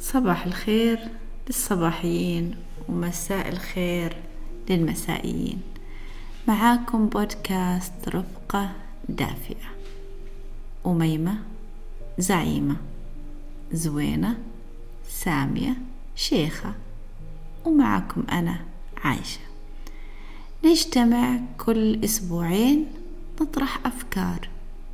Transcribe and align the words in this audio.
صباح 0.00 0.46
الخير 0.46 0.98
للصباحيين 1.48 2.54
ومساء 2.88 3.48
الخير 3.48 4.16
للمسائيين. 4.70 5.60
معاكم 6.48 7.06
بودكاست 7.06 8.08
رفقة 8.08 8.72
دافئة. 9.08 9.68
أميمة 10.86 11.38
زعيمة. 12.18 12.76
زوينة 13.72 14.38
سامية 15.08 15.76
شيخة. 16.16 16.74
ومعكم 17.64 18.24
أنا 18.32 18.60
عايشة. 19.04 19.40
نجتمع 20.64 21.40
كل 21.58 22.04
أسبوعين 22.04 22.86
نطرح 23.40 23.86
أفكار 23.86 24.48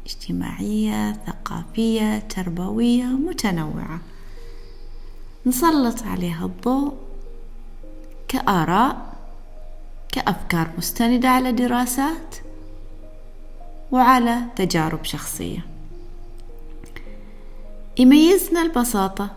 اجتماعية 0.06 1.12
ثقافية 1.12 2.18
تربوية 2.18 3.04
متنوعة. 3.04 4.00
نسلط 5.46 6.02
عليها 6.02 6.44
الضوء 6.46 6.94
كآراء 8.28 9.16
كأفكار 10.12 10.70
مستندة 10.78 11.28
على 11.28 11.52
دراسات 11.52 12.36
وعلى 13.92 14.40
تجارب 14.56 15.04
شخصية. 15.04 15.66
يميزنا 17.98 18.62
البساطة 18.62 19.30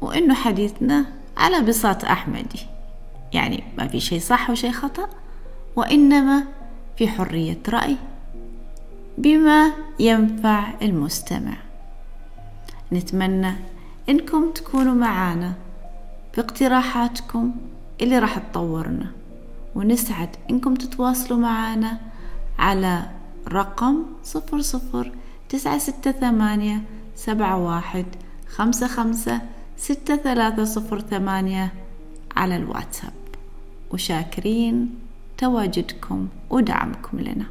وإنه 0.00 0.34
حديثنا 0.34 1.04
على 1.36 1.60
بساط 1.60 2.04
أحمدي. 2.04 2.66
يعني 3.32 3.64
ما 3.78 3.88
في 3.88 4.00
شيء 4.00 4.20
صح 4.20 4.50
وشيء 4.50 4.72
خطأ 4.72 5.08
وإنما 5.76 6.44
في 6.98 7.08
حرية 7.08 7.58
رأي 7.68 7.96
بما 9.18 9.72
ينفع 9.98 10.74
المستمع. 10.82 11.56
نتمنى 12.92 13.54
إنكم 14.08 14.52
تكونوا 14.52 14.94
معانا. 14.94 15.52
باقتراحاتكم 16.36 17.54
اللي 18.00 18.18
راح 18.18 18.38
تطورنا. 18.38 19.06
ونسعد 19.74 20.28
إنكم 20.50 20.74
تتواصلوا 20.74 21.38
معانا 21.38 22.00
على 22.58 23.02
رقم 23.48 24.02
صفر 24.24 24.60
صفر 24.60 25.12
تسعة 25.48 25.78
ستة 25.78 26.12
ثمانية 26.12 26.82
سبعة 27.16 27.58
واحد 27.58 28.06
خمسة 28.48 28.86
خمسة 28.86 29.40
ستة 29.76 30.16
ثلاثة 30.16 30.64
صفر 30.64 31.00
ثمانية 31.00 31.72
على 32.36 32.56
الواتساب. 32.56 33.12
وشاكرين 33.90 34.94
تواجدكم 35.38 36.28
ودعمكم 36.50 37.20
لنا. 37.20 37.46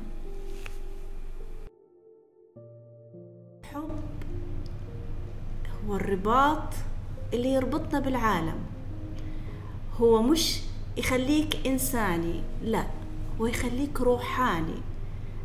هو 5.92 5.96
الرباط 5.96 6.74
اللي 7.34 7.54
يربطنا 7.54 8.00
بالعالم. 8.00 8.56
هو 10.02 10.22
مش 10.22 10.62
يخليك 10.98 11.68
إنساني 11.68 12.42
لا 12.64 12.84
هو 13.42 13.46
يخليك 13.46 14.02
روحاني. 14.02 14.78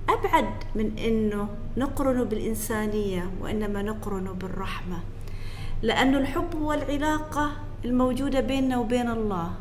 أبعد 0.08 0.50
من 0.74 0.98
إنه 0.98 1.48
نقرنه 1.76 2.24
بالإنسانية 2.24 3.30
وإنما 3.40 3.82
نقرنه 3.82 4.32
بالرحمة 4.32 4.98
لأنه 5.82 6.18
الحب 6.18 6.56
هو 6.56 6.72
العلاقة 6.72 7.52
الموجودة 7.84 8.40
بيننا 8.40 8.78
وبين 8.78 9.10
الله 9.10 9.52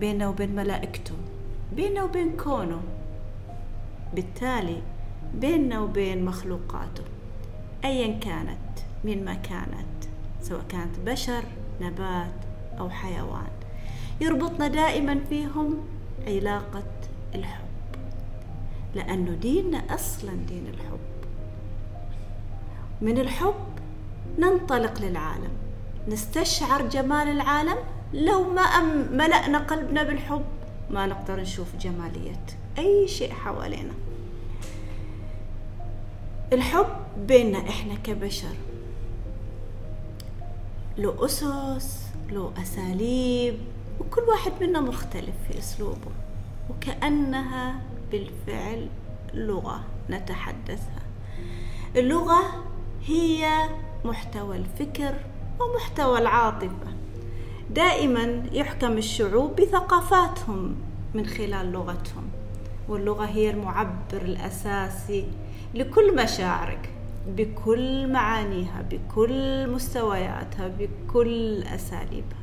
بيننا 0.00 0.28
وبين 0.28 0.56
ملائكته 0.56 1.14
بيننا 1.76 2.02
وبين 2.02 2.36
كونه 2.36 2.80
بالتالي 4.14 4.82
بيننا 5.34 5.80
وبين 5.80 6.24
مخلوقاته 6.24 7.02
أيا 7.84 8.18
كانت 8.18 8.78
من 9.04 9.24
ما 9.24 9.34
كانت. 9.34 9.99
سواء 10.42 10.62
كانت 10.68 10.98
بشر 11.06 11.44
نبات 11.80 12.34
أو 12.78 12.90
حيوان. 12.90 13.50
يربطنا 14.20 14.68
دائما 14.68 15.20
فيهم 15.28 15.78
علاقة 16.26 16.82
الحب 17.34 17.64
لأنه 18.94 19.30
ديننا 19.30 19.94
أصلا 19.94 20.32
دين 20.32 20.66
الحب. 20.66 20.98
من 23.00 23.18
الحب 23.18 23.54
ننطلق 24.38 25.00
للعالم 25.00 25.52
نستشعر 26.08 26.88
جمال 26.88 27.28
العالم. 27.28 27.76
لو 28.14 28.52
ما 28.52 28.80
ملأنا 29.12 29.58
قلبنا 29.58 30.02
بالحب 30.02 30.44
ما 30.90 31.06
نقدر 31.06 31.40
نشوف 31.40 31.76
جمالية 31.76 32.46
أي 32.78 33.08
شيء 33.08 33.32
حوالينا. 33.32 33.92
الحب 36.52 36.86
بيننا 37.28 37.58
إحنا 37.58 37.94
كبشر 37.94 38.54
له 41.00 41.24
أسس 41.24 42.06
له 42.30 42.52
أساليب 42.62 43.58
وكل 44.00 44.22
واحد 44.22 44.52
منا 44.60 44.80
مختلف 44.80 45.34
في 45.48 45.58
أسلوبه. 45.58 46.10
وكأنها 46.70 47.80
بالفعل 48.12 48.88
لغة 49.34 49.80
نتحدثها. 50.10 51.02
اللغة 51.96 52.64
هي 53.06 53.68
محتوى 54.04 54.56
الفكر 54.56 55.14
ومحتوى 55.60 56.18
العاطفة. 56.18 56.90
دائما 57.70 58.42
يحكم 58.52 58.98
الشعوب 58.98 59.60
بثقافاتهم 59.60 60.76
من 61.14 61.26
خلال 61.26 61.72
لغتهم. 61.72 62.28
واللغة 62.88 63.24
هي 63.24 63.50
المعبر 63.50 64.22
الأساسي 64.22 65.26
لكل 65.74 66.16
مشاعرك. 66.16 66.90
بكل 67.36 68.12
معانيها 68.12 68.82
بكل 68.90 69.70
مستوياتها 69.70 70.70
بكل 70.78 71.62
أساليبها. 71.62 72.40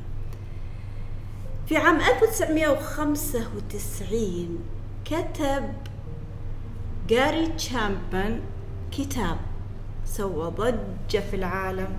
في 1.66 1.76
عام 1.76 2.00
1995 2.00 4.58
كتب 5.04 5.72
جاري 7.08 7.46
تشامبن 7.46 8.40
كتاب 8.92 9.36
سوى 10.04 10.50
ضجة 10.50 11.20
في 11.30 11.36
العالم 11.36 11.98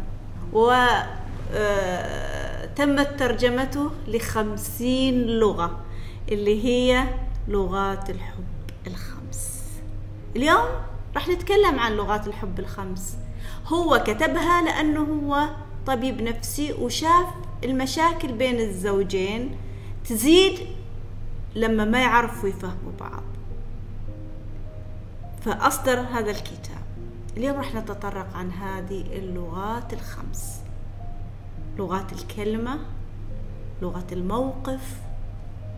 وتمت 0.53 1.09
ترجمته 3.19 3.91
لخمسين 4.07 5.27
لغة 5.27 5.79
اللي 6.31 6.65
هي 6.65 7.03
لغات 7.47 8.09
الحب 8.09 8.43
الخمس. 8.87 9.63
اليوم 10.35 10.69
راح 11.15 11.29
نتكلم 11.29 11.79
عن 11.79 11.91
لغات 11.91 12.27
الحب 12.27 12.59
الخمس. 12.59 13.17
هو 13.67 14.03
كتبها 14.07 14.61
لأنه 14.61 15.03
هو 15.03 15.49
طبيب 15.85 16.21
نفسي 16.21 16.73
وشاف 16.73 17.25
المشاكل 17.63 18.33
بين 18.33 18.59
الزوجين 18.59 19.57
تزيد 20.05 20.59
لما 21.55 21.85
ما 21.85 22.01
يعرفوا 22.01 22.49
يفهموا 22.49 22.91
بعض. 22.99 23.23
فأصدر 25.41 25.99
هذا 25.99 26.31
الكتاب. 26.31 26.83
اليوم 27.37 27.57
راح 27.57 27.75
نتطرق 27.75 28.35
عن 28.35 28.51
هذه 28.51 29.01
اللغات 29.11 29.93
الخمس. 29.93 30.61
لغات 31.77 32.13
الكلمة 32.13 32.79
لغة 33.81 34.07
الموقف 34.11 34.97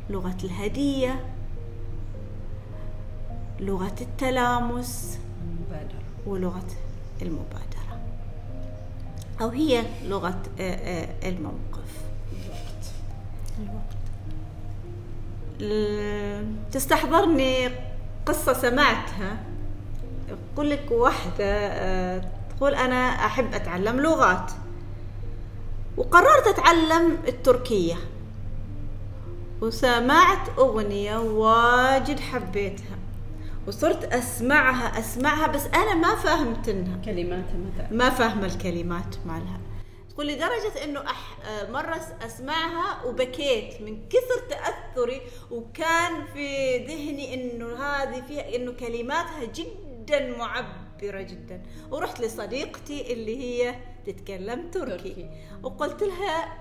لغة 0.09 0.37
الهدية 0.43 1.25
لغة 3.61 3.95
التلامس 4.01 5.19
المبادرة. 5.43 6.01
ولغة 6.25 6.67
المبادرة. 7.21 7.97
أو 9.41 9.49
هي 9.49 9.83
لغة 10.05 10.41
آه، 10.59 10.73
آه، 10.73 11.29
الموقف. 11.29 11.91
الوقت. 13.59 13.91
ال- 15.61 16.55
تستحضرني 16.71 17.69
قصة 18.25 18.53
سمعتها. 18.53 19.43
يقول 20.53 20.69
لك 20.69 20.91
واحدة 20.91 21.45
آه، 21.45 22.21
تقول 22.57 22.75
أنا 22.75 22.95
أحب 23.25 23.53
أتعلم 23.53 23.99
لغات. 23.99 24.51
وقررت 25.97 26.47
أتعلم 26.47 27.17
التركية. 27.27 27.95
وسمعت 29.61 30.49
أغنية 30.57 31.17
واجد 31.17 32.19
حبيتها. 32.19 32.90
وصرت 33.67 34.13
أسمعها 34.13 34.99
أسمعها 34.99 35.47
بس 35.47 35.65
أنا 35.65 35.93
ما 35.95 36.15
فهمت 36.15 36.69
إنها. 36.69 37.01
كلماتها 37.05 37.57
مثلا 37.57 37.87
ما 37.91 38.09
فاهمة 38.09 38.45
الكلمات 38.45 39.15
مالها. 39.25 39.59
تقول 40.09 40.27
لدرجة 40.27 40.83
إنه 40.83 40.99
أح... 40.99 41.37
مرة 41.69 42.01
أسمعها 42.25 43.03
وبكيت 43.05 43.81
من 43.81 44.07
كثر 44.09 44.49
تأثري 44.49 45.21
وكان 45.51 46.25
في 46.33 46.77
ذهني 46.77 47.33
إنه 47.33 47.75
هذه 47.75 48.23
فيها 48.27 48.55
إنه 48.55 48.71
كلماتها 48.71 49.45
جدا 49.45 50.37
معبرة 50.37 51.21
جدا. 51.21 51.63
ورحت 51.91 52.21
لصديقتي 52.21 53.13
اللي 53.13 53.37
هي 53.37 53.75
تتكلم 54.05 54.71
تركي, 54.71 54.97
تركي. 54.97 55.29
وقلت 55.63 56.03
لها 56.03 56.57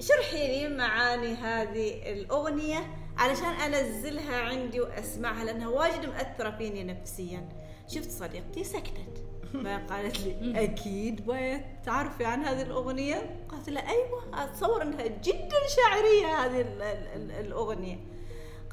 شرحي 0.00 0.48
لي 0.48 0.76
معاني 0.76 1.34
هذه 1.34 2.12
الأغنية. 2.12 2.99
علشان 3.20 3.44
أنزلها 3.74 4.36
عندي 4.40 4.80
وأسمعها 4.80 5.44
لأنها 5.44 5.68
واجد 5.68 6.06
مأثرة 6.06 6.50
فيني 6.50 6.84
نفسيا. 6.84 7.48
شفت 7.88 8.10
صديقتي 8.10 8.64
سكتت. 8.64 9.24
فقالت 9.64 10.20
لي 10.20 10.64
أكيد 10.64 11.26
باية 11.26 11.80
تعرفي 11.84 12.24
عن 12.24 12.44
هذه 12.44 12.62
الأغنية؟ 12.62 13.40
قالت 13.48 13.68
لها 13.70 13.90
أيوه 13.90 14.44
أتصور 14.44 14.82
إنها 14.82 15.06
جدا 15.06 15.56
شاعرية 15.76 16.26
هذه 16.44 16.60
ال- 16.60 16.82
ال- 16.82 17.08
ال- 17.16 17.46
الأغنية. 17.46 17.98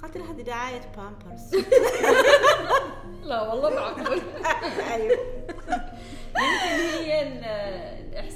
قالت 0.02 0.18
لها 0.18 0.32
هذه 0.32 0.42
دعاية 0.42 0.82
بامبرز 0.98 1.56
لا 3.24 3.42
والله 3.54 3.70
معقول 3.70 4.22
أيوه. 4.94 5.18
يمكن 6.38 7.04
هي 7.04 7.24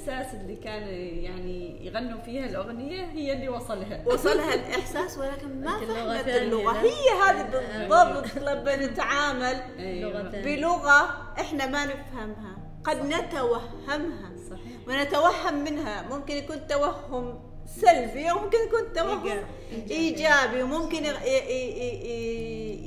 الإحساس 0.08 0.34
اللي 0.34 0.56
كان 0.56 0.82
يعني 1.24 1.86
يغنوا 1.86 2.20
فيها 2.20 2.46
الأغنية 2.46 3.04
هي 3.04 3.32
اللي 3.32 3.48
وصلها. 3.48 4.02
وصلها 4.06 4.54
الإحساس 4.54 5.18
ولكن 5.18 5.60
ما 5.60 5.78
فهمت 5.78 6.28
اللغة؟ 6.28 6.72
هي 6.72 7.10
هذه 7.22 7.42
بالضبط 7.42 8.36
لما 8.36 8.76
نتعامل 8.76 9.62
أيوة. 9.78 10.22
بلغة 10.22 11.32
إحنا 11.40 11.66
ما 11.66 11.84
نفهمها. 11.84 12.56
قد 12.84 13.04
نتوهمها. 13.06 14.32
صحيح. 14.50 14.88
ونتوهم 14.88 15.64
منها. 15.64 16.02
ممكن 16.02 16.34
يكون 16.34 16.66
توهم 16.66 17.40
سلبي 17.66 18.32
وممكن 18.32 18.58
يكون 18.66 18.92
توهم 18.94 19.26
إيجابي. 19.26 19.94
إيجابي. 19.94 20.62
وممكن 20.62 21.04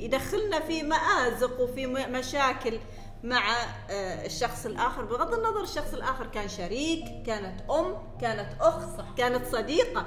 يدخلنا 0.04 0.60
في 0.60 0.82
مآزق 0.82 1.60
وفي 1.60 1.86
مشاكل. 1.86 2.78
مع 3.28 3.42
آه، 3.90 4.26
الشخص 4.26 4.66
الآخر 4.66 5.04
بغض 5.04 5.34
النظر 5.34 5.62
الشخص 5.62 5.94
الآخر 5.94 6.26
كان 6.26 6.48
شريك 6.48 7.04
كانت 7.26 7.60
أم 7.70 7.94
كانت 8.20 8.48
أخت 8.60 8.98
صح. 8.98 9.14
كانت 9.16 9.46
صديقة 9.46 10.06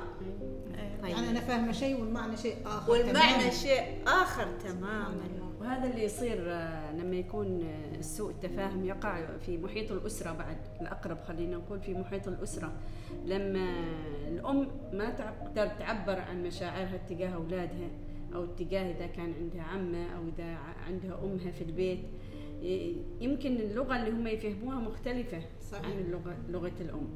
طيب. 1.01 1.11
يعني 1.11 1.29
أنا 1.29 1.39
فاهمة 1.39 1.71
شيء 1.71 2.01
والمعنى 2.01 2.37
شيء 2.37 2.55
آخر 2.65 2.91
والمعنى 2.91 3.33
تماماً. 3.33 3.49
شيء 3.51 4.03
آخر 4.07 4.47
تماما 4.63 5.29
وهذا 5.61 5.89
اللي 5.89 6.03
يصير 6.03 6.43
آه، 6.47 6.91
لما 6.91 7.15
يكون 7.15 7.63
آه، 7.63 8.01
سوء 8.01 8.31
التفاهم 8.31 8.85
يقع 8.85 9.37
في 9.45 9.57
محيط 9.57 9.91
الأسرة 9.91 10.31
بعد 10.31 10.57
الأقرب 10.81 11.17
خلينا 11.27 11.57
نقول 11.57 11.79
في 11.81 11.93
محيط 11.93 12.27
الأسرة 12.27 12.71
لما 13.25 13.69
الأم 14.27 14.67
ما 14.93 15.09
تقدر 15.09 15.67
تعبر 15.67 16.19
عن 16.19 16.43
مشاعرها 16.43 16.97
تجاه 17.09 17.29
أولادها 17.35 17.89
أو 18.35 18.43
اتجاه 18.43 18.91
إذا 18.91 19.07
كان 19.07 19.33
عندها 19.39 19.63
عمة 19.63 20.05
أو 20.17 20.21
إذا 20.37 20.51
ع- 20.55 20.85
عندها 20.87 21.19
أمها 21.23 21.51
في 21.51 21.61
البيت 21.63 21.99
يمكن 23.21 23.55
اللغة 23.55 23.95
اللي 23.97 24.11
هم 24.11 24.27
يفهموها 24.27 24.75
مختلفة 24.79 25.41
صحيح. 25.71 25.85
عن 25.85 25.91
اللغة 25.91 26.37
لغة 26.49 26.73
الأم 26.81 27.07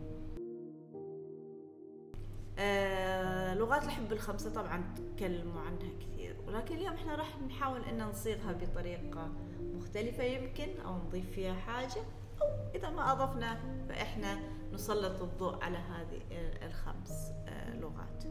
آه 2.60 3.54
لغات 3.56 3.84
الحب 3.84 4.12
الخمسة 4.14 4.54
طبعا 4.54 4.84
تكلموا 5.16 5.62
عنها 5.62 5.90
كثير 6.02 6.36
ولكن 6.48 6.76
اليوم 6.76 6.94
إحنا 6.94 7.16
راح 7.16 7.42
نحاول 7.42 7.82
إن 7.82 8.04
نصيغها 8.04 8.52
بطريقة 8.54 9.32
مختلفة 9.76 10.24
يمكن 10.24 10.68
أو 10.86 10.96
نضيف 10.98 11.32
فيها 11.32 11.54
حاجة 11.54 12.02
أو 12.42 12.48
إذا 12.76 12.90
ما 12.90 13.12
أضفنا 13.12 13.58
فإحنا 13.90 14.40
نسلط 14.74 15.22
الضوء 15.22 15.64
على 15.64 15.78
هذه 15.78 16.20
ال- 16.32 16.64
الخمس 16.64 17.32
آه 17.48 17.76
لغات 17.80 18.24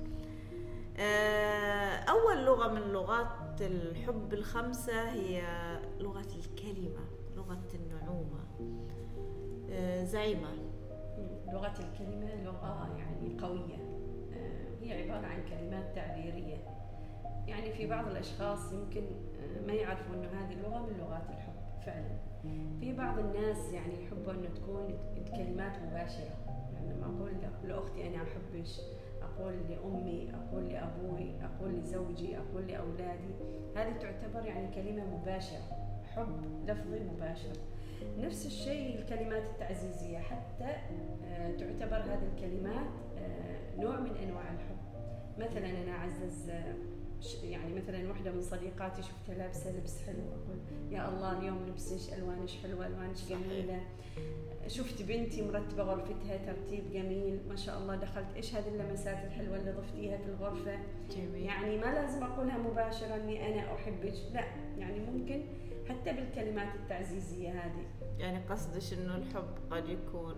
آه 0.98 1.94
أول 1.94 2.44
لغة 2.44 2.68
من 2.68 2.80
لغات 2.92 3.60
الحب 3.60 4.32
الخمسة 4.32 5.10
هي 5.10 5.42
لغة 6.00 6.20
الكلمة 6.36 7.04
لغة 7.36 7.64
النعومة. 7.74 8.44
آه 9.70 10.04
زعيمة. 10.04 10.48
لغة 11.52 11.74
الكلمة 11.80 12.44
لغة 12.44 12.88
يعني 12.98 13.40
قوية. 13.40 13.76
آه، 14.32 14.84
هي 14.84 15.02
عبارة 15.02 15.26
عن 15.26 15.42
كلمات 15.50 15.94
تعبيرية. 15.94 16.56
يعني 17.46 17.72
في 17.72 17.86
بعض 17.86 18.06
الأشخاص 18.08 18.72
يمكن 18.72 19.02
ما 19.66 19.72
يعرفوا 19.72 20.14
أنه 20.14 20.28
هذه 20.28 20.54
لغة 20.62 20.78
من 20.86 20.98
لغات 20.98 21.30
الحب 21.30 21.52
فعلا. 21.86 22.18
في 22.80 22.92
بعض 22.92 23.18
الناس 23.18 23.72
يعني 23.72 24.04
يحبوا 24.04 24.32
أنه 24.32 24.48
تكون 24.54 24.98
الكلمات 25.16 25.78
مباشرة. 25.78 26.36
يعني 26.74 26.92
لما 26.94 27.06
أقول 27.06 27.32
لأختي 27.64 28.06
أنا 28.08 28.22
أحبش 28.22 28.80
أقول 29.38 29.54
لأمي 29.70 30.30
أقول 30.34 30.68
لأبوي 30.68 31.32
أقول 31.42 31.72
لزوجي 31.74 32.38
أقول 32.38 32.66
لأولادي. 32.66 33.34
هذه 33.76 33.92
تعتبر 34.00 34.44
يعني 34.46 34.74
كلمة 34.74 35.04
مباشرة 35.16 35.76
حب 36.16 36.42
لفظي 36.66 37.00
مباشر. 37.00 37.52
نفس 38.18 38.46
الشيء 38.46 38.98
الكلمات 38.98 39.42
التعزيزية 39.42 40.18
حتى 40.18 40.64
آه، 41.24 41.56
تعتبر 41.56 41.96
هذه 41.96 42.28
الكلمات 42.36 42.86
آه، 43.18 43.80
نوع 43.80 44.00
من 44.00 44.16
أنواع 44.16 44.52
الحب. 44.52 44.76
مثلا 45.38 45.82
أنا 45.82 45.92
أعزز 45.92 46.50
آه، 46.50 46.74
يعني 47.42 47.74
مثلا 47.74 48.08
واحدة 48.08 48.32
من 48.32 48.42
صديقاتي 48.42 49.02
شفتها 49.02 49.34
لابسة 49.34 49.78
لبس 49.78 50.02
حلو 50.02 50.18
أقول 50.28 50.58
يا 50.90 51.08
الله 51.08 51.38
اليوم 51.38 51.66
لبسش 51.68 52.12
ألوانش 52.14 52.56
حلوة 52.62 52.86
ألوانش 52.86 53.24
جميلة. 53.28 53.80
شفت 54.66 55.02
بنتي 55.02 55.42
مرتبة 55.42 55.82
غرفتها 55.82 56.36
ترتيب 56.46 56.90
جميل 56.92 57.40
ما 57.48 57.56
شاء 57.56 57.78
الله 57.78 57.96
دخلت. 57.96 58.26
إيش 58.36 58.54
هذه 58.54 58.68
اللمسات 58.68 59.24
الحلوة 59.24 59.56
اللي 59.56 59.72
ضفتيها 59.72 60.16
في 60.16 60.26
الغرفة؟ 60.26 60.78
جميل. 61.10 61.44
يعني 61.44 61.78
ما 61.78 61.86
لازم 61.86 62.24
أقولها 62.24 62.58
مباشرة 62.58 63.14
إني 63.14 63.48
أنا 63.48 63.74
أحبك 63.74 64.14
لا. 64.32 64.44
يعني 64.78 65.00
ممكن 65.00 65.44
حتى 65.88 66.12
بالكلمات 66.12 66.74
التعزيزية 66.74 67.50
هذه. 67.50 67.86
يعني 68.18 68.44
قصدش 68.50 68.92
إنه 68.92 69.16
الحب 69.16 69.54
قد 69.70 69.88
يكون 69.88 70.34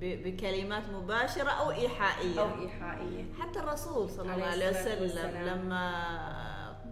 بكلمات 0.00 0.82
مباشرة 0.92 1.50
أو 1.50 1.70
إيحائية. 1.70 2.40
أو 2.40 2.62
إيحائية. 2.62 3.24
حتى 3.40 3.58
الرسول 3.58 4.10
صلى 4.10 4.34
الله 4.34 4.44
عليه 4.44 4.70
وسلم. 4.70 5.46
لما 5.46 6.14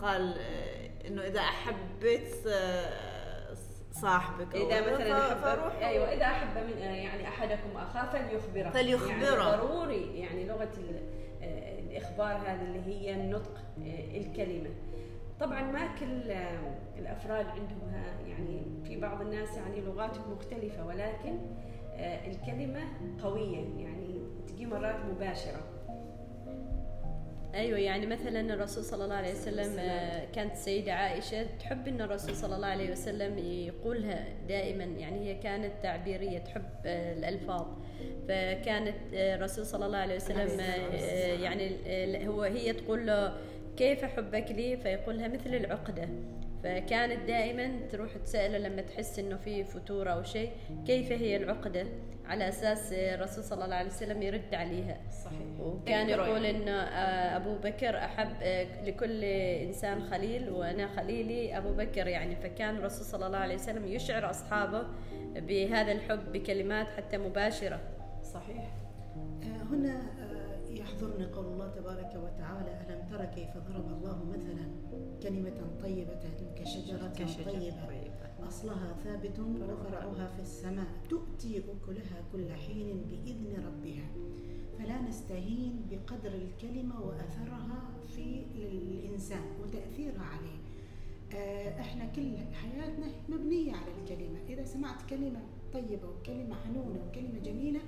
قال 0.03 0.39
إنه 1.07 1.23
إذا 1.23 1.41
احبيت 1.41 2.47
آه، 2.47 3.12
صاحبك 3.93 4.55
إذا 4.57 4.81
مثلا 4.81 5.19
ف- 5.21 5.31
احب 5.33 5.37
فروح 5.41 5.75
أيوه 5.83 6.13
إذا 6.13 6.25
أحب 6.25 6.57
من 6.67 6.79
يعني 6.83 7.29
أحدكم 7.29 7.77
أخاه 7.77 8.13
فليخبره. 8.13 8.71
فليخبره. 8.71 9.11
يعني 9.49 9.57
ضروري 9.57 10.19
يعني 10.19 10.45
لغة 10.47 10.69
آه، 11.43 11.79
الإخبار 11.81 12.37
هذه 12.37 12.63
اللي 12.63 12.81
هي 12.87 13.15
النطق 13.15 13.55
آه، 13.83 14.17
الكلمة. 14.19 14.71
طبعا 15.41 15.63
ما 15.63 15.87
كل 16.01 16.31
آه، 16.31 16.59
الأفراد 16.99 17.47
عندهم 17.47 17.93
يعني 18.27 18.63
في 18.85 19.01
بعض 19.01 19.21
الناس 19.21 19.57
يعني 19.57 19.81
لغاتهم 19.81 20.33
مختلفة 20.33 20.87
ولكن 20.87 21.39
الكلمة 22.27 22.81
قوية 23.23 23.57
يعني 23.79 24.21
تجي 24.49 24.67
مرات 24.67 24.97
مباشرة. 25.11 25.61
أيوه 27.55 27.79
يعني 27.79 28.07
مثلا 28.07 28.55
الرسول 28.55 28.85
صلى 28.85 29.05
الله 29.05 29.15
عليه 29.15 29.33
وسلم 29.33 29.79
آه، 29.79 30.25
كانت 30.35 30.53
السيده 30.53 30.93
عائشة 30.93 31.47
تحب 31.61 31.89
إن 31.89 32.01
الرسول 32.01 32.37
صلى 32.37 32.57
الله 32.57 32.67
عليه 32.67 32.93
وسلم 32.93 33.39
يقولها 33.39 34.25
دائما 34.49 34.85
يعني 34.85 35.29
هي 35.29 35.35
كانت 35.35 35.73
تعبيرية 35.83 36.39
تحب 36.39 36.65
آه، 36.87 37.13
الألفاظ. 37.13 37.67
فكانت 38.29 38.97
آه، 39.15 39.37
الرسول 39.37 39.67
صلى 39.67 39.87
الله 39.87 39.99
عليه 39.99 40.17
وسلم 40.17 40.61
يعني 41.43 42.29
هو 42.29 42.43
هي 42.43 42.73
تقول 42.73 43.07
له 43.07 43.37
كيف 43.77 44.05
حبك 44.05 44.51
لي؟ 44.51 44.77
فيقولها 44.77 45.29
مثل 45.29 45.55
العقدة. 45.55 46.09
فكانت 46.63 47.29
دائما 47.29 47.87
تروح 47.91 48.17
تسأله 48.17 48.59
لما 48.59 48.83
تحس 48.83 49.19
إنه 49.19 49.37
في 49.37 49.65
فتور 49.65 50.13
أو 50.13 50.23
شيء 50.23 50.51
كيف 50.87 51.13
هي 51.13 51.37
العقدة؟ 51.37 51.87
على 52.27 52.49
أساس 52.49 52.93
الرسول 52.93 53.45
صلى 53.45 53.65
الله 53.65 53.77
عليه 53.77 53.91
وسلم 53.91 54.23
يرد 54.23 54.55
عليها. 54.55 55.01
صحيح. 55.25 55.61
وكان 55.61 56.09
يقول 56.09 56.45
يعني. 56.45 56.51
ان 56.51 56.69
آه، 56.69 57.37
أبو 57.37 57.55
بكر 57.59 57.99
أحب 57.99 58.29
آه، 58.43 58.85
لكل 58.85 59.25
إنسان 59.25 60.03
خليل 60.03 60.51
وأنا 60.51 60.87
خليلي 60.87 61.59
أبو 61.59 61.73
بكر 61.73 62.07
يعني. 62.07 62.37
فكان 62.37 62.77
الرسول 62.77 63.05
صلى 63.05 63.27
الله 63.27 63.39
عليه 63.39 63.55
وسلم 63.55 63.87
يشعر 63.87 64.31
أصحابه 64.31 64.87
بهذا 65.35 65.93
الحب 65.93 66.33
بكلمات 66.33 66.87
حتى 66.87 67.19
مباشرة. 67.19 67.81
صحيح. 68.23 68.71
آه، 69.43 69.63
هنا 69.75 70.03
يحضرني 70.71 71.25
قول 71.25 71.47
الله 71.47 71.69
تبارك 71.69 72.11
وتعالى 72.17 72.81
ألم 72.89 73.03
تر 73.11 73.25
كيف 73.25 73.57
ضرب 73.57 73.87
الله 73.87 74.25
مثلا؟ 74.25 74.67
كلمة 75.23 75.79
طيبة 75.83 76.21
كشجرة, 76.57 77.13
طيبة. 77.53 77.87
طيبة. 77.87 78.49
أصلها 78.49 78.97
ثابت 79.05 79.39
وفرعها 79.39 80.29
في 80.37 80.43
السماء. 80.43 80.87
تؤتي 81.11 81.59
أكلها 81.59 82.23
كل 82.33 82.53
حين 82.53 83.03
بإذن 83.11 83.65
ربها. 83.67 84.07
فلا 84.79 85.03
نستهين 85.09 85.87
بقدر 85.91 86.35
الكلمة 86.35 87.01
وأثرها 87.01 87.91
في 88.17 88.43
الإنسان 88.57 89.43
وتأثيرها 89.63 90.23
عليه. 90.23 90.63
آه، 91.35 91.81
إحنا 91.81 92.05
كل 92.05 92.37
حياتنا 92.55 93.07
مبنية 93.29 93.73
على 93.73 93.93
الكلمة. 94.03 94.39
إذا 94.49 94.65
سمعت 94.65 95.11
كلمة 95.11 95.41
طيبة 95.73 96.09
وكلمة 96.09 96.55
حنونة 96.65 97.07
وكلمة 97.09 97.39
جميلة 97.45 97.81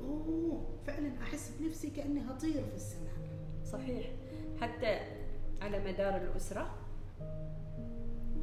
أوه 0.00 0.66
فعلا 0.86 1.12
أحس 1.22 1.52
بنفسي 1.60 1.90
كأني 1.90 2.20
هطير 2.20 2.64
في 2.64 2.74
السماء. 2.76 3.12
صحيح. 3.64 4.10
حتى 4.60 5.00
على 5.62 5.92
مدار 5.92 6.16
الأسرة 6.16 6.74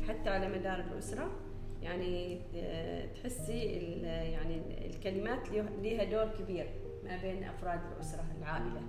حتى 0.08 0.30
على 0.30 0.50
مدار 0.60 0.80
الأسرة. 0.80 1.32
يعني 1.82 2.42
آه، 2.56 3.06
تحسي 3.06 3.60
يعني 4.04 4.86
الكلمات 4.88 5.50
له- 5.52 5.70
لها 5.82 6.04
دور 6.04 6.30
كبير 6.40 6.70
ما 7.04 7.18
بين 7.22 7.44
أفراد 7.44 7.80
الأسرة 7.96 8.26
العائلة. 8.40 8.82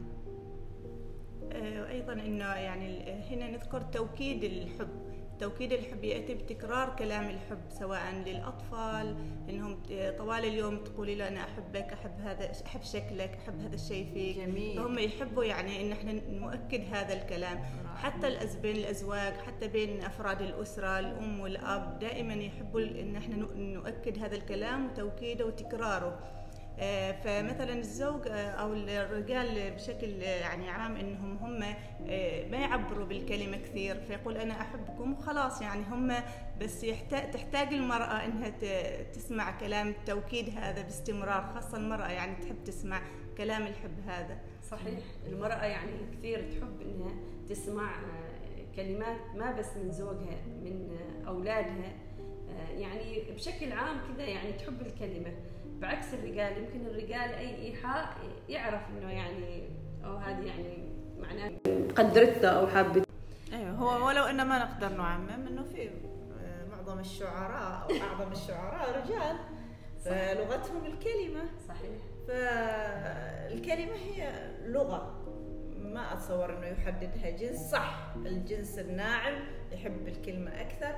آه، 1.53 1.83
وأيضا 1.83 2.13
إنه 2.13 2.45
يعني 2.55 3.13
هنا 3.13 3.51
نذكر 3.51 3.81
توكيد 3.81 4.45
الحب. 4.45 4.89
توكيد 5.41 5.73
الحب 5.73 6.05
يأتي 6.05 6.35
بتكرار 6.35 6.97
كلام 6.99 7.25
الحب 7.31 7.59
سواء 7.71 8.01
للأطفال 8.27 9.17
إنهم 9.51 9.83
طوال 10.19 10.45
اليوم 10.45 10.77
تقولي 10.77 11.15
له 11.15 11.29
أنا 11.29 11.41
أحبك 11.41 11.93
أحب 11.93 12.21
هذا 12.21 12.53
أحب 12.67 12.83
شكلك 12.83 13.39
أحب 13.45 13.61
هذا 13.61 13.75
الشيء 13.75 14.07
فيك. 14.15 14.37
جميل. 14.37 14.77
فهم 14.77 14.99
يحبوا 14.99 15.45
يعني 15.45 15.81
إن 15.83 15.93
إحنا 15.93 16.13
نؤكد 16.13 16.95
هذا 16.95 17.13
الكلام. 17.23 17.59
حتى 17.97 18.27
الأز 18.27 18.57
بين 18.57 18.77
الأزواج 18.77 19.33
حتى 19.33 19.69
بين 19.69 20.05
أفراد 20.05 20.43
الأسرة 20.43 20.99
الأم 20.99 21.41
والأب 21.41 21.99
دائما 21.99 22.35
يحبوا 22.35 22.81
إن 22.81 23.17
إحنا 23.17 23.37
نؤكد 23.57 24.19
هذا 24.19 24.37
الكلام 24.37 24.87
وتوكيده 24.87 25.47
وتكراره. 25.47 26.19
فمثلا 27.25 27.73
الزوج 27.73 28.29
آه، 28.29 28.51
أو 28.51 28.73
الرجال 28.75 29.71
بشكل 29.71 30.23
آه، 30.23 30.41
يعني 30.41 30.69
عام 30.69 30.97
إنهم 30.97 31.37
هم 31.37 31.59
ما 32.51 32.57
يعبروا 32.59 33.07
بالكلمة 33.07 33.57
كثير 33.57 34.01
فيقول 34.01 34.37
أنا 34.37 34.61
أحبكم 34.61 35.13
وخلاص 35.13 35.63
يعني 35.63 35.83
هم 35.91 36.15
بس 36.61 36.85
يحتاج 36.85 37.31
تحتاج 37.31 37.75
المرأة 37.75 38.25
إنها 38.25 38.53
تسمع 39.13 39.59
كلام 39.61 39.89
التوكيد 39.89 40.49
هذا 40.59 40.83
باستمرار 40.83 41.53
خاصة 41.55 41.79
المرأة 41.79 42.09
يعني 42.09 42.37
تحب 42.37 42.65
تسمع 42.65 43.01
كلام 43.37 43.63
الحب 43.63 44.01
هذا. 44.07 44.39
صحيح. 44.71 44.99
المرأة 45.27 45.65
يعني 45.65 45.93
كثير 46.13 46.39
تحب 46.39 46.81
إنها 46.81 47.15
تسمع 47.49 47.93
كلمات 48.77 49.21
ما 49.37 49.53
بس 49.53 49.77
من 49.77 49.93
زوجها 49.93 50.39
من 50.63 50.99
أولادها 51.27 51.93
يعني 52.79 53.23
بشكل 53.35 53.73
عام 53.73 53.97
كذا 54.09 54.27
يعني 54.27 54.53
تحب 54.53 54.81
الكلمة. 54.81 55.33
بعكس 55.81 56.15
الرجال 56.15 56.59
يمكن 56.59 56.87
الرجال 56.87 57.35
أي 57.35 57.63
إيحاء 57.63 58.17
يعرف 58.49 58.81
إنه 58.91 59.11
يعني 59.11 59.69
أو 60.05 60.17
هذه 60.17 60.45
يعني 60.47 60.89
معناه 61.19 61.51
قدرته 61.97 62.49
أو 62.49 62.67
حابته. 62.67 63.05
أيوه 63.53 63.71
هو 63.71 64.07
ولو 64.07 64.25
إنه 64.25 64.45
ما 64.45 64.59
نقدر 64.59 64.89
نعمم 64.97 65.47
إنه 65.47 65.63
في 65.63 65.89
آه، 65.89 66.67
معظم 66.71 66.99
الشعراء 66.99 67.87
أو 67.91 67.97
أعظم 68.07 68.33
الشعراء 68.33 69.03
رجال 69.03 69.37
فلغتهم 70.05 70.85
الكلمة. 70.87 71.43
صحيح. 71.69 71.91
فالكلمة 72.29 73.95
هي 73.95 74.33
لغة. 74.65 75.17
ما 75.77 76.13
أتصور 76.13 76.59
إنه 76.59 76.67
يحددها 76.67 77.31
جنس. 77.31 77.71
صح 77.71 78.15
الجنس 78.17 78.79
الناعم 78.79 79.35
يحب 79.73 80.09
الكلمة 80.09 80.61
أكثر. 80.61 80.95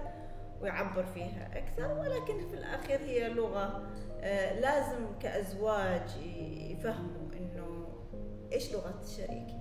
ويعبر 0.62 1.04
فيها 1.04 1.59
أكثر 1.59 1.99
ولكن 1.99 2.49
في 2.49 2.54
الأخير 2.54 3.00
هي 3.00 3.28
لغة 3.28 3.83
آه، 4.21 4.61
لازم 4.61 5.07
كأزواج 5.23 6.16
يفهموا 6.57 7.28
إنه 7.37 7.88
إيش 8.52 8.73
لغة 8.73 9.02
شريكي 9.16 9.61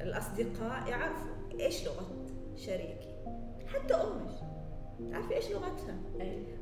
الأصدقاء 0.00 0.88
يعرفوا 0.88 1.60
إيش 1.60 1.86
لغة 1.86 2.06
شريكي 2.56 3.18
حتى 3.74 3.94
أمك 3.94 4.48
تعرفي 5.12 5.34
إيش 5.34 5.50
لغتها. 5.50 5.94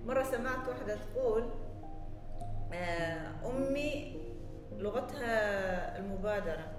مرة 0.06 0.22
سمعت 0.22 0.68
واحدة 0.68 0.96
تقول 0.96 1.44
آه، 2.72 3.32
أمي 3.46 4.20
لغتها 4.78 5.98
المبادرة. 5.98 6.72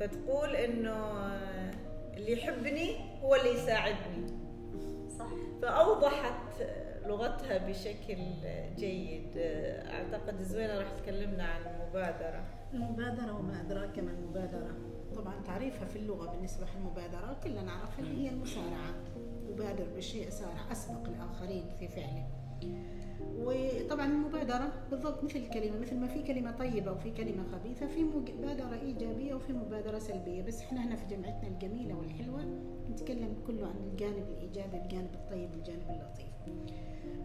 فتقول 0.00 0.56
إنه 0.56 0.96
اللي 2.16 2.32
يحبني 2.32 2.96
هو 3.22 3.34
اللي 3.34 3.54
يساعدني. 3.54 4.39
فأوضحت 5.62 6.62
لغتها 7.06 7.68
بشكل 7.68 8.18
جيد. 8.76 9.30
أعتقد 9.36 10.42
زوينة 10.42 10.78
راح 10.78 10.88
تكلمنا 11.02 11.44
عن 11.44 11.60
المبادرة. 11.60 12.44
المبادرة 12.74 13.38
وما 13.38 13.60
أدراك 13.60 13.98
ما 13.98 14.10
المبادرة. 14.10 14.76
طبعا 15.16 15.34
تعريفها 15.46 15.86
في 15.86 15.96
اللغة 15.96 16.30
بالنسبة 16.30 16.66
للمبادرة 16.76 17.36
كلنا 17.44 17.62
نعرف 17.62 18.00
هي 18.00 18.28
المسارعة. 18.28 18.94
مبادر 19.50 19.84
بالشيء 19.94 20.30
سارع 20.30 20.72
أسبق 20.72 21.08
الآخرين 21.08 21.70
في 21.78 21.88
فعله. 21.88 22.26
وطبعا 23.20 24.06
المبادرة 24.06 24.72
بالضبط 24.90 25.24
مثل 25.24 25.38
الكلمة 25.38 25.78
مثل 25.78 25.96
ما 25.96 26.06
في 26.06 26.22
كلمة 26.22 26.50
طيبة 26.50 26.92
وفي 26.92 27.10
كلمة 27.10 27.44
خبيثة 27.52 27.86
في 27.86 28.02
مبادرة 28.02 28.80
إيجابية 28.80 29.34
وفي 29.34 29.52
مبادرة 29.52 29.98
سلبية. 29.98 30.42
بس 30.42 30.60
إحنا 30.60 30.84
هنا 30.86 30.96
في 30.96 31.06
جمعتنا 31.16 31.48
الجميلة 31.48 31.94
والحلوة 31.94 32.44
نتكلم 32.90 33.34
كله 33.46 33.66
عن 33.66 33.76
الجانب 33.92 34.28
الإيجابي 34.28 34.76
الجانب 34.76 35.14
الطيب 35.14 35.54
الجانب 35.54 35.90
اللطيف. 35.90 36.30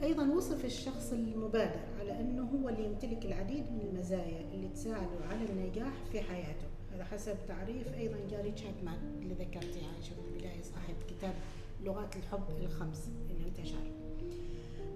أيضا 0.04 0.32
وصف 0.32 0.66
الشخص 0.66 1.14
المبادر 1.14 1.80
على 2.00 2.20
أنه 2.20 2.44
هو 2.44 2.70
اللي 2.70 2.86
يمتلك 2.86 3.26
العديد 3.26 3.72
من 3.72 3.82
المزايا 3.82 4.42
اللي 4.54 4.68
تساعده 4.68 5.26
على 5.30 5.50
النجاح 5.50 5.94
في 6.12 6.22
حياته. 6.22 6.68
هذا 6.94 7.04
حسب 7.04 7.36
تعريف 7.48 7.94
أيضا 7.94 8.18
جاري 8.30 8.52
تشابمان 8.52 9.20
اللي 9.22 9.34
ذكرتي 9.34 9.86
عائشة 9.86 10.14
في 10.14 10.20
البداية 10.32 10.62
صاحب 10.62 10.96
كتاب 11.10 11.34
لغات 11.84 12.16
الحب 12.16 12.44
الخمس 12.62 13.10
اللي 13.30 13.48
انتشر. 13.48 14.05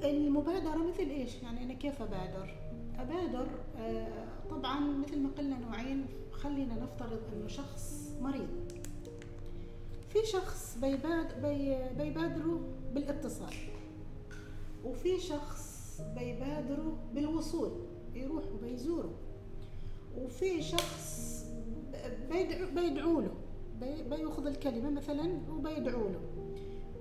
المبادرة 0.04 0.78
مثل 0.78 1.10
إيش؟ 1.10 1.36
يعني 1.44 1.64
أنا 1.64 1.74
كيف 1.74 2.02
أبادر؟ 2.02 2.56
أبادر 3.00 3.48
آه 3.78 4.26
طبعا 4.50 4.80
مثل 4.80 5.20
ما 5.20 5.30
قلنا 5.38 5.58
نوعين 5.58 6.06
خلينا 6.32 6.74
نفترض 6.76 7.20
أنه 7.34 7.48
شخص 7.48 8.12
مريض. 8.22 8.48
في 10.10 10.26
شخص 10.26 10.78
بيباد 10.82 11.42
بي 11.42 11.78
بيبادروا 12.04 12.60
بالإتصال 12.94 13.54
وفي 14.86 15.20
شخص 15.20 15.80
بيبادروا 16.18 16.92
بالوصول 17.14 17.72
يروحوا 18.14 18.58
بيزوروا 18.62 19.14
وفي 20.18 20.62
شخص 20.62 21.30
بيدعو 22.32 22.68
بيدعوا 22.76 23.22
له 23.22 23.32
بيأخذ 24.10 24.48
الكلمة 24.48 24.90
مثلا 24.90 25.40
وبيدعوا 25.50 26.10
له. 26.10 26.20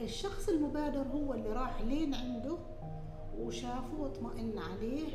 الشخص 0.00 0.48
المبادر 0.48 1.02
هو 1.02 1.34
اللي 1.34 1.48
راح 1.52 1.80
لين 1.82 2.14
عنده 2.14 2.58
وشافه 3.40 4.00
واطمئن 4.00 4.58
عليه 4.58 5.08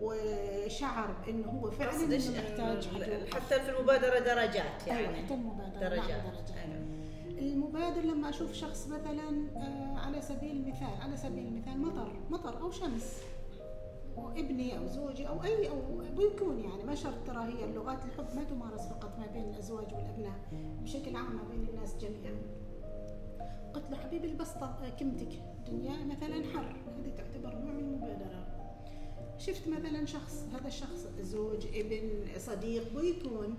وشعر 0.00 1.14
بانه 1.26 1.48
هو 1.48 1.70
فعلا 1.70 2.04
انه 2.04 2.30
محتاج 2.30 2.88
حتى 3.34 3.60
في 3.60 3.70
المبادرة 3.70 4.18
درجات 4.18 4.86
يعني. 4.86 5.00
أيوة 5.00 5.24
حتى 5.24 5.34
المبادرة 5.34 5.88
درجات, 5.88 6.10
نعم 6.10 6.34
درجات. 6.34 6.50
أيوة. 6.50 6.82
المبادر 7.38 8.00
لما 8.00 8.28
أشوف 8.28 8.52
شخص 8.52 8.88
مثلا 8.88 9.48
آه، 9.56 9.98
على 9.98 10.22
سبيل 10.22 10.50
المثال 10.50 11.00
على 11.02 11.16
سبيل 11.16 11.46
المثال 11.46 11.82
مطر 11.82 12.12
مطر 12.30 12.60
أو 12.62 12.70
شمس 12.70 13.22
ابني 14.36 14.78
أو 14.78 14.86
زوجي 14.86 15.28
أو 15.28 15.42
أي 15.42 15.68
أو 15.68 15.76
بيكون 16.16 16.58
يعني 16.58 16.84
ما 16.84 16.94
شرط 16.94 17.26
ترى 17.26 17.42
هي 17.42 17.64
اللغات 17.64 18.04
الحب 18.04 18.36
ما 18.36 18.44
تمارس 18.44 18.80
فقط 18.80 19.18
ما 19.18 19.26
بين 19.26 19.44
الأزواج 19.44 19.94
والأبناء 19.94 20.40
بشكل 20.82 21.16
عام 21.16 21.36
ما 21.36 21.42
بين 21.50 21.68
الناس 21.68 21.96
جميعا. 21.96 22.36
قلت 23.74 23.90
له 23.90 23.96
حبيبي 23.96 24.26
البسطة 24.26 24.76
كمتك 25.00 25.32
الدنيا 25.58 26.04
مثلا 26.04 26.44
حر. 26.54 26.76
هذه 26.98 27.12
تعتبر 27.16 27.58
نوع 27.58 27.72
من 27.72 27.80
المبادرة. 27.80 28.46
شفت 29.38 29.68
مثلا 29.68 30.06
شخص 30.06 30.44
هذا 30.54 30.68
الشخص 30.68 31.06
زوج 31.20 31.66
ابن 31.74 32.10
صديق 32.38 33.00
بيكون 33.00 33.54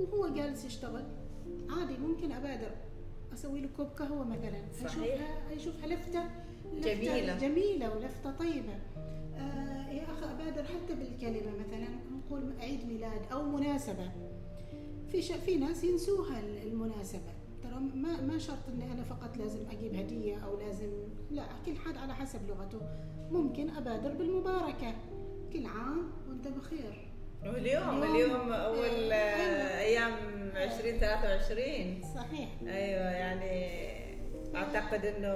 وهو 0.00 0.28
جالس 0.28 0.64
يشتغل. 0.64 1.04
عادي 1.70 1.96
ممكن 1.96 2.32
أبادر. 2.32 2.70
أسوي 3.34 3.60
له 3.60 3.68
كوب 3.76 3.86
قهوة 3.86 4.24
مثلا. 4.24 4.60
أشوفها 4.84 5.56
أشوفها 5.56 5.86
لفتة, 5.86 6.24
لفتة 6.74 6.94
جميلة. 6.94 7.38
جميلة 7.38 7.96
ولفتة 7.96 8.30
طيبة. 8.38 8.74
آه 9.36 9.90
يا 9.90 10.02
أخي 10.02 10.32
أبادر 10.32 10.64
حتى 10.64 10.94
بالكلمة 10.94 11.52
مثلا. 11.66 11.88
نقول 12.16 12.52
عيد 12.60 12.84
ميلاد 12.84 13.20
أو 13.32 13.42
مناسبة. 13.42 14.10
في 15.12 15.22
في 15.22 15.56
ناس 15.56 15.84
ينسوها 15.84 16.40
المناسبة. 16.40 17.35
ما 17.80 18.20
ما 18.20 18.38
شرط 18.38 18.68
إني 18.68 18.92
أنا 18.92 19.02
فقط 19.02 19.36
لازم 19.36 19.60
أجيب 19.70 19.94
هدية 19.94 20.36
أو 20.44 20.60
لازم 20.60 20.90
لا 21.30 21.42
كل 21.66 21.76
حد 21.76 21.96
على 21.96 22.14
حسب 22.14 22.48
لغته. 22.48 22.80
ممكن 23.30 23.70
أبادر 23.70 24.12
بالمباركة. 24.12 24.94
كل 25.52 25.66
عام 25.66 26.12
وأنت 26.28 26.48
بخير. 26.48 27.08
واليوم 27.44 28.02
اليوم 28.02 28.52
أول 28.52 29.12
أيوة. 29.12 29.78
أيام 29.78 30.12
2023 30.56 32.02
صحيح. 32.14 32.48
أيوه 32.62 33.10
يعني 33.10 33.86
أعتقد 34.54 35.04
إنه 35.04 35.28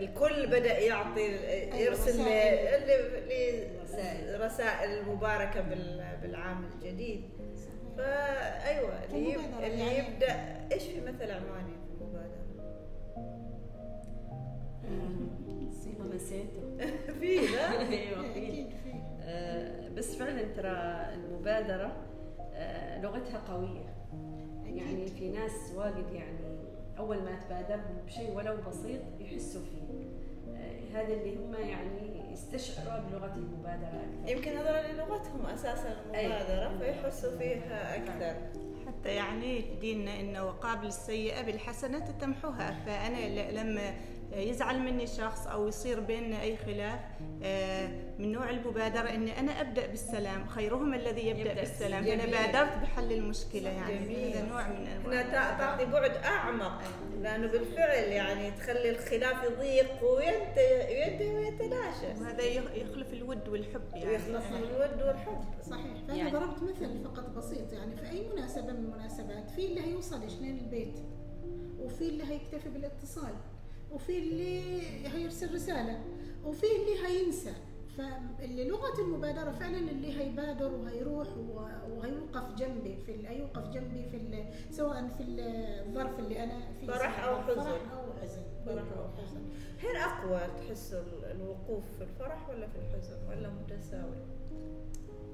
الكل 0.00 0.46
بدأ 0.46 0.78
يعطي 0.78 1.20
أيوة 1.48 1.76
يرسل 1.76 2.16
لي 3.28 4.36
رسائل 4.40 5.08
مباركة 5.08 5.60
بالعام 6.22 6.64
الجديد. 6.64 7.22
فايوه 7.98 9.04
اللي, 9.04 9.36
اللي 9.66 9.78
يعني. 9.78 9.98
يبدأ 9.98 10.58
إيش 10.72 10.82
في 10.82 11.00
مثل 11.00 11.30
عماني 11.30 11.72
في 11.72 12.04
المبادره؟ 12.04 12.48
والله 15.98 16.16
نسيته 16.16 16.60
في 17.20 17.36
لا؟ 17.36 17.80
أيوه 17.90 18.32
في. 18.32 18.66
آه، 19.22 19.88
بس 19.88 20.14
فعلا 20.16 20.42
ترى 20.42 20.70
المبادرة 21.14 21.96
آه، 22.52 23.00
لغتها 23.00 23.38
قوية. 23.38 23.94
يعني 24.64 25.06
في 25.06 25.28
ناس 25.28 25.72
واجد 25.76 26.12
يعني 26.12 26.38
أول 26.98 27.16
ما 27.16 27.38
تبادرهم 27.40 27.96
بشيء 28.06 28.36
ولو 28.36 28.56
بسيط 28.68 29.00
يحسوا 29.20 29.62
فيه. 29.62 29.82
آه، 29.82 30.17
هذا 30.94 31.14
اللي 31.14 31.36
هم 31.36 31.54
يعني 31.54 32.32
يستشعروها 32.32 33.04
بلغة 33.10 33.34
المبادرة 33.34 33.86
أكثر. 33.86 34.32
يمكن 34.36 34.56
هذول 34.56 34.96
لغتهم 34.96 35.46
أساسا 35.46 35.96
المبادرة 36.04 36.78
فيحسوا 36.78 37.38
فيها 37.38 37.96
أكثر. 37.96 38.40
حتى 38.86 39.08
يعني 39.08 39.62
في 39.62 39.74
ديننا 39.80 40.20
إنه 40.20 40.44
وقابل 40.44 40.86
السيئة 40.86 41.42
بالحسنه 41.42 42.10
تمحوها. 42.20 42.76
فأنا 42.86 43.50
لما 43.50 43.94
يزعل 44.32 44.78
مني 44.80 45.06
شخص 45.06 45.46
أو 45.46 45.68
يصير 45.68 46.00
بيننا 46.00 46.42
أي 46.42 46.56
خلاف 46.56 47.00
آه، 47.42 47.88
من 48.18 48.32
نوع 48.32 48.50
المبادرة 48.50 49.08
إني 49.10 49.40
أنا 49.40 49.60
أبدأ 49.60 49.86
بالسلام 49.86 50.46
خيرهم 50.48 50.94
الذي 50.94 51.26
يبدأ, 51.26 51.40
يبدأ. 51.40 51.54
بالسلام. 51.60 52.04
جميل. 52.04 52.20
فانا 52.20 52.46
بادرت 52.46 52.78
بحل 52.82 53.12
المشكلة 53.12 53.68
يعني. 53.68 54.32
هذا 54.34 54.48
نوع 54.48 54.68
من 54.68 54.86
أنواع 54.86 55.22
تعطي 55.58 55.84
بعد 55.84 56.10
أعمق 56.10 56.82
لأنه 57.22 57.46
بالفعل 57.46 57.98
يعني 58.08 58.50
تخلي 58.50 58.90
الخلاف 58.90 59.44
يضيق 59.44 60.04
وينتهي 60.04 60.98
وينتهي 60.98 61.34
ويتلاشى 61.34 62.20
وهذا 62.20 62.42
يخ- 62.42 62.74
يخلف 62.74 63.12
الود 63.12 63.48
والحب 63.48 63.82
يعني. 63.94 64.18
من 64.28 64.56
الود 64.56 65.02
والحب. 65.02 65.44
صحيح. 65.70 65.86
فأنا 66.08 66.16
يعني- 66.16 66.30
ضربت 66.30 66.62
مثل 66.62 67.04
فقط 67.04 67.28
بسيط 67.30 67.72
يعني. 67.72 67.96
في 67.96 68.10
أي 68.10 68.28
مناسبة 68.34 68.72
من 68.72 68.78
المناسبات 68.78 69.50
في 69.50 69.66
اللي 69.66 69.80
هيوصل 69.86 70.30
شنين 70.30 70.58
البيت 70.58 70.98
وفي 71.80 72.08
اللي 72.08 72.24
هيكتفي 72.24 72.68
بالاتصال. 72.68 73.34
وفي 73.92 74.18
اللي 74.18 74.72
هيرسل 75.08 75.54
رسالة 75.54 76.00
وفي 76.44 76.66
اللي 76.66 77.06
هينسى 77.06 77.52
فاللي 77.98 78.68
لغة 78.68 79.00
المبادرة 79.00 79.50
فعلا 79.50 79.78
اللي 79.78 80.18
هيبادر 80.20 80.72
وهيروح 80.74 81.28
وهيوقف 81.90 82.54
جنبي 82.58 82.96
في 82.96 83.28
هيوقف 83.28 83.68
جنبي 83.68 84.02
في 84.10 84.16
سواء 84.70 85.08
في 85.08 85.22
الظرف 85.86 86.18
اللي 86.18 86.44
أنا 86.44 86.60
فيه 86.80 86.86
فرح 86.86 87.24
أو 87.24 87.42
حزن. 87.42 87.54
فرح 87.62 87.92
أو 87.92 88.12
حزن 88.22 88.42
فرح 88.66 88.84
أو 88.98 89.08
حزن. 89.22 89.40
هل 89.78 89.96
أقوى 89.96 90.40
ال- 90.92 91.24
الوقوف 91.24 91.84
في 91.98 92.04
الفرح 92.04 92.48
ولا 92.48 92.66
في 92.66 92.76
الحزن 92.78 93.28
ولا 93.28 93.50
متساوي؟ 93.50 94.16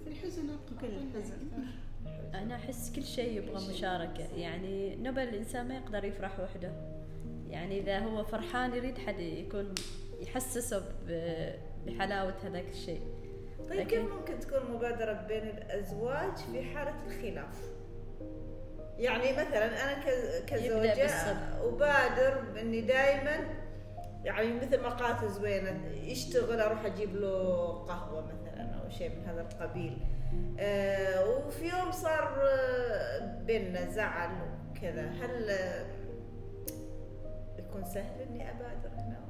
في 0.05 0.11
الحزن 0.11 0.43
أقوى 0.51 0.79
في 0.81 0.87
الحزن. 0.87 1.37
أنا 2.35 2.55
أحس 2.55 2.93
كل 2.97 3.05
شيء 3.05 3.39
يبغى 3.43 3.69
مشاركة 3.75 4.25
يعني 4.37 4.97
نبل 4.97 5.23
الإنسان 5.23 5.69
ما 5.69 5.75
يقدر 5.77 6.05
يفرح 6.05 6.41
وحده 6.41 6.94
يعني 7.55 7.79
إذا 7.81 7.99
هو 7.99 8.25
فرحان 8.25 8.75
يريد 8.75 8.99
حد 8.99 9.19
يكون 9.21 9.75
يحسسه 10.21 10.83
بحلاوة 11.87 12.35
هذاك 12.45 12.65
الشيء 12.71 13.01
طيب 13.69 13.73
لكن- 13.81 13.89
كيف 13.89 14.13
ممكن 14.13 14.39
تكون 14.41 14.71
مبادرة 14.75 15.13
بين 15.13 15.43
الأزواج 15.43 16.37
في 16.53 16.63
حالة 16.63 16.95
الخلاف؟ 17.07 17.57
يعني 18.99 19.33
مثلا 19.33 19.67
أنا 19.85 20.03
ك- 20.05 20.45
كزوجة 20.47 21.03
بالصبر. 21.03 21.69
أبادر 21.69 22.61
إني 22.61 22.81
دائما 22.81 23.37
يعني 24.25 24.53
مثل 24.53 24.81
ما 24.81 24.89
قالت 24.89 25.25
زوينة 25.33 25.87
يشتغل 26.05 26.61
أروح 26.61 26.85
أجيب 26.85 27.17
له 27.17 27.67
قهوة 27.85 28.25
مثلا 28.27 28.63
أو 28.75 28.91
شيء 28.91 29.09
من 29.11 29.25
هذا 29.27 29.41
القبيل 29.41 29.99
آه 30.59 31.29
وفي 31.31 31.65
يوم 31.69 31.93
صار 31.93 32.39
آه، 32.43 33.43
بيننا 33.47 33.91
زعل 33.91 34.31
وكذا 34.71 35.03
هل 35.11 35.51
يكون 37.75 37.85
سهل 37.85 38.21
إني 38.31 38.51
أبادر 38.51 38.89
هنا. 38.97 39.21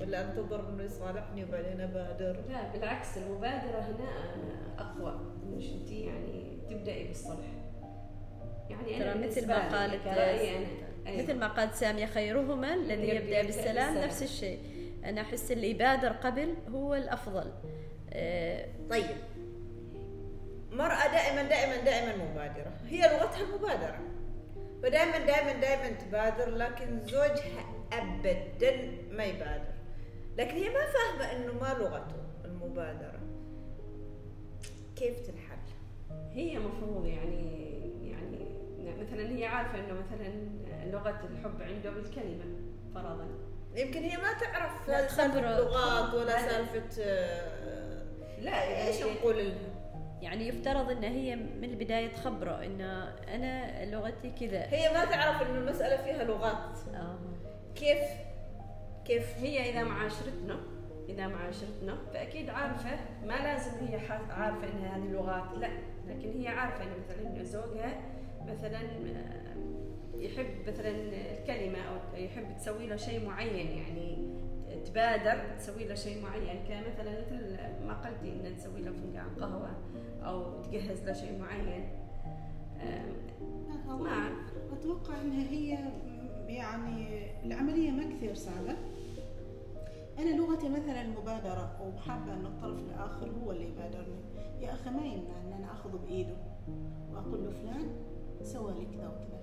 ولا 0.00 0.24
أنتظر 0.24 0.68
إنه 0.68 0.82
يصالحني 0.82 1.44
وبعدين 1.44 1.80
أبادر؟ 1.80 2.44
لا 2.48 2.72
بالعكس 2.72 3.18
المبادرة 3.18 3.78
هنا 3.78 4.08
أقوى. 4.78 5.20
إنش 5.42 5.72
أنت 5.72 5.90
يعني 5.90 6.58
تبدأي 6.70 7.06
بالصلح. 7.08 7.46
يعني 8.70 8.98
ترى 8.98 9.26
مثل 9.26 9.48
ما 9.48 9.78
قالت 9.78 10.06
أيوة. 10.06 10.66
مثل 11.06 11.38
ما 11.38 11.48
قالت 11.48 11.74
سامية 11.74 12.06
خيرهما 12.06 12.74
الذي 12.74 13.08
يبدأ 13.08 13.20
يبدأ 13.20 13.42
بالسلام. 13.42 13.98
نفس 13.98 14.22
الشيء. 14.22 14.58
أنا 15.04 15.20
أحس 15.20 15.52
اللي 15.52 15.70
يبادر 15.70 16.12
قبل 16.12 16.54
هو 16.72 16.94
الأفضل. 16.94 17.52
آه، 18.12 18.66
طيب. 18.90 19.16
مرأة 20.72 21.12
دائما 21.12 21.42
دائما 21.42 21.76
دائما 21.84 22.24
مبادرة. 22.24 22.72
هي 22.88 23.00
لغتها 23.00 23.42
المبادرة 23.42 23.98
فدائما 24.82 25.18
دائما 25.18 25.52
دائما 25.52 25.88
تبادر 25.88 26.50
لكن 26.50 27.00
زوجها 27.00 27.64
أبدا 27.98 28.90
ما 29.10 29.24
يبادر 29.24 29.74
لكن 30.38 30.54
هي 30.56 30.68
ما 30.68 30.80
فاهمة 30.86 31.32
إنه 31.32 31.52
ما 31.52 31.74
لغته 31.84 32.16
المبادرة 32.44 33.20
كيف 34.96 35.20
تنحل؟ 35.20 35.56
هي 36.32 36.58
مفروض 36.58 37.06
يعني 37.06 37.74
يعني 38.10 39.02
مثلا 39.02 39.36
هي 39.38 39.44
عارفة 39.46 39.78
إنه 39.78 39.94
مثلا 39.94 40.28
لغة 40.90 41.20
الحب 41.30 41.62
عنده 41.62 41.90
بالكلمة 41.90 42.44
فرضا 42.94 43.26
يمكن 43.76 44.02
هي 44.02 44.16
ما 44.16 44.32
تعرف 44.32 44.88
لا، 44.88 45.08
سالفة 45.08 45.28
تخبره. 45.28 45.48
لغات 45.60 46.14
ولا 46.14 46.38
آه، 47.00 48.02
لا 48.40 48.86
إيش 48.88 49.00
يعني 49.00 49.12
نقول 49.12 49.36
لها؟ 49.38 49.54
يعني 50.22 50.48
يفترض 50.48 50.90
ان 50.90 51.04
هي 51.04 51.36
من 51.36 51.64
البداية 51.64 52.08
تخبره 52.08 52.64
ان 52.64 52.80
أنا 53.28 53.84
لغتي 53.84 54.30
كذا 54.40 54.66
هي 54.70 54.92
ما 54.94 55.04
تعرف 55.04 55.42
إنه 55.42 55.58
المسألة 55.58 55.96
فيها 56.04 56.24
لغات 56.24 56.78
آه. 56.94 57.18
كيف 57.76 57.98
كيف 59.04 59.38
هي 59.38 59.70
إذا 59.70 59.84
معاشرتنا؟ 59.84 60.56
إذا 61.08 61.26
معاشرتنا 61.26 61.98
فأكيد 62.12 62.50
عارفة 62.50 62.90
ما 63.26 63.32
لازم 63.32 63.86
هي 63.86 63.96
عارفة 64.30 64.68
إن 64.68 64.84
هذه 64.84 65.12
لغات 65.12 65.58
لا 65.58 65.68
لكن 66.08 66.40
هي 66.40 66.48
عارفة 66.48 66.84
إن 66.84 66.88
مثلا 66.98 67.44
زوجها 67.44 68.00
مثلا 68.46 68.80
آه، 68.80 69.54
يحب 70.16 70.68
مثلا 70.68 70.90
الكلمة 71.38 71.78
أو 71.78 72.18
يحب 72.18 72.56
تسوي 72.56 72.86
له 72.86 72.96
شيء 72.96 73.26
معين 73.26 73.70
يعني 73.70 74.34
تبادر 74.84 75.56
تسوي 75.58 75.84
له 75.84 75.94
شيء 75.94 76.22
معين 76.22 76.64
كمثلا 76.68 77.20
مثل 77.20 77.56
ما 77.86 77.94
قلتي 77.94 78.32
إن 78.32 78.56
تسوي 78.56 78.82
له 78.82 78.92
فنجان 78.92 79.28
قهوة 79.40 79.70
أو 80.22 80.62
تجهز 80.62 81.04
له 81.04 81.12
شيء 81.12 81.38
معين. 81.38 81.88
آه، 82.80 83.04
ما 83.86 84.08
أعرف. 84.08 84.38
أتوقع 84.72 85.20
أنها 85.20 85.50
هي 85.50 85.78
يعني 86.48 87.26
العملية 87.46 87.90
ما 87.90 88.04
كثير 88.16 88.34
صعبة 88.34 88.76
أنا 90.18 90.30
لغتي 90.36 90.68
مثلا 90.68 91.02
المبادرة 91.02 91.76
وحابة 91.96 92.32
أن 92.32 92.46
الطرف 92.46 92.78
الآخر 92.78 93.30
هو 93.44 93.52
اللي 93.52 93.68
يبادرني. 93.68 94.20
يا 94.60 94.72
أخي 94.72 94.90
ما 94.90 95.06
يمنع 95.06 95.40
أن 95.46 95.52
أنا 95.52 95.72
أخذه 95.72 95.96
بإيده 96.08 96.36
وأقول 97.12 97.44
له 97.44 97.50
فلان 97.50 97.86
سوى 98.42 98.72
لي 98.72 98.86
كذا 98.96 99.08
وكذا 99.08 99.40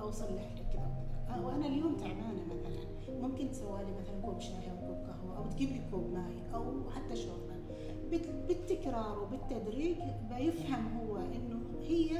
أو 0.00 0.10
صلح 0.10 0.52
لي 0.56 0.64
كذا 0.72 0.82
وكذا. 0.86 1.36
آه، 1.36 1.46
وأنا 1.46 1.66
اليوم 1.66 1.96
تعبانة 1.96 2.44
مثلا. 2.50 3.20
ممكن 3.22 3.50
تسوى 3.50 3.78
لي 3.84 3.92
مثلا 4.00 4.20
كوب 4.24 4.40
شاي 4.40 4.70
أو 4.70 4.76
كوب 4.86 4.96
قهوة 5.06 5.36
أو 5.36 5.50
تجيب 5.50 5.68
لي 5.70 5.80
كوب 5.90 6.12
ماي 6.12 6.54
أو 6.54 6.90
حتى 6.90 7.16
شوربة. 7.16 7.50
بال- 8.10 8.42
بالتكرار 8.48 9.18
وبالتدريج 9.22 9.96
بيفهم 10.30 10.98
هو 10.98 11.16
إنه 11.16 11.60
هي 11.88 12.10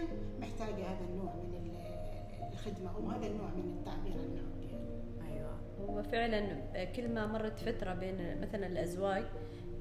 محتاجة 0.41 0.85
هذا 0.85 1.05
النوع 1.11 1.35
من 1.35 1.55
الخدمة 2.61 2.97
أو 2.97 3.11
هذا 3.11 3.27
النوع 3.27 3.49
من 3.55 3.79
التعبير 3.79 4.13
عن 4.13 4.33
الحب 4.33 4.63
يعني. 4.73 5.33
أيوه 5.33 5.57
هو 5.89 6.03
فعلا 6.03 6.57
كل 6.85 7.09
ما 7.09 7.27
مرت 7.27 7.59
فترة 7.59 7.95
بين 7.95 8.41
مثلا 8.41 8.67
الأزواج 8.67 9.25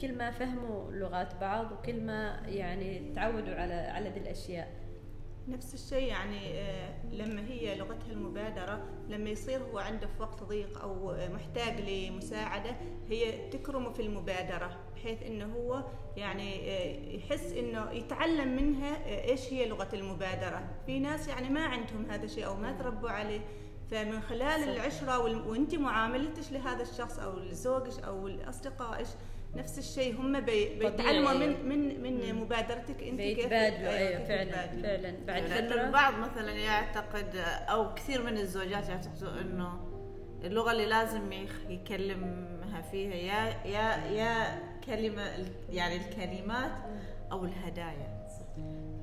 كل 0.02 0.18
ما 0.18 0.32
فهموا 0.32 0.92
لغات 0.92 1.36
بعض 1.42 1.72
وكل 1.72 2.02
ما 2.02 2.40
يعني 2.48 3.14
تعودوا 3.16 3.56
على 3.56 3.74
على 3.74 4.10
ذي 4.10 4.20
الأشياء 4.20 4.68
نفس 5.50 5.74
الشيء 5.74 6.08
يعني 6.08 6.60
آه، 6.60 6.94
لما 7.12 7.48
هي 7.48 7.76
لغتها 7.76 8.12
المبادرة 8.12 8.86
لما 9.10 9.30
يصير 9.30 9.64
هو 9.64 9.78
عنده 9.78 10.08
في 10.08 10.22
وقت 10.22 10.44
ضيق 10.44 10.82
أو 10.82 11.16
محتاج 11.34 11.82
لمساعدة 11.82 12.76
هي 13.10 13.50
تكرمه 13.50 13.90
في 13.90 14.02
المبادرة 14.02 14.78
بحيث 14.96 15.24
إنه 15.24 15.54
هو 15.56 15.84
يعني 16.18 16.72
آه، 16.72 17.16
يحس 17.16 17.54
إنه 17.54 17.92
يتعلم 17.92 18.56
منها 18.56 18.96
آه، 18.96 19.30
إيش 19.30 19.54
هي 19.54 19.66
لغة 19.66 19.90
المبادرة 19.94 20.70
في 20.86 21.00
ناس 21.00 21.28
يعني 21.28 21.50
ما 21.50 21.66
عندهم 21.66 22.06
هذا 22.10 22.26
الشيء 22.26 22.46
أو 22.46 22.56
ما 22.56 22.72
تربوا 22.72 23.10
عليه 23.10 23.42
فمن 23.92 24.22
خلال. 24.22 24.70
العشرة 24.70 25.20
وأنت 25.48 25.76
معاملتك 25.76 26.52
لهذا 26.52 26.82
الشخص 26.82 27.20
أو 27.20 27.40
لزوجك 27.40 28.04
أو 28.04 28.28
لاصدقائك 28.28 29.08
نفس 29.56 29.78
الشيء 29.78 30.20
هم 30.20 30.40
بي 30.40 30.80
بيتعلموا 30.80 31.32
أيوة. 31.32 31.34
من 31.34 31.70
من 31.70 32.02
من 32.02 32.36
مبادرتك 32.36 33.04
انت 33.04 33.22
كيف 33.22 33.38
بيتبادلوا 33.38 33.98
أيوة 33.98 34.20
كيف 34.20 34.28
فعلا. 34.28 34.82
فعلا 34.82 35.26
بعد 35.28 35.42
لأن 35.44 35.68
فترة 35.68 35.82
البعض 35.82 36.14
مثلا 36.14 36.52
يعتقد 36.52 37.36
أو 37.70 37.94
كثير 37.94 38.24
من 38.24 38.38
الزوجات 38.38 38.90
يعتقدوا 38.90 39.42
إنه 39.42 39.80
اللغة 40.44 40.72
اللي 40.72 40.86
لازم 40.86 41.32
يكلمها 41.70 42.82
فيها 42.92 43.14
يا 43.16 43.68
يا 43.68 44.06
يا 44.12 44.60
كلمة 44.86 45.46
يعني 45.70 45.96
الكلمات 45.96 46.72
أو 47.32 47.46
الهدايا 47.46 48.19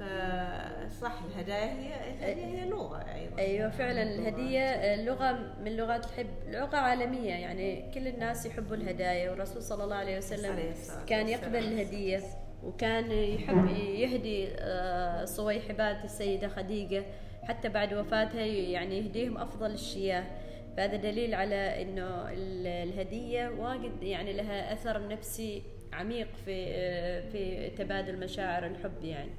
فصح 0.01 1.23
الهدايا 1.25 1.73
هي 1.73 2.11
الهدايا 2.11 2.47
هي 2.47 2.69
لغة 2.69 3.05
أيضا. 3.15 3.39
أيوه 3.39 3.71
فعلا 3.71 4.03
الهدية 4.03 4.97
لغه 5.05 5.33
من 5.65 5.77
لغات 5.77 6.05
الحب 6.05 6.27
لغة 6.49 6.77
عالمية 6.77 7.31
يعني 7.33 7.91
كل 7.95 8.09
الناس 8.09 8.47
يحبوا 8.47 8.77
الهدايا 8.77 9.31
والرسول 9.31 9.63
صلى 9.63 9.85
الله 9.85 9.97
عليه 9.97 10.19
وسلم 10.19 10.75
كان. 11.07 11.29
يقبل 11.29 11.57
الهدية 11.59 12.21
وكان 12.65 13.11
يحب 13.13 13.67
يهدي 13.77 14.49
آه، 14.59 15.25
صويحبات 15.25 16.05
السيدة 16.05 16.49
خديجة 16.49 17.05
حتى 17.43 17.69
بعد 17.69 17.95
وفاتها 17.95 18.41
يعني 18.47 18.99
يهديهم 18.99 19.39
أفضل 19.39 19.71
الشياه. 19.71 20.25
فهذا 20.77 20.97
دليل 20.97 21.35
على 21.35 21.83
إنه 21.83 22.31
ال- 22.31 22.67
الهدية 22.67 23.49
واجد 23.49 24.03
يعني 24.03 24.33
لها 24.33 24.73
أثر 24.73 25.09
نفسي 25.09 25.63
عميق 25.93 26.29
في 26.45 26.65
آه، 26.69 27.21
في 27.21 27.71
تبادل 27.71 28.17
مشاعر 28.21 28.67
الحب 28.67 29.05
يعني. 29.05 29.31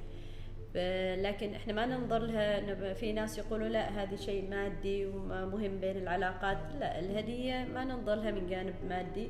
لكن 0.74 1.54
إحنا 1.54 1.72
ما 1.72 1.86
ننظر 1.86 2.18
لها 2.18 2.94
في 2.94 3.12
ناس 3.12 3.38
يقولوا 3.38 3.68
لا 3.68 4.02
هذا 4.02 4.16
شيء 4.16 4.50
مادي 4.50 5.06
ومهم 5.06 5.80
بين 5.80 5.96
العلاقات. 5.96 6.58
لا 6.80 6.98
الهدية 6.98 7.64
ما 7.74 7.84
ننظر 7.84 8.14
لها 8.14 8.30
من 8.30 8.46
جانب 8.46 8.74
مادي 8.88 9.28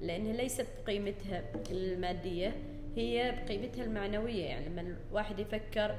لأنها 0.00 0.32
ليست 0.32 0.66
بقيمتها 0.84 1.42
المادية 1.70 2.52
هي 2.96 3.34
بقيمتها 3.44 3.84
المعنوية. 3.84 4.44
يعني 4.44 4.68
لما 4.68 4.96
الواحد 5.10 5.38
يفكر 5.38 5.94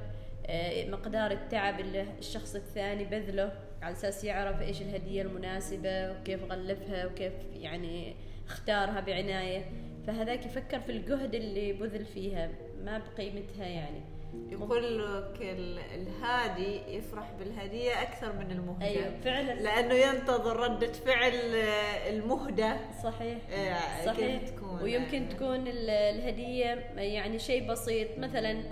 آه، 0.47 0.89
مقدار 0.89 1.31
التعب 1.31 1.79
اللي 1.79 2.05
الشخص 2.19 2.55
الثاني 2.55 3.05
بذله 3.05 3.51
على 3.81 3.93
أساس 3.93 4.23
يعرف 4.23 4.61
إيش 4.61 4.81
الهدية 4.81 5.21
المناسبة 5.21 6.11
وكيف 6.11 6.43
غلفها 6.43 7.05
وكيف 7.05 7.33
يعني 7.53 8.15
اختارها 8.47 8.99
بعناية. 8.99 9.65
فهذاك 10.07 10.45
يفكر 10.45 10.79
في 10.79 10.91
الجهد 10.91 11.35
اللي 11.35 11.73
بذل 11.73 12.05
فيها 12.05 12.49
ما 12.83 12.97
بقيمتها 12.97 13.65
يعني. 13.65 14.14
يقول 14.49 14.97
لك 14.99 15.41
ال- 15.41 15.79
الهادي 15.79 16.81
يفرح 16.97 17.31
بالهدية 17.39 18.01
أكثر 18.01 18.33
من 18.33 18.51
المهدى. 18.51 18.85
أيوة 18.85 19.19
فعلا. 19.23 19.53
لأنه 19.53 19.93
ينتظر 19.93 20.57
ردة 20.59 20.91
فعل 20.93 21.31
المهدى. 22.09 22.73
صحيح. 23.03 23.37
آه، 23.53 24.05
صحيح. 24.05 24.41
تكون؟ 24.49 24.81
ويمكن 24.81 25.21
يعني. 25.21 25.33
تكون 25.33 25.67
ال- 25.67 25.89
الهدية 25.89 26.65
يعني 26.97 27.39
شيء 27.39 27.71
بسيط 27.71 28.17
مثلا 28.19 28.63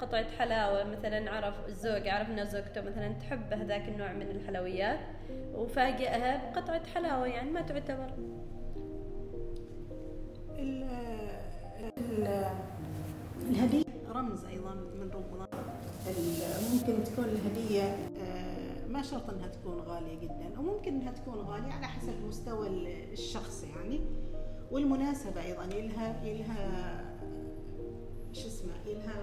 قطعة 0.00 0.26
حلاوة 0.38 0.84
مثلا 0.84 1.30
عرف 1.30 1.54
الزوج 1.68 2.08
عرف 2.08 2.28
ان 2.30 2.44
زوجته 2.46 2.80
مثلا 2.80 3.08
تحب 3.12 3.52
هذاك 3.52 3.88
النوع 3.88 4.12
من 4.12 4.30
الحلويات 4.30 5.00
وفاجئها 5.54 6.50
بقطعة 6.52 6.82
حلاوة 6.94 7.26
يعني 7.26 7.50
ما 7.50 7.60
تعتبر. 7.60 8.10
ال- 10.58 10.88
ال- 11.98 12.50
الهدية 13.50 13.82
رمز 14.12 14.44
أيضا 14.44 14.74
من 14.74 15.10
رموز 15.14 15.48
ال- 16.08 16.74
ممكن 16.74 17.04
تكون 17.04 17.24
الهدية 17.24 17.82
آه، 18.22 18.86
ما 18.88 19.02
شرط 19.02 19.30
إنها 19.30 19.48
تكون 19.48 19.78
غالية 19.80 20.18
جدا 20.20 20.56
أو 20.56 20.62
ممكن 20.62 20.94
إنها 21.00 21.12
تكون 21.12 21.34
غالية 21.34 21.72
على 21.72 21.86
حسب 21.86 22.12
مستوى 22.28 22.66
ال- 22.68 23.12
الشخص 23.12 23.64
يعني. 23.76 24.00
والمناسبة 24.70 25.42
أيضا 25.42 25.64
يلها 25.64 26.24
يلها 26.24 27.00
شو 28.32 28.46
اسمه 28.48 28.72
يلها 28.86 29.14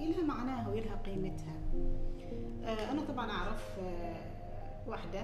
يلها 0.00 0.22
معناها 0.22 0.68
ويلها 0.68 0.96
قيمتها. 1.06 1.54
آه، 2.64 2.90
أنا 2.92 3.02
طبعا 3.08 3.30
أعرف 3.30 3.78
آه، 3.80 4.16
واحدة 4.86 5.22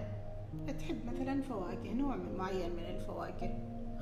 تحب 0.79 0.97
مثلا 1.07 1.43
فواكه 1.43 1.93
نوع 1.93 2.17
من- 2.17 2.37
معين 2.39 2.71
من 2.77 2.83
الفواكه. 2.85 3.59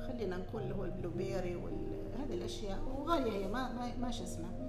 خلينا 0.07 0.37
نقول 0.37 0.61
اللي 0.63 0.75
هو 0.75 0.83
البلو 0.85 1.09
بيري 1.09 1.55
وهذه 1.55 2.33
الأشياء 2.33 2.79
وغالية 2.99 3.31
هي 3.31 3.47
ما, 3.47 3.91
ما 4.01 4.11
شو 4.11 4.23
اسمه. 4.23 4.66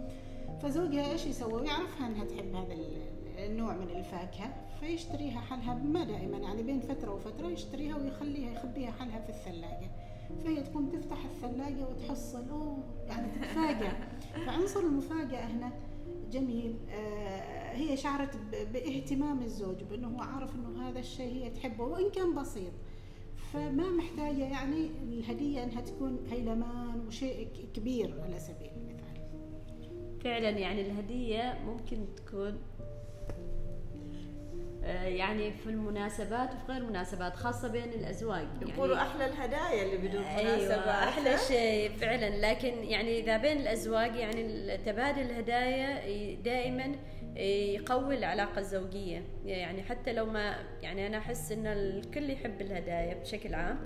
فزوجها 0.62 1.12
إيش 1.12 1.26
يسوي؟ 1.26 1.66
يعرفها 1.66 2.06
أنها 2.06 2.24
تحب 2.24 2.54
هذا 2.54 2.72
ال- 2.74 3.08
النوع 3.38 3.76
من 3.76 3.90
الفاكهة 3.90 4.54
فيشتريها 4.80 5.40
حلها 5.40 5.74
ما 5.74 6.04
دائما 6.04 6.38
يعني 6.38 6.62
بين 6.62 6.80
فترة 6.80 7.14
وفترة 7.14 7.46
يشتريها 7.48 7.96
ويخليها 7.96 8.52
يخبيها 8.52 8.90
حلها 8.90 9.20
في 9.20 9.28
الثلاجة. 9.28 9.90
فهي 10.44 10.62
تقوم 10.62 10.88
تفتح 10.90 11.18
الثلاجة 11.24 11.88
وتحصل 11.88 12.48
اوه 12.50 12.78
يعني 13.06 13.32
تتفاجأ. 13.32 13.92
فعنصر 14.46 14.80
المفاجأة 14.80 15.44
هنا 15.46 15.72
جميل. 16.30 16.74
آه 16.90 17.72
هي 17.74 17.96
شعرت 17.96 18.36
باهتمام 18.72 19.42
الزوج 19.42 19.82
بأنه 19.90 20.08
هو 20.08 20.20
عارف 20.20 20.54
أنه 20.54 20.88
هذا 20.88 20.98
الشيء 20.98 21.32
هي 21.44 21.50
تحبه 21.50 21.84
وإن 21.84 22.10
كان 22.10 22.34
بسيط. 22.34 22.72
فما 23.52 23.90
محتاجة 23.90 24.44
يعني 24.44 24.90
الهدية 25.02 25.64
أنها 25.64 25.80
تكون 25.80 26.18
هيلمان 26.30 27.06
وشيء 27.06 27.48
كبير 27.74 28.20
على 28.22 28.38
سبيل. 28.38 28.70
المثال 28.76 28.77
فعلا 30.24 30.48
يعني 30.48 30.81
الهدية 30.81 31.59
ممكن 31.66 32.07
تكون 32.16 32.59
آه، 34.85 35.04
يعني 35.04 35.52
في 35.52 35.70
المناسبات 35.70 36.50
وفي 36.54 36.72
غير 36.72 36.83
المناسبات 36.83 37.37
خاصة 37.37 37.68
بين 37.68 37.88
الأزواج. 37.88 38.46
يقولوا 38.62 38.96
يعني 38.96 39.09
أحلى 39.09 39.26
الهدايا 39.26 39.85
اللي 39.85 40.09
بدون 40.09 40.22
مناسبة 40.22 40.90
أحلى 40.90 41.38
شيء 41.48 41.90
فعلا. 41.90 42.50
لكن 42.50 42.85
يعني 42.85 43.20
إذا 43.20 43.37
بين 43.37 43.57
الأزواج 43.57 44.16
يعني 44.16 44.76
تبادل 44.76 45.20
الهدايا 45.20 46.35
دائما 46.35 46.94
يقوي 47.36 48.18
العلاقة 48.18 48.58
الزوجية. 48.58 49.22
يعني 49.44 49.82
حتى 49.82 50.12
لو 50.12 50.26
ما 50.26 50.56
يعني 50.82 51.06
أنا 51.06 51.18
أحس 51.18 51.52
إن 51.52 51.66
الكل 51.66 52.30
يحب 52.30 52.60
الهدايا 52.60 53.14
بشكل 53.14 53.54
عام. 53.54 53.78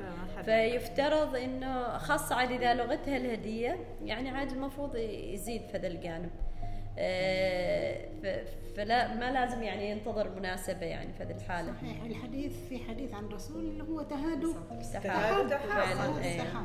فيفترض 0.45 1.37
إنه 1.37 1.99
خاصه 1.99 2.35
عاد 2.35 2.51
إذا 2.51 2.75
لغتها 2.75 3.17
الهدية 3.17 3.79
يعني 4.05 4.31
عاد 4.31 4.51
المفروض 4.53 4.97
يزيد 4.97 5.63
في 5.67 5.77
هذا 5.77 5.87
الجانب. 5.87 6.31
آه، 6.99 8.09
ف- 8.23 8.77
فلا 8.77 9.15
ما 9.15 9.31
لازم 9.33 9.63
يعني 9.63 9.91
ينتظر 9.91 10.31
مناسبة 10.39 10.87
يعني 10.87 11.13
في 11.13 11.23
هذه 11.25 11.31
الحالة. 11.37 11.73
صحيح. 11.73 12.03
الحديث 12.03 12.53
في 12.69 12.79
حديث 12.79 13.15
عن 13.15 13.25
الرسول 13.25 13.65
اللي 13.65 13.83
هو 13.85 14.03
تهادوا. 14.03 14.55
تحاب. 16.39 16.65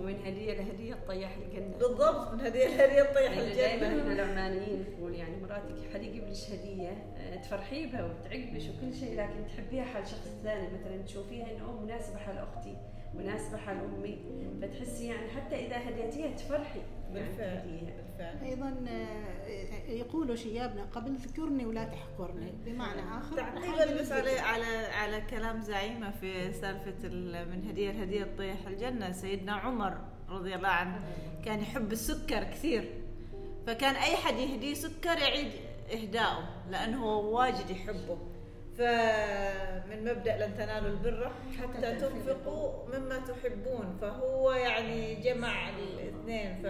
ومن 0.00 0.16
هدية 0.26 0.52
لهدية 0.54 0.94
تطيح 0.94 1.36
الجنة. 1.36 1.76
بالضبط 1.78 2.32
من 2.34 2.40
هدية 2.40 2.66
الهدية 2.66 3.02
تطيح 3.02 3.32
يعني 3.36 3.54
دائما 3.54 3.86
إحنا 4.00 4.12
العمانيين 4.12 4.84
نقول 4.98 5.14
يعني 5.14 5.36
مراتك 5.42 5.92
حد 5.94 6.02
يجيب 6.02 6.22
لك 6.24 6.36
هدية 6.52 6.88
آه، 7.16 7.36
تفرحي 7.36 7.86
بها 7.86 8.04
وتعقبش 8.04 8.62
وكل 8.68 8.94
شيء 8.94 9.20
لكن 9.20 9.46
تحبيها 9.46 9.84
حال 9.84 10.06
شخص 10.06 10.28
ثاني. 10.44 10.66
مثلا 10.66 11.02
تشوفيها 11.02 11.46
إنه 11.50 11.80
مناسبة 11.84 12.16
حال 12.16 12.38
أختي 12.38 12.76
مناسبة 13.14 13.56
حال 13.56 13.76
أمي 13.76 14.18
فتحسي 14.62 15.06
يعني 15.06 15.28
حتى 15.28 15.66
إذا 15.66 15.76
هديتيها 15.88 16.36
تفرحي. 16.36 16.78
يعني 17.14 17.26
بالفعل. 17.28 17.62
بالفعل 18.18 18.44
أيضا 18.48 18.84
آه، 18.88 19.90
يقولوا 19.90 20.36
شيابنا 20.36 20.82
قبل 20.84 21.14
ذكرني 21.14 21.66
ولا 21.66 21.84
تحقرني. 21.84 22.52
بمعنى 22.64 23.00
آخر 23.18 23.36
تعقيبا 23.36 24.00
بس 24.00 24.12
على 24.12 24.38
على 24.38 24.66
على 24.76 25.20
كلام 25.20 25.60
زعيمة 25.60 26.10
في 26.10 26.52
سالفة 26.52 26.94
ال- 27.04 27.48
من 27.50 27.68
هدية 27.68 27.90
الهدية 27.90 28.24
تطيح 28.24 28.66
الجنة. 28.66 29.12
سيدنا 29.12 29.52
عمر 29.52 29.98
رضي 30.28 30.54
الله 30.54 30.68
عنه 30.68 31.00
كان 31.44 31.60
يحب 31.60 31.92
السكر 31.92 32.44
كثير. 32.44 32.90
فكان 33.66 33.94
أي 33.94 34.16
حد 34.16 34.34
يهديه 34.38 34.74
سكر 34.74 35.18
يعيد 35.18 35.52
اهدائه 35.92 36.48
لأنه 36.70 37.04
هو 37.04 37.38
واجد 37.38 37.70
يحبه. 37.70 38.18
فمن 38.78 40.04
مبدأ 40.04 40.46
لن 40.46 40.54
تنالوا 40.54 40.88
البر 40.90 41.32
حتى 41.60 41.94
تنفقوا 41.96 42.72
مما 42.98 43.18
تحبون. 43.18 43.96
فهو 44.00 44.52
يعني 44.52 45.14
جمع 45.14 45.68
الاثنين. 45.68 46.62
ف 46.62 46.66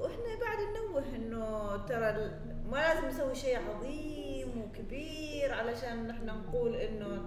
وإحنا 0.00 0.38
بعد 0.40 0.58
ننوه 0.60 1.16
إنه 1.16 1.76
ترى 1.86 2.30
ما 2.70 2.76
لازم 2.76 3.08
نسوي 3.08 3.34
شيء 3.34 3.58
عظيم 3.58 4.62
وكبير 4.62 5.54
علشان 5.54 6.06
نحن 6.06 6.26
نقول 6.26 6.76
انه 6.76 7.24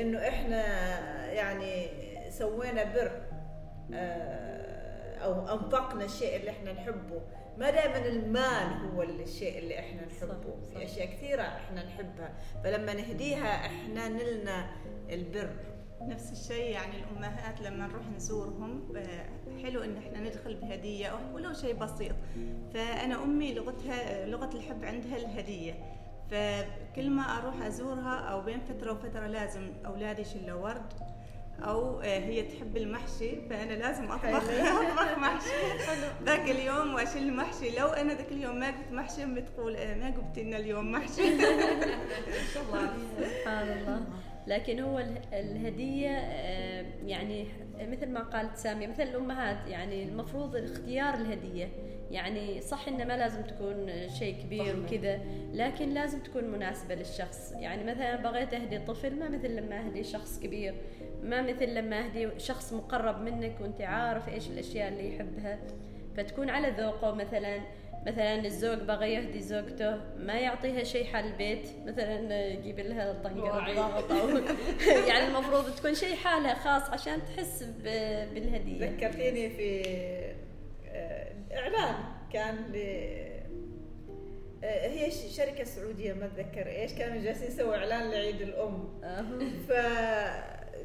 إنه 0.00 0.28
إحنا 0.28 0.62
يعني 1.32 1.88
سوينا 2.30 2.84
بر 2.84 3.22
آه، 3.94 5.16
أو 5.16 5.54
أنفقنا 5.54 6.04
الشيء 6.04 6.36
اللي 6.36 6.50
إحنا 6.50 6.72
نحبه. 6.72 7.20
ما 7.58 7.70
دائما 7.70 8.06
المال 8.06 8.90
هو 8.94 9.02
الشيء 9.02 9.58
اللي 9.58 9.78
إحنا 9.78 10.06
نحبه. 10.06 10.56
صح. 10.62 10.78
في 10.78 10.84
أشياء 10.84 11.06
كثيرة 11.06 11.42
إحنا 11.42 11.84
نحبها. 11.84 12.32
فلما 12.64 12.94
نهديها 12.94 13.66
إحنا 13.66 14.08
نلنا 14.08 14.70
البر. 15.10 15.50
نفس 16.08 16.32
الشيء 16.32 16.70
يعني 16.70 16.92
الأمهات 16.96 17.60
لما 17.60 17.86
نروح 17.86 18.02
نزورهم 18.16 18.82
آه، 18.96 19.62
حلو 19.62 19.82
إن 19.82 19.96
إحنا 19.96 20.20
ندخل 20.20 20.54
بهدية 20.54 21.12
ولو 21.34 21.52
شيء 21.52 21.74
بسيط. 21.74 22.14
فأنا 22.74 23.22
أمي 23.22 23.54
لغتها 23.54 24.26
لغة 24.26 24.50
الحب 24.54 24.84
عندها 24.84 25.16
الهدية. 25.16 25.74
فكل 26.30 27.10
ما 27.10 27.22
أروح 27.22 27.62
أزورها 27.62 28.18
أو 28.18 28.40
بين 28.40 28.60
فترة 28.60 28.92
وفترة 28.92 29.26
لازم 29.26 29.72
أولادي 29.86 30.22
يشيلوا 30.22 30.62
ورد 30.64 30.92
أو 31.64 32.00
آه، 32.00 32.18
هي 32.18 32.42
تحب 32.42 32.76
المحشي 32.76 33.48
فأنا 33.50 33.72
لازم 33.72 34.04
أطبخ 34.12 34.26
أطبخ 34.50 35.18
محشي. 35.18 35.50
ذاك 36.24 36.50
اليوم 36.50 36.94
واشيل 36.94 37.22
المحشي 37.28 37.70
لو 37.78 37.86
أنا 37.86 38.14
ذاك 38.14 38.32
اليوم 38.32 38.58
ما 38.60 38.66
قلت 38.66 38.92
محشي 38.92 39.24
أمي 39.24 39.40
تقول 39.42 39.76
آه، 39.76 39.94
ما 39.94 40.06
قلت 40.06 40.38
لنا 40.38 40.56
اليوم 40.56 40.92
محشي. 40.92 41.22
سبحان 42.54 43.68
الله. 43.68 44.00
لكن 44.48 44.80
هو 44.80 44.98
اله- 44.98 45.40
الهدية 45.40 46.10
آه، 46.10 46.84
يعني 47.06 47.46
مثل 47.80 48.08
ما 48.08 48.20
قالت 48.20 48.56
سامية 48.56 48.86
مثل 48.86 49.02
الأمهات 49.02 49.68
يعني 49.68 50.02
المفروض 50.02 50.56
اختيار 50.56 51.14
الهدية. 51.14 51.68
يعني 52.10 52.60
صح 52.60 52.88
إنه 52.88 53.04
ما 53.04 53.16
لازم 53.16 53.42
تكون 53.42 54.08
شيء 54.18 54.42
كبير 54.42 54.80
وكذا 54.80 55.20
لكن 55.52 55.88
لازم 55.94 56.18
تكون 56.18 56.44
مناسبة 56.44 56.94
للشخص. 56.94 57.52
يعني 57.52 57.84
مثلا 57.84 58.16
بغيت 58.16 58.54
أهدي 58.54 58.78
طفل 58.78 59.14
ما 59.18 59.28
مثل 59.28 59.56
لما 59.56 59.86
أهدي 59.86 60.04
شخص 60.04 60.40
كبير. 60.40 60.74
ما 61.22 61.42
مثل 61.42 61.74
لما 61.74 62.04
أهدي 62.04 62.28
شخص 62.38 62.72
مقرب 62.72 63.20
منك 63.20 63.52
وأنت 63.60 63.80
عارف 63.80 64.28
إيش 64.28 64.48
الأشياء 64.50 64.88
اللي 64.88 65.14
يحبها. 65.14 65.58
فتكون 66.16 66.50
على 66.50 66.68
ذوقه 66.70 67.14
مثلا. 67.14 67.58
مثلا 68.08 68.44
الزوج 68.44 68.78
بغى 68.78 69.12
يهدي 69.12 69.40
زوجته 69.40 70.00
ما 70.16 70.32
يعطيها 70.32 70.84
شيء 70.84 71.04
حال 71.04 71.24
البيت 71.24 71.68
مثلا 71.86 72.46
يجيب 72.46 72.78
لها 72.78 73.12
طنجرة 73.24 73.56
وعي. 73.56 73.74
ضغط 73.74 74.12
أو 74.12 74.28
يعني 75.08 75.26
المفروض 75.26 75.74
تكون 75.74 75.94
شيء 75.94 76.16
حالها 76.16 76.54
خاص 76.54 76.90
عشان 76.90 77.24
تحس 77.24 77.62
بالهدية. 77.84 78.90
ذكرتيني 78.90 79.50
في 79.50 79.82
آه، 80.88 81.32
إعلان 81.52 81.94
كان 82.32 82.56
ل 82.72 82.76
آه، 84.64 84.88
هي 84.88 85.10
شركة 85.10 85.64
سعودية 85.64 86.12
ما 86.12 86.26
أتذكر 86.26 86.66
إيش 86.66 86.92
كانوا 86.92 87.22
جالسين 87.22 87.48
يسووا 87.48 87.76
إعلان 87.76 88.10
لعيد 88.10 88.40
الأم. 88.40 89.00
ف 89.68 89.72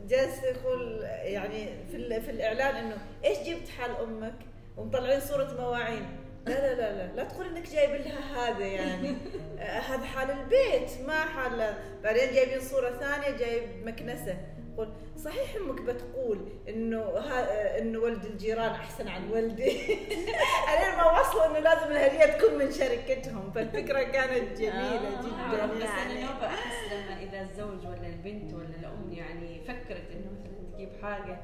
جالس 0.07 0.43
يقول 0.43 1.01
يعني 1.23 1.67
في 1.91 2.21
في 2.21 2.31
الإعلان 2.31 2.75
إنه 2.75 2.97
إيش 3.25 3.38
جبت 3.39 3.69
حال 3.69 3.91
أمك؟ 3.91 4.36
ومطلعين 4.77 5.19
صورة 5.19 5.53
مواعين. 5.59 6.22
لا 6.45 6.53
لا 6.53 6.75
لا 6.75 6.93
لا 6.93 7.15
لا 7.15 7.23
تقول 7.23 7.45
إنك 7.45 7.69
جايب 7.69 7.91
لها 7.91 8.49
هذا 8.49 8.65
يعني. 8.65 9.15
آه، 9.60 9.79
هذا 9.79 10.03
حال 10.03 10.32
البيت 10.32 11.08
ما 11.08 11.19
حال. 11.25 11.73
بعدين 12.03 12.34
جايبين 12.34 12.60
صورة 12.62 12.89
ثانية 12.89 13.38
جايب 13.38 13.86
مكنسة. 13.86 14.38
قول 14.77 14.89
صحيح 15.17 15.56
أمك 15.56 15.82
بتقول 15.82 16.39
إنه 16.69 17.01
ها 17.01 17.79
إنه 17.79 17.99
ولد 17.99 18.25
الجيران 18.25 18.71
أحسن 18.71 19.08
عن 19.08 19.32
ولدي؟ 19.32 19.71
علين 20.67 20.97
ما 20.97 21.19
وصلوا 21.19 21.45
إنه 21.45 21.60
لازم 21.60 21.91
الهدية 21.91 22.25
تكون 22.38 22.58
من 22.58 22.71
شركتهم 22.71 23.51
فالفكرة 23.51 24.03
كانت 24.03 24.60
جميلة 24.60 25.08
آه، 25.08 25.21
جدا. 25.21 25.65
بس 25.65 25.82
أنا 25.84 26.13
يعني 26.13 26.21
لو 26.21 26.29
بحس 26.41 26.93
لما 26.93 27.21
إذا 27.21 27.41
الزوج 27.41 27.88
ولا 27.88 28.08
البنت 28.08 28.53
ولا 28.53 28.75
الأم 28.79 29.13
يعني 29.13 29.62
فكرت 29.67 30.12
إنه 30.12 30.32
مثلا 30.32 30.73
تجيب 30.73 30.89
حاجة 31.01 31.39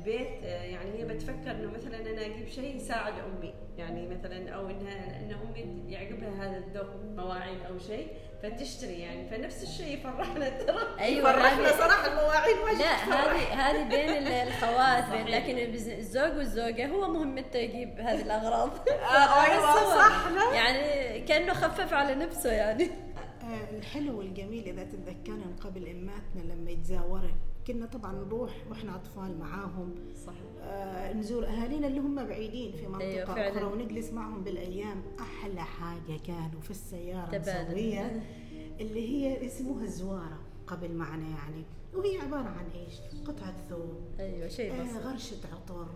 للبيت 0.00 0.44
آه، 0.44 0.62
يعني 0.62 0.90
هي 0.98 1.04
بتفكر 1.04 1.50
إنه 1.50 1.70
مثلا 1.70 1.96
أنا 2.10 2.26
أجيب 2.26 2.48
شيء 2.48 2.76
يساعد 2.76 3.12
أمي. 3.18 3.54
يعني 3.78 4.08
مثلا 4.08 4.50
أو 4.50 4.70
انها 4.70 5.20
إن 5.20 5.32
أمي 5.42 5.92
يعجبها 5.92 6.30
هذا 6.44 6.56
الذوق 6.56 6.86
مواعين 7.16 7.60
أو 7.62 7.78
شيء 7.78 8.06
فتشتري 8.42 8.92
يعني. 9.00 9.28
فنفس 9.30 9.62
الشيء 9.62 9.94
يفرحنا 9.98 10.48
ترى. 10.48 10.78
أيوه 11.00 11.32
فرحنا 11.32 11.68
صراحة 11.72 12.06
المواعين 12.06 12.56
ما 12.56 12.82
لا 12.82 12.94
هذه 12.94 13.54
هذه 13.54 13.88
بين 13.88 14.08
ال- 14.26 14.28
الخوات 14.48 15.04
بين. 15.10 15.26
لكن 15.34 15.58
الزوج 15.98 16.36
والزوجة 16.36 16.86
هو 16.88 17.08
مهمته 17.12 17.58
يجيب 17.58 18.00
هذه 18.00 18.22
الأغراض. 18.22 18.70
آه، 18.88 19.42
أيوه 19.44 19.96
صح 19.98 20.28
لا. 20.28 20.54
يعني 20.54 21.20
كأنه 21.20 21.52
خفف 21.52 21.92
على 21.92 22.14
نفسه 22.14 22.52
يعني. 22.52 22.84
آه، 23.42 23.76
الحلو 23.78 24.18
والجميل 24.18 24.64
إذا 24.68 24.84
تتذكرن 24.84 25.56
قبل 25.64 25.88
اماتنا 25.88 26.52
لما 26.52 26.70
يتزاورن. 26.70 27.34
كنا 27.66 27.86
طبعا 27.86 28.12
نروح 28.12 28.50
وإحنا 28.70 28.96
أطفال 28.96 29.38
معاهم. 29.38 29.94
صحيح. 30.26 30.40
آه، 30.62 31.12
نزور 31.12 31.46
أهالينا 31.46 31.86
اللي 31.86 32.00
هم 32.00 32.26
بعيدين 32.26 32.72
في 32.72 32.86
منطقة 32.86 33.00
أيوة، 33.06 33.24
فعلاً. 33.26 33.50
أخرى 33.50 33.64
ونجلس 33.64 34.10
معهم 34.12 34.44
بالأيام. 34.44 35.02
أحلى 35.20 35.60
حاجة 35.64 36.18
كانوا 36.26 36.60
في 36.60 36.70
السيارة. 36.70 37.38
نسويها 37.38 38.22
اللي 38.80 39.08
هي 39.08 39.46
اسمها 39.46 39.84
الزوارة 39.84 40.38
قبل 40.66 40.92
معنا 40.92 41.28
يعني. 41.28 41.64
وهي 41.94 42.18
عبارة 42.18 42.48
عن 42.48 42.66
إيش؟ 42.74 42.94
قطعة 43.26 43.54
ثوب. 43.68 44.00
أيوه 44.20 44.48
شيء 44.48 44.72
آه، 44.72 44.82
بسيط. 44.82 44.96
غرشة 45.02 45.36
عطر. 45.52 45.82
آه، 45.82 45.88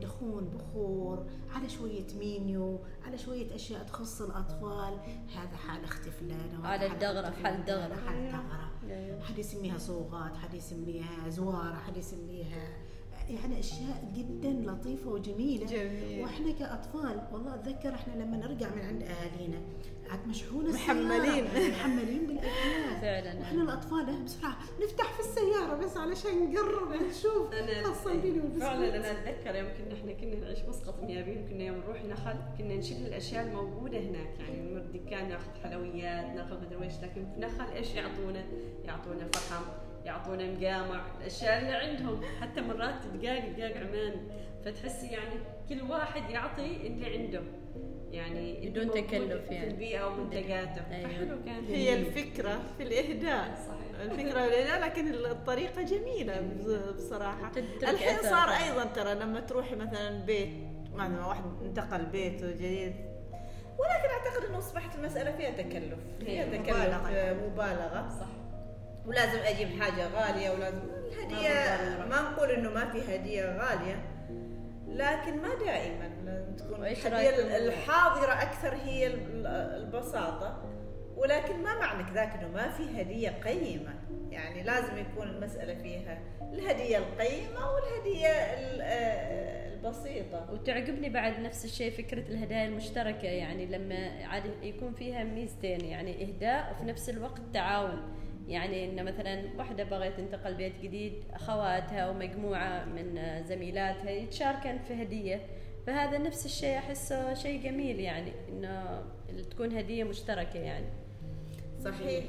دخون 0.00 0.44
بخور 0.44 1.26
على 1.50 1.68
شوية 1.68 2.06
مينيو 2.18 2.78
على 3.04 3.18
شوية 3.18 3.54
أشياء 3.54 3.84
تخص 3.84 4.22
الأطفال 4.22 4.98
هذا 5.34 5.56
حال 5.56 5.84
وهذا 6.60 6.84
على 6.84 6.86
الدغرة، 6.86 7.30
حال 7.30 7.64
دغرة. 7.64 7.94
حال 7.94 8.32
دغرة. 8.32 9.22
حد 9.22 9.38
يسميها 9.38 9.78
صوغات 9.78 10.36
حد 10.36 10.54
يسميها 10.54 11.28
زوارة 11.28 11.74
حد 11.74 11.96
يسميها 11.96 12.68
يعني 13.30 13.60
أشياء 13.60 14.12
جدا 14.16 14.70
لطيفة 14.70 15.10
وجميلة. 15.10 15.66
جميل. 15.66 16.22
وإحنا 16.22 16.52
كأطفال 16.52 17.20
والله 17.32 17.54
أتذكر 17.54 17.94
إحنا 17.94 18.22
لما 18.22 18.36
نرجع 18.36 18.68
من 18.74 18.82
عند 18.82 19.02
أهالينا 19.02 19.58
عاد 20.10 20.28
مشحونة 20.28 20.72
محملين. 20.72 21.44
محملين 21.70 22.26
بالأكياس. 22.26 23.00
فعلا. 23.02 23.42
إحنا 23.42 23.62
الأطفال 23.62 24.24
بسرعة 24.24 24.56
نفتح 24.82 25.12
في 25.12 25.20
السيارة 25.20 25.74
بس 25.76 25.96
علشان 25.96 26.52
نقرب 26.52 26.88
ونشوف 26.90 27.52
البني 28.06 28.40
والبسكوت 28.40 28.62
فعلا 28.62 28.96
أنا 28.96 29.10
أتذكر 29.10 29.54
يوم 29.54 29.68
كنا 29.78 29.94
إحنا 29.94 30.12
كنا 30.12 30.34
نعيش 30.40 30.58
مسقط 30.68 31.02
ميابين 31.02 31.48
كنا 31.48 31.64
يوم 31.64 31.76
نروح 31.76 32.04
نخل 32.04 32.36
كنا 32.58 32.76
نشيل 32.76 33.06
الأشياء 33.06 33.46
الموجودة 33.46 33.98
هناك. 33.98 34.38
يعني 34.40 34.70
نمر 34.70 34.80
دكان 34.80 35.28
ناخذ 35.28 35.50
حلويات 35.62 36.36
ناخذ 36.36 36.60
مدري 36.60 36.84
إيش 36.84 36.94
لكن 37.02 37.26
في 37.34 37.40
نخل 37.40 37.72
إيش 37.72 37.94
يعطونا؟ 37.94 38.44
يعطونا 38.84 39.28
فحم 39.32 39.64
يعطونا 40.04 40.44
مقامع 40.52 41.00
الأشياء 41.20 41.58
اللي 41.58 41.72
عندهم. 41.72 42.20
حتى 42.40 42.60
مرات 42.60 42.94
دقاق 43.14 43.48
دقاق 43.48 43.76
عمان. 43.76 44.28
فتحسي 44.64 45.06
يعني 45.06 45.34
كل 45.68 45.82
واحد 45.82 46.30
يعطي 46.30 46.86
اللي 46.86 47.18
عنده. 47.18 47.42
يعني 48.10 48.68
بدون 48.70 48.90
تكلف 48.90 49.48
في 49.48 49.54
يعني. 49.54 49.66
البيئة 49.68 50.06
ومنتجاته 50.06 50.82
أيوة. 50.90 51.08
فحلو 51.08 51.44
كان. 51.44 51.64
هي 51.64 51.94
الفكرة 51.94 52.60
في 52.76 52.82
الإهداء. 52.82 53.54
صحيح. 53.68 54.00
الفكرة 54.02 54.40
في 54.40 54.48
الإهداء 54.48 54.80
لكن 54.80 55.14
الطريقة 55.14 55.82
جميلة 55.82 56.40
بص- 56.40 56.92
بصراحة. 56.96 57.48
تترك 57.52 57.84
الحين. 57.84 58.22
صار 58.30 58.48
أيضا. 58.48 58.84
ترى 58.84 59.14
لما 59.14 59.40
تروحي 59.40 59.76
مثلا 59.76 60.18
بيت 60.24 60.48
مثلا 60.94 61.26
واحد 61.26 61.42
انتقل 61.64 62.06
بيته 62.06 62.50
جديد 62.50 62.94
ولكن 63.78 64.08
أعتقد 64.18 64.44
أنه 64.48 64.58
أصبحت 64.58 64.96
المسألة 64.98 65.36
فيها 65.36 65.50
تكلف 65.50 65.98
فيها 66.20 66.44
هي 66.44 66.58
تكلف 66.58 66.76
مبالغة. 66.76 67.08
آه، 67.10 67.32
مبالغة. 67.32 68.08
صح 68.20 68.26
ولازم 69.08 69.38
أجيب 69.38 69.82
حاجة 69.82 70.08
غالية 70.08 70.50
ولازم 70.50 70.78
الهدية 71.12 71.76
مبالغة. 71.94 72.06
ما 72.08 72.30
نقول 72.30 72.50
إنه 72.50 72.70
ما 72.70 72.90
في 72.90 73.14
هدية 73.16 73.44
غالية 73.44 74.02
لكن 74.88 75.42
ما 75.42 75.54
دائما. 75.64 76.08
تكون 76.58 76.80
رأيكم؟ 76.82 77.08
الحاضرة 77.66 78.32
أكثر 78.32 78.74
هي 78.74 79.06
ال- 79.06 79.46
البساطة. 79.46 80.62
ولكن 81.16 81.62
ما 81.62 81.78
معنى 81.78 82.12
ذاك 82.14 82.32
إنه 82.32 82.48
ما 82.48 82.68
في 82.68 83.00
هدية 83.02 83.28
قيمة. 83.30 83.94
يعني 84.30 84.62
لازم 84.62 84.98
يكون 84.98 85.28
المسألة 85.28 85.74
فيها 85.74 86.18
الهدية 86.52 86.98
القيمة 86.98 87.70
والهدية 87.72 88.28
ال- 88.28 88.80
آه، 88.82 89.68
البسيطة. 89.74 90.46
وتعجبني 90.52 91.08
بعد 91.08 91.40
نفس 91.40 91.64
الشيء 91.64 91.90
فكرة 91.92 92.20
الهدايا 92.28 92.66
المشتركة. 92.66 93.28
يعني 93.28 93.66
لما 93.66 94.10
عاد 94.24 94.44
يكون 94.62 94.92
فيها 94.94 95.24
ميزتين 95.24 95.84
يعني 95.84 96.22
إهداء 96.24 96.72
وفي 96.72 96.84
نفس 96.84 97.08
الوقت 97.10 97.40
تعاون. 97.54 98.14
يعني 98.48 98.84
إن 98.84 99.04
مثلا 99.04 99.42
واحدة 99.58 99.84
بغت 99.84 100.16
تنتقل 100.16 100.54
بيت 100.54 100.72
جديد 100.82 101.12
أخواتها 101.32 102.10
ومجموعة 102.10 102.84
من 102.84 103.42
زميلاتها 103.44 104.10
يتشاركن 104.10 104.78
في 104.78 105.02
هدية. 105.02 105.46
فهذا 105.86 106.18
نفس 106.18 106.46
الشيء 106.46 106.78
أحسه 106.78 107.34
شيء 107.34 107.62
جميل 107.62 108.00
يعني 108.00 108.32
إنه 108.48 109.04
تكون 109.50 109.76
هدية 109.76 110.04
مشتركة 110.04 110.58
يعني. 110.58 110.86
صحيح 111.84 112.24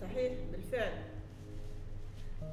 صحيح 0.00 0.32
بالفعل. 0.52 0.92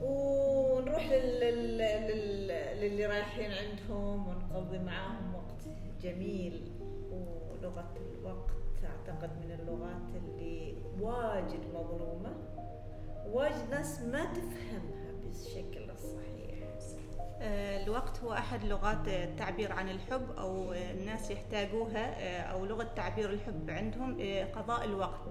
ونروح 0.02 1.12
لل... 1.12 1.40
لل... 1.40 1.78
لل... 1.78 2.48
للي 2.82 3.06
رايحين 3.06 3.52
عندهم 3.52 4.28
ونقضي 4.28 4.80
معاهم 4.80 5.36
وقت 5.36 5.64
جميل. 6.04 6.62
ولغة 7.12 7.94
الوقت 8.20 8.52
أعتقد 8.84 9.30
من 9.46 9.52
اللغات 9.60 10.24
اللي 10.24 10.76
واجد 11.00 11.60
مظلومة. 11.74 12.34
واجد 13.32 13.70
ناس 13.72 14.02
ما 14.02 14.26
تفهمها 14.26 15.12
بالشكل 15.24 15.90
الصحيح. 15.92 16.52
آه، 17.42 17.84
الوقت 17.84 18.20
هو 18.24 18.34
أحد 18.34 18.66
لغات 18.66 19.08
التعبير 19.08 19.72
عن 19.72 19.90
الحب 19.90 20.32
أو 20.38 20.74
الناس 20.74 21.32
يحتاجوها 21.32 22.20
آه، 22.20 22.42
أو 22.42 22.66
لغة 22.66 22.84
تعبير 22.96 23.30
الحب 23.30 23.70
عندهم 23.70 24.18
آه، 24.22 24.44
قضاء 24.46 24.86
الوقت. 24.86 25.22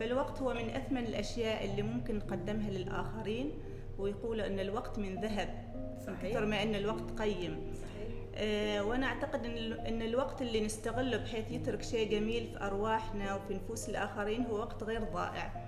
فالوقت 0.00 0.42
هو 0.42 0.54
من 0.54 0.70
أثمن 0.70 0.98
الأشياء 1.04 1.64
اللي 1.64 1.82
ممكن 1.82 2.16
نقدمها 2.18 2.70
للآخرين 2.70 3.50
ويقولوا 3.98 4.46
أن 4.46 4.60
الوقت 4.60 4.98
من 4.98 5.20
ذهب 5.20 5.74
صحيح. 6.06 6.24
أكثر 6.24 6.46
ما 6.46 6.62
أن 6.62 6.74
الوقت 6.74 7.20
قيم. 7.20 7.72
صحيح. 7.74 8.14
آه، 8.36 8.84
وأنا 8.84 9.06
أعتقد 9.06 9.44
إن 9.44 9.50
ال- 9.56 9.80
إن 9.80 10.02
الوقت 10.02 10.42
اللي 10.42 10.60
نستغله 10.60 11.16
بحيث 11.16 11.50
يترك 11.50 11.82
شيء 11.82 12.10
جميل 12.10 12.46
في 12.52 12.64
أرواحنا 12.66 13.34
وفي 13.34 13.54
نفوس 13.54 13.88
الآخرين 13.88 14.46
هو 14.46 14.56
وقت 14.58 14.82
غير 14.82 15.04
ضائع. 15.04 15.63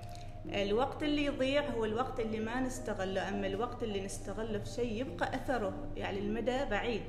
الوقت 0.48 1.02
اللي 1.02 1.24
يضيع 1.24 1.70
هو 1.70 1.84
الوقت 1.84 2.20
اللي 2.20 2.40
ما 2.40 2.60
نستغله 2.60 3.28
أما 3.28 3.46
الوقت 3.46 3.82
اللي 3.82 4.00
نستغله 4.04 4.58
في 4.58 4.70
شيء 4.70 4.92
يبقى 4.92 5.34
أثره 5.36 5.88
يعني 5.96 6.18
المدى 6.18 6.64
بعيد. 6.70 7.02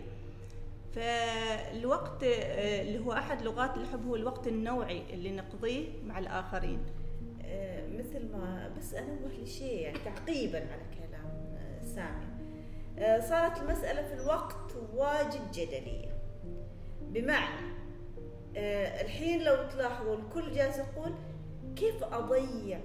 فالوقت 0.95 2.23
آه، 2.23 2.81
اللي 2.81 2.99
هو 2.99 3.13
أحد 3.13 3.41
لغات 3.41 3.77
الحب 3.77 4.07
هو 4.07 4.15
الوقت 4.15 4.47
النوعي 4.47 5.03
اللي 5.13 5.31
نقضيه 5.31 5.87
مع 6.05 6.19
الآخرين. 6.19 6.79
آه، 7.45 7.87
مثل 7.87 8.31
ما 8.31 8.71
بس 8.77 8.93
انوه 8.93 9.31
لشيء 9.43 9.81
يعني 9.81 9.97
تعقيبا 10.05 10.57
على 10.57 10.81
كلام 10.97 11.55
آه، 11.57 11.85
سامي. 11.85 12.27
صارت 13.21 13.61
المسألة 13.61 14.03
في 14.07 14.13
الوقت 14.21 14.75
واجد 14.95 15.51
جدلية. 15.53 16.17
بمعنى 17.01 17.77
الحين 19.01 19.43
لو 19.43 19.55
تلاحظوا 19.69 20.15
الكل 20.15 20.51
جالس 20.51 20.77
يقول 20.77 21.11
كيف 21.75 22.03
أضيع 22.03 22.79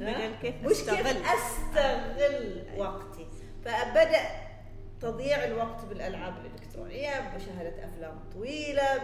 أيوه 0.00 0.28
بدل 0.28 0.34
كيف 0.42 0.54
مش 0.64 0.70
كيف 0.70 1.06
نستغل 1.06 1.22
أستغل 1.24 2.62
وقتي 2.76 3.26
فبدأ 3.64 4.20
تضييع 5.00 5.44
الوقت 5.44 5.84
بالألعاب 5.84 6.34
الإلكترونية 6.38 7.20
بمشاهده 7.20 7.84
أفلام 7.84 8.20
طويلة. 8.32 8.98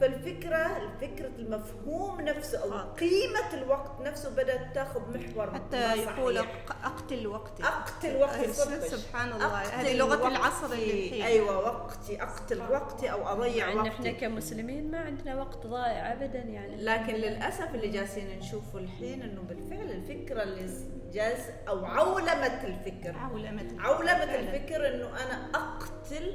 فالفكرة 0.00 0.92
فكره 1.00 1.30
المفهوم 1.38 2.20
نفسه 2.20 2.62
أو 2.62 2.72
آه. 2.72 2.82
قيمة 3.00 3.54
الوقت 3.62 4.00
نفسه 4.00 4.30
بدأت 4.30 4.74
تاخذ 4.74 5.00
محور 5.18 5.54
حتى 5.54 5.96
يقول. 5.96 6.38
أقتل 6.84 7.26
وقتي 7.26 7.62
أقتل 7.64 8.16
وقتي. 8.16 8.52
سبحان 8.88 9.32
الله 9.32 9.60
أقتل 9.62 9.74
هذه 9.74 9.96
لغة 9.96 10.22
وقتي. 10.22 10.36
العصر 10.36 10.66
اللي 10.72 11.06
الحين 11.06 11.22
أيوه 11.22 11.58
وقتي 11.58 12.22
أقتل 12.22 12.62
وقتي 12.70 13.12
أو 13.12 13.28
أضيع 13.28 13.66
مع 13.66 13.72
ان 13.72 13.86
إحنا 13.86 14.06
وقتي 14.10 14.12
كمسلمين 14.20 14.90
ما 14.90 14.98
عندنا 14.98 15.40
وقت 15.40 15.66
ضايع 15.66 16.12
ابدا 16.12 16.38
يعني 16.38 16.76
لكن 16.76 17.14
للأسف 17.14 17.74
اللي 17.74 17.88
جالسين 17.88 18.38
نشوفه 18.38 18.78
الحين 18.78 19.22
إنه 19.22 19.40
بالفعل 19.42 19.90
الفكرة 19.90 20.42
اللي 20.42 20.66
جالس 21.12 21.42
أو 21.68 21.84
عولمة 21.84 22.64
الفكر 22.64 23.16
عولمة 23.18 23.66
عولمة 23.78 24.18
فعلاً. 24.26 24.40
الفكر 24.40 24.94
إنه 24.94 25.08
أنا 25.08 25.50
أقتل 25.54 26.32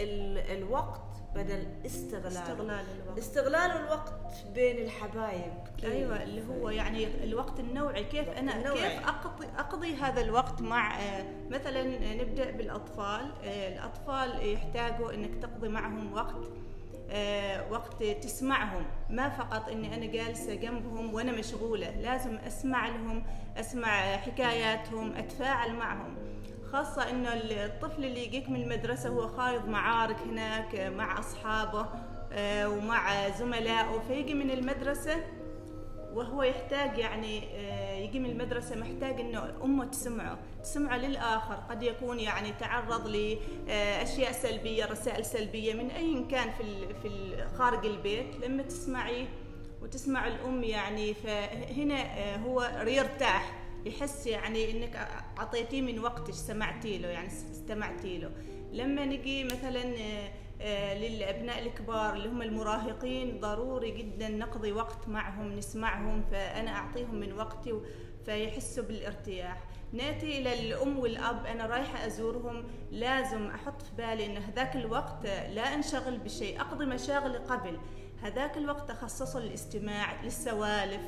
ال- 0.00 0.38
الوقت 0.58 1.00
بدل 1.34 1.66
استغلال. 1.86 2.26
استغلال 2.26 2.84
الوقت. 3.02 3.18
استغلال 3.18 3.70
الوقت 3.70 4.12
بين 4.54 4.78
الحبايب. 4.78 5.52
كيف؟ 5.78 5.90
أيوه 5.90 6.22
اللي 6.22 6.42
هو 6.48 6.70
يعني 6.70 7.24
الوقت 7.24 7.60
النوعي 7.60 8.04
كيف 8.04 8.28
أنا 8.28 8.56
النوعي. 8.56 8.96
كيف 8.96 9.08
اقضي 9.08 9.46
أقضي 9.58 9.94
هذا 9.94 10.20
الوقت 10.20 10.62
مع 10.62 11.00
آه، 11.00 11.24
مثلا 11.50 12.14
نبدأ 12.14 12.50
بالأطفال. 12.50 13.32
آه، 13.44 13.68
الأطفال 13.68 14.52
يحتاجوا 14.52 15.14
إنك 15.14 15.34
تقضي 15.42 15.68
معهم 15.68 16.12
وقت 16.12 16.50
آه، 17.10 17.72
وقت 17.72 18.02
تسمعهم. 18.02 18.84
ما 19.10 19.28
فقط 19.28 19.68
إني 19.68 19.94
أنا 19.94 20.06
جالسة 20.06 20.54
جنبهم 20.54 21.14
وأنا 21.14 21.32
مشغولة 21.32 21.90
لازم 21.90 22.36
أسمع 22.36 22.88
لهم 22.88 23.24
أسمع 23.56 24.16
حكاياتهم 24.16 25.12
أتفاعل 25.16 25.74
معهم. 25.74 26.16
خاصة 26.74 27.10
إنه 27.10 27.32
الطفل 27.34 28.04
اللي 28.04 28.24
يجيك 28.24 28.48
من 28.48 28.62
المدرسة 28.62 29.08
هو 29.08 29.28
خايض 29.28 29.68
معارك 29.68 30.16
هناك 30.16 30.74
آه، 30.74 30.90
مع 30.90 31.18
أصحابه 31.18 31.86
آه، 32.32 32.68
ومع 32.68 33.28
زملائه 33.28 34.02
فيجي 34.08 34.34
من 34.34 34.50
المدرسة 34.50 35.24
وهو 36.12 36.42
يحتاج 36.42 36.98
يعني 36.98 37.42
آه، 37.54 37.94
يجي 37.94 38.18
من 38.18 38.30
المدرسة 38.30 38.76
محتاج 38.76 39.20
إنه 39.20 39.54
أمه 39.64 39.84
تسمعه، 39.84 40.38
تسمعه 40.62 40.96
للآخر، 40.96 41.54
قد 41.54 41.82
يكون 41.82 42.20
يعني 42.20 42.52
تعرض 42.60 43.06
لاشياء 43.08 44.32
سلبية، 44.32 44.84
رسائل 44.84 45.24
سلبية 45.24 45.74
من 45.74 45.90
أي 45.90 46.24
كان 46.30 46.50
في 46.50 46.94
في 47.02 47.36
خارج 47.58 47.86
البيت، 47.86 48.36
لما 48.44 48.62
تسمعيه 48.62 49.26
وتسمع 49.82 50.26
الأم 50.26 50.64
يعني 50.64 51.14
فهنا 51.14 52.18
آه، 52.18 52.36
هو 52.36 52.70
يرتاح 52.86 53.64
يحس 53.86 54.26
يعني 54.26 54.70
إنك 54.70 55.23
أعطيتيه 55.38 55.82
من 55.82 55.98
وقتك 55.98 56.34
سمعتي 56.34 56.98
له 56.98 57.08
يعني 57.08 57.26
استمعتي 57.26 58.18
له. 58.18 58.30
لما 58.72 59.04
نجي 59.04 59.44
مثلا 59.44 59.82
آه، 59.82 60.30
آه، 60.60 60.98
للأبناء 60.98 61.66
الكبار 61.66 62.14
اللي 62.14 62.28
هم 62.28 62.42
المراهقين 62.42 63.40
ضروري 63.40 63.90
جدا 63.90 64.28
نقضي 64.28 64.72
وقت 64.72 65.08
معهم 65.08 65.52
نسمعهم 65.52 66.22
فأنا 66.30 66.70
أعطيهم 66.70 67.14
من 67.14 67.32
وقتي 67.32 67.80
فيحسوا 68.24 68.84
بالارتياح. 68.84 69.62
نأتي 69.92 70.38
إلى 70.38 70.60
الأم 70.60 70.98
والأب 70.98 71.46
أنا 71.46 71.66
رايحة 71.66 72.06
أزورهم 72.06 72.64
لازم 72.90 73.46
أحط 73.46 73.82
في 73.82 73.90
بالي 73.98 74.26
إن 74.26 74.36
هذاك 74.36 74.76
الوقت 74.76 75.26
لا 75.26 75.74
أنشغل 75.74 76.18
بشيء 76.18 76.60
أقضي 76.60 76.86
مشاغلي 76.86 77.38
قبل. 77.38 77.78
هذاك 78.22 78.56
الوقت 78.56 78.90
أخصصه 78.90 79.40
للاستماع 79.40 80.22
للسوالف 80.22 81.02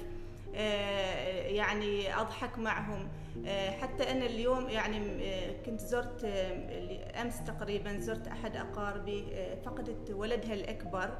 آه، 0.54 1.46
يعني 1.48 2.20
أضحك 2.20 2.58
معهم. 2.58 3.08
حتى 3.70 4.10
أنا 4.10 4.26
اليوم 4.26 4.68
يعني 4.68 4.98
آه، 4.98 5.62
كنت 5.66 5.80
زرت 5.80 6.24
آه، 6.24 7.22
امس 7.22 7.44
تقريبا 7.44 7.98
زرت 7.98 8.28
أحد 8.28 8.56
أقاربي 8.56 9.24
آه، 9.34 9.54
فقدت 9.54 10.10
ولدها 10.10 10.54
الأكبر. 10.54 11.18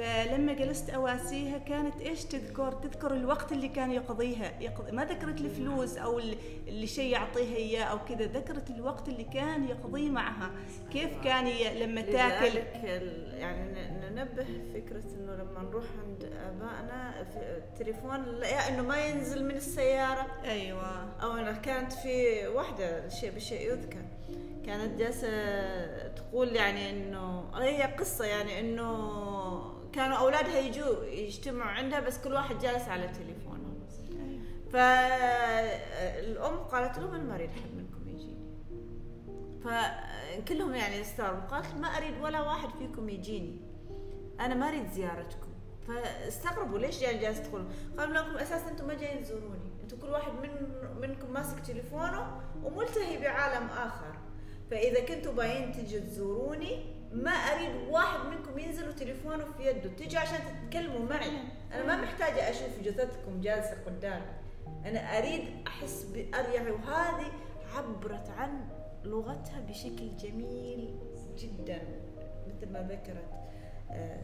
فلما 0.00 0.52
جلست 0.52 0.90
أواسيها 0.90 1.58
كانت 1.58 2.00
إيش 2.00 2.24
تذكر؟ 2.24 2.72
تذكر 2.72 3.12
الوقت 3.14 3.52
اللي 3.52 3.68
كان 3.68 3.92
يقضيها. 3.92 4.60
يقضي 4.60 4.92
ما 4.92 5.04
ذكرت 5.04 5.40
الفلوس 5.40 5.96
أو 5.96 6.18
ال- 6.18 6.36
اللي 6.68 6.86
شيء 6.86 7.12
يعطيها 7.12 7.56
إياه 7.56 7.84
أو 7.84 7.98
كذا 8.04 8.24
ذكرت 8.26 8.70
الوقت 8.70 9.08
اللي 9.08 9.24
كان 9.24 9.68
يقضيه 9.68 10.10
معها. 10.10 10.50
كيف 10.92 11.10
كان 11.24 11.46
لما 11.78 12.00
تاكل؟ 12.00 12.58
يعني 13.38 13.90
ننبه 14.10 14.46
فكرة 14.74 15.02
إنه 15.14 15.32
لما 15.34 15.62
نروح 15.70 15.84
عند 16.06 16.24
آبائنا 16.24 17.24
في 17.32 17.38
التليفون 17.38 18.24
يا 18.42 18.68
إنه 18.68 18.82
ما 18.82 19.04
ينزل 19.06 19.44
من 19.44 19.56
السيارة. 19.56 20.26
أيوه. 20.44 21.08
أو 21.22 21.32
أنا 21.32 21.52
كانت 21.52 21.92
في 21.92 22.46
واحدة 22.46 23.08
شيء 23.08 23.30
بشيء 23.30 23.72
يذكر. 23.72 24.02
كانت 24.66 24.98
جالسة 24.98 25.28
تقول 26.08 26.56
يعني 26.56 26.90
انه 26.90 27.44
هي 27.54 27.82
قصة 27.82 28.24
يعني 28.24 28.60
إنه 28.60 29.79
كانوا 29.92 30.16
أولادها 30.16 30.58
يجوا 30.58 31.04
يجتمعوا 31.04 31.70
عندها 31.70 32.00
بس 32.00 32.18
كل 32.18 32.32
واحد 32.32 32.58
جالس 32.58 32.88
على 32.88 33.08
تليفونه. 33.08 33.60
فالام 34.72 36.56
قالت 36.56 36.98
لهم 36.98 37.14
أنا 37.14 37.24
ما 37.24 37.34
أريد 37.34 37.50
احد 37.50 37.74
منكم 37.76 38.08
يجيني. 38.08 38.40
فكلهم 39.64 40.74
يعني 40.74 41.00
استغربوا 41.00 41.40
قالت 41.40 41.74
ما 41.74 41.88
أريد 41.88 42.14
ولا 42.22 42.40
واحد 42.40 42.68
فيكم 42.78 43.08
يجيني. 43.08 43.60
أنا 44.40 44.54
ما 44.54 44.68
أريد 44.68 44.90
زيارتكم. 44.90 45.50
فاستغربوا 45.88 46.78
ليش 46.78 47.02
يعني 47.02 47.18
جالس 47.18 47.42
تقولون 47.42 47.72
قالوا 47.98 48.14
لكم 48.14 48.36
أساسا 48.36 48.70
أنتم 48.70 48.86
ما 48.86 48.94
جايين 48.94 49.22
تزوروني. 49.22 49.70
أنتم 49.82 49.98
كل 49.98 50.08
واحد 50.08 50.32
من 50.32 50.50
منكم 51.00 51.32
ماسك 51.32 51.60
تليفونه 51.60 52.40
وملتهي 52.64 53.18
بعالم 53.18 53.66
آخر. 53.66 54.16
فإذا 54.70 55.04
كنتوا 55.04 55.32
باين 55.32 55.72
تجوا 55.72 56.00
تزوروني 56.00 56.99
ما 57.12 57.30
أريد 57.30 57.70
واحد 57.88 58.18
منكم 58.26 58.58
ينزل 58.58 58.88
وتليفونه 58.88 59.44
في 59.44 59.66
يده 59.66 59.90
تجي 59.90 60.18
عشان 60.18 60.38
تتكلموا 60.38 61.08
معي. 61.10 61.38
أنا 61.72 61.86
ما 61.86 62.02
محتاجة 62.02 62.50
أشوف 62.50 62.80
جثثكم 62.82 63.40
جالسة 63.40 63.76
قدامي. 63.86 64.32
أنا 64.84 65.18
أريد 65.18 65.44
أحس 65.66 66.04
باريحيه 66.04 66.70
وهذه 66.70 67.32
عبرت 67.76 68.28
عن 68.30 68.68
لغتها 69.04 69.60
بشكل 69.68 70.16
جميل 70.16 70.98
جدا 71.38 71.82
مثل 72.46 72.72
ما 72.72 72.82
ذكرت. 72.82 73.39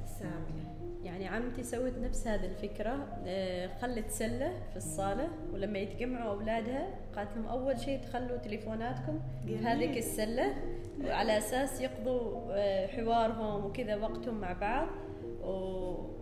سامية. 0.06 0.76
يعني 1.04 1.28
عمتي 1.28 1.62
سوت 1.62 1.92
نفس 1.98 2.26
هذه 2.26 2.44
الفكرة 2.46 3.06
آه، 3.26 3.66
خلت 3.82 4.10
سلة 4.10 4.52
في 4.70 4.76
الصالة 4.76 5.28
ولما 5.52 5.78
يتجمعوا 5.78 6.30
أولادها 6.30 6.86
قالت 7.16 7.30
لهم 7.36 7.46
أول 7.46 7.80
شيء 7.80 8.00
تخلوا 8.00 8.36
تليفوناتكم 8.36 9.20
جميل. 9.46 9.66
هذيك 9.66 9.96
السلة 9.98 10.54
على 11.04 11.38
أساس 11.38 11.80
يقضوا 11.80 12.40
آه، 12.50 12.86
حوارهم 12.86 13.64
وكذا 13.64 13.96
وقتهم 13.96 14.40
مع 14.40 14.52
بعض. 14.52 14.88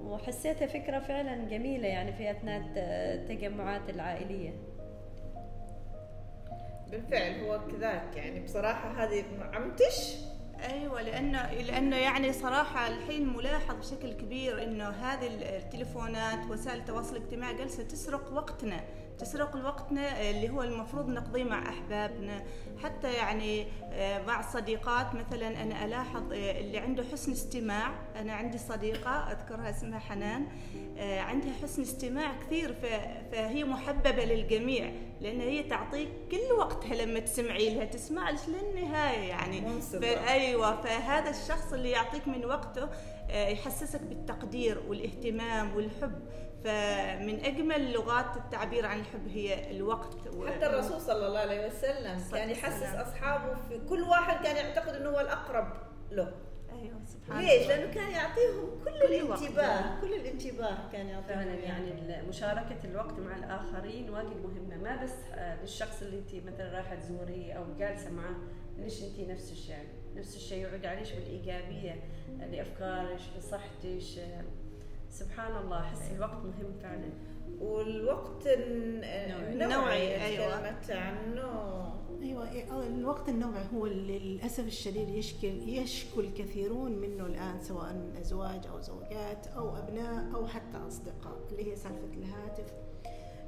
وحسيتها 0.04 0.66
فكرة 0.66 0.98
فعلا 0.98 1.44
جميلة 1.48 1.88
يعني 1.88 2.12
في 2.12 2.30
أثناء 2.30 2.61
الت- 2.61 2.78
التجمعات 3.20 3.90
العائلية. 3.90 4.50
بالفعل 6.90 7.40
هو 7.44 7.61
كذلك 7.66 8.16
يعني. 8.16 8.40
بصراحة 8.40 9.04
هذه 9.04 9.24
عمتش 9.52 10.16
أيوه 10.62 11.02
لأنه 11.02 11.52
لأنه 11.52 11.96
يعني 11.96 12.32
صراحة 12.32 12.86
الحين 12.86 13.36
ملاحظ 13.36 13.74
بشكل 13.74 14.12
كبير 14.12 14.62
إنه 14.62 14.88
هذه 14.88 15.26
التليفونات 15.56 16.50
وسائل 16.50 16.78
التواصل 16.78 17.16
الاجتماعي 17.16 17.56
جالسة 17.56 17.82
تسرق 17.82 18.32
وقتنا. 18.32 18.84
تسرق 19.18 19.57
وقتنا 19.57 20.31
اللي 20.31 20.48
هو 20.48 20.62
المفروض 20.62 21.09
نقضيه 21.09 21.44
مع 21.44 21.68
أحبابنا. 21.68 22.44
حتى 22.83 23.12
يعني 23.12 23.66
آه، 23.92 24.22
مع 24.22 24.40
الصديقات 24.40 25.14
مثلا 25.14 25.62
أنا 25.62 25.85
ألاحظ 25.85 26.33
آه، 26.33 26.61
اللي 26.61 26.79
عنده 26.79 27.05
حسن 27.12 27.33
استماع 27.33 27.94
أنا 28.16 28.33
عندي 28.33 28.59
صديقة 28.59 29.11
أذكرها 29.11 29.70
اسمها 29.70 29.98
حنان 29.98 30.46
آه، 30.98 31.20
عندها 31.20 31.53
حسن 31.62 31.83
استماع 31.83 32.33
كثير 32.46 32.74
فهي 33.33 33.64
محببة 33.64 34.24
للجميع 34.24 34.92
لأن 35.20 35.40
هي 35.40 35.62
تعطيك 35.62 36.09
كل 36.31 36.53
وقتها 36.59 36.94
لما 36.94 37.20
تسمعي 37.20 37.74
لها 37.74 37.85
تسمع 37.85 38.31
للنهاية 38.31 39.29
يعني. 39.29 39.61
أيوه 40.29 40.83
فهذا 40.83 41.31
الشخص 41.31 41.72
اللي 41.72 41.90
يعطيك 41.90 42.29
من 42.29 42.44
وقته 42.44 42.88
آه، 43.31 43.48
يحسسك 43.48 44.00
بالتقدير 44.03 44.83
والإهتمام 44.88 45.77
والحب. 45.77 46.20
فمن 46.64 47.44
أجمل 47.44 47.92
لغات 47.92 48.37
التعبير 48.37 48.87
عن 48.87 49.00
الحب 49.00 49.29
هي 49.29 49.70
الوقت 49.70 50.27
و- 50.35 50.46
حتى 50.46 50.66
الرسول 50.66 51.00
صلى 51.00 51.27
الله 51.27 51.38
عليه 51.38 51.66
وسلم 51.66 52.18
صلى 52.18 52.38
كان 52.38 52.50
الله 52.50 52.62
عليه 52.62 52.77
يحسس. 52.77 52.94
أصحابه 52.94 53.55
في 53.68 53.81
كل 53.88 54.03
واحد 54.03 54.44
كان 54.44 54.57
يعتقد 54.57 54.94
إنه 54.94 55.09
هو 55.11 55.20
الأقرب 55.20 55.72
له 56.11 56.33
أيوه 56.72 57.00
سبحان 57.07 57.40
ليش؟ 57.44 57.62
الله. 57.62 57.77
لأنه 57.77 57.94
كان 57.94 58.11
يعطيهم 58.11 58.70
كل, 58.85 58.90
كل 58.90 59.14
الانتباه 59.14 59.90
وقت. 59.92 60.00
كل 60.00 60.14
الانتباه 60.14 60.90
كان 60.92 61.07
يعطيهم 61.07 61.29
فعلا 61.29 61.53
إياه. 61.55 61.62
يعني 61.68 62.22
مشاركة 62.29 62.77
الوقت 62.85 63.18
مع 63.18 63.37
الآخرين 63.37 64.11
واجد 64.11 64.37
مهمة 64.44 64.77
ما 64.77 65.03
بس 65.05 65.12
آه، 65.35 65.60
للشخص 65.62 66.02
اللي 66.02 66.19
أنت 66.19 66.46
مثلا 66.46 66.73
رايحة 66.73 66.94
تزوريه 66.94 67.52
أو 67.52 67.65
جالسة 67.79 68.10
معه 68.10 68.35
ليش 68.79 69.02
أنت 69.02 69.21
نفس 69.31 69.52
الشيء 69.52 69.88
نفس 70.17 70.37
الشيء 70.37 70.58
يعود 70.67 70.87
عليش 70.87 71.12
بالإيجابية 71.12 72.02
آه، 72.40 72.46
لأفكارك 72.46 73.21
لصحتك 73.38 74.19
آه، 74.19 74.44
سبحان 75.19 75.56
الله 75.65 75.81
أحس 75.81 76.10
الوقت 76.12 76.37
مهم 76.44 76.73
فعلا. 76.83 77.10
والوقت 77.60 78.46
الن- 78.46 79.04
النوعي، 79.62 80.25
أيوة. 80.25 80.71
تكلمت 80.71 80.90
عنه 80.90 81.44
أيوه 82.23 82.50
إيه، 82.50 82.87
الوقت 82.87 83.29
النوعي 83.29 83.65
هو 83.75 83.87
اللي 83.87 84.19
للأسف 84.19 84.67
الشديد 84.67 85.08
يشكل 85.08 85.69
يشكو 85.69 86.21
الكثيرون 86.21 86.92
منه 86.92 87.27
الآن 87.27 87.60
سواء 87.60 88.10
أزواج 88.21 88.67
أو 88.67 88.81
زوجات 88.81 89.46
أو 89.46 89.77
أبناء 89.77 90.35
أو 90.35 90.46
حتى 90.46 90.77
أصدقاء 90.88 91.38
اللي 91.52 91.73
هي 91.73 91.77
سالفة 91.77 92.15
الهاتف. 92.17 92.73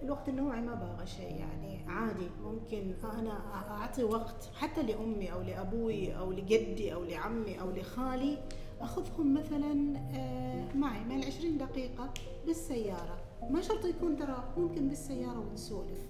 الوقت 0.03 0.29
النوعي 0.29 0.61
ما 0.61 0.75
باغى 0.75 1.07
شيء 1.07 1.37
يعني 1.37 1.85
عادي. 1.89 2.31
ممكن 2.45 2.95
أنا 3.19 3.41
أعطي 3.71 4.05
وقت 4.05 4.51
حتى 4.55 4.83
لأمي 4.83 5.33
أو 5.33 5.43
لأبوي 5.43 6.19
أو 6.19 6.33
لجدي 6.33 6.95
أو 6.95 7.05
لعمي 7.05 7.61
أو 7.61 7.71
لخالي 7.71 8.39
أخذهم 8.81 9.35
مثلا 9.35 9.99
آه، 10.15 10.75
معي 10.77 11.05
من 11.05 11.25
20 11.25 11.59
دقيقة 11.59 12.11
بالسيارة. 12.47 13.19
ما 13.51 13.61
شرط 13.61 13.85
يكون 13.85 14.17
ترى 14.17 14.45
ممكن 14.57 14.89
بالسيارة 14.89 15.39
ونسولف. 15.39 16.07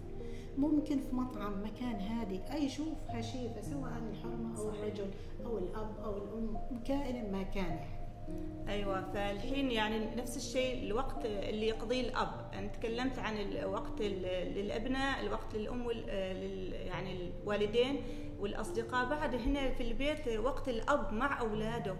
ممكن 0.58 0.98
في 1.00 1.16
مطعم 1.16 1.62
مكان 1.64 2.00
هادي 2.00 2.40
أي 2.52 2.68
شوفها 2.68 3.20
شيفه 3.22 3.60
سواء 3.60 3.92
الحرمة 4.12 4.58
أو 4.58 4.68
الرجل 4.68 5.10
أو 5.44 5.58
الأب 5.58 5.90
أو 6.04 6.16
الأم 6.16 6.58
كائن 6.86 7.32
ما 7.32 7.42
كان. 7.42 7.64
يعني 7.64 8.68
أيوه 8.68 9.12
فالحين 9.12 9.70
يعني 9.70 10.14
نفس 10.16 10.36
الشيء 10.36 10.84
الوقت 10.86 11.24
اللي 11.24 11.66
يقضيه 11.68 12.00
الأب. 12.00 12.50
أنا 12.54 12.66
تكلمت 12.66 13.18
عن 13.18 13.36
الوقت 13.36 14.00
ال- 14.00 14.54
للأبناء 14.54 15.20
الوقت 15.26 15.54
للأم 15.54 15.90
يعني 16.70 17.30
الوالدين 17.42 18.00
والأصدقاء. 18.40 19.08
بعد 19.10 19.34
هنا 19.34 19.70
في 19.70 19.82
البيت 19.82 20.28
وقت 20.38 20.68
الأب 20.68 21.12
مع 21.12 21.40
أولاده. 21.40 21.96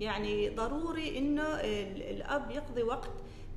يعني 0.00 0.48
ضروري 0.48 1.18
إنه 1.18 1.42
ال- 1.42 2.02
الأب 2.16 2.50
يقضي 2.50 2.82
وقت 2.82 3.10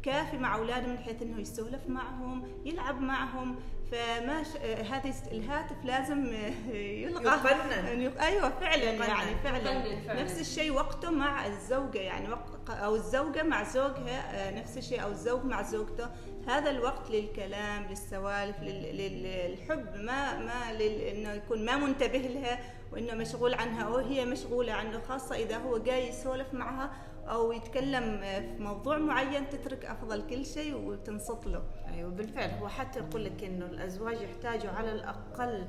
كافي 0.04 0.38
مع 0.38 0.56
أولاده 0.56 0.88
من 0.88 0.98
حيث 0.98 1.22
إنه 1.22 1.40
يسولف 1.42 1.88
معهم 1.88 2.44
يلعب 2.66 3.02
معهم 3.02 3.56
فما 3.92 4.44
ش... 4.44 4.48
هذه 4.92 5.14
الهاتف 5.32 5.76
لازم 5.86 6.26
يلغى 6.74 7.24
يقنن. 7.26 8.02
يق- 8.02 8.22
أيوه 8.22 8.50
فعلا 8.50 8.84
يقنن. 8.84 9.10
يعني 9.10 9.36
فعلا. 9.44 10.24
نفس 10.24 10.40
الشيء 10.40 10.72
وقته 10.72 11.12
مع 11.12 11.48
الزوجة 11.48 12.00
يعني 12.00 12.30
وق- 12.32 12.72
أو 12.72 12.96
الزوجة 12.96 13.44
مع 13.44 13.64
زوجها 13.64 14.48
آه، 14.48 14.60
نفس 14.62 14.78
الشيء 14.78 15.04
أو 15.04 15.10
الزوج 15.12 15.46
مع 15.46 15.62
زوجته 15.62 16.10
هذا 16.48 16.70
الوقت 16.70 17.12
للكلام 17.12 17.86
للسوالف 17.90 18.60
لل- 18.62 18.98
لل- 18.98 19.24
للحب 19.24 19.96
ما 19.96 20.40
ما 20.40 20.74
لل- 20.74 21.02
إنه 21.02 21.32
يكون 21.34 21.66
ما 21.66 21.76
منتبه 21.78 22.18
لها 22.18 22.60
وإنه 22.92 23.14
مشغول 23.14 23.54
عنها 23.54 23.84
أو 23.84 23.98
هي 23.98 24.26
مشغولة 24.26 24.74
عنه 24.74 25.00
خاصة 25.00 25.36
إذا 25.36 25.58
هو 25.58 25.78
جاي 25.78 26.08
يسولف 26.10 26.54
معها 26.54 26.92
أو 27.28 27.52
يتكلم 27.52 28.22
في 28.22 28.64
موضوع 28.64 28.98
معين 28.98 29.50
تترك 29.50 29.86
أفضل 29.86 30.28
كل 30.28 30.46
شيء 30.46 30.76
وتنصت 30.76 31.46
له. 31.48 31.64
أيوه 31.94 32.10
بالفعل. 32.10 32.50
هو 32.50 32.68
حتى 32.68 33.00
يقول 33.00 33.26
لك 33.26 33.44
إنه 33.44 33.66
الأزواج 33.66 34.22
يحتاجوا 34.22 34.72
على 34.72 34.92
الأقل 34.92 35.66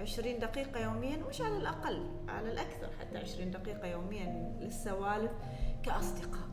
20 0.00 0.38
دقيقة 0.38 0.80
يوميا 0.80 1.16
مش 1.28 1.40
على 1.40 1.56
الأقل 1.56 2.06
على 2.28 2.52
الأكثر 2.52 2.88
حتى 3.00 3.18
20 3.18 3.50
دقيقة 3.50 3.86
يوميا 3.88 4.56
للسوالف 4.60 5.30
كأصدقاء 5.82 6.48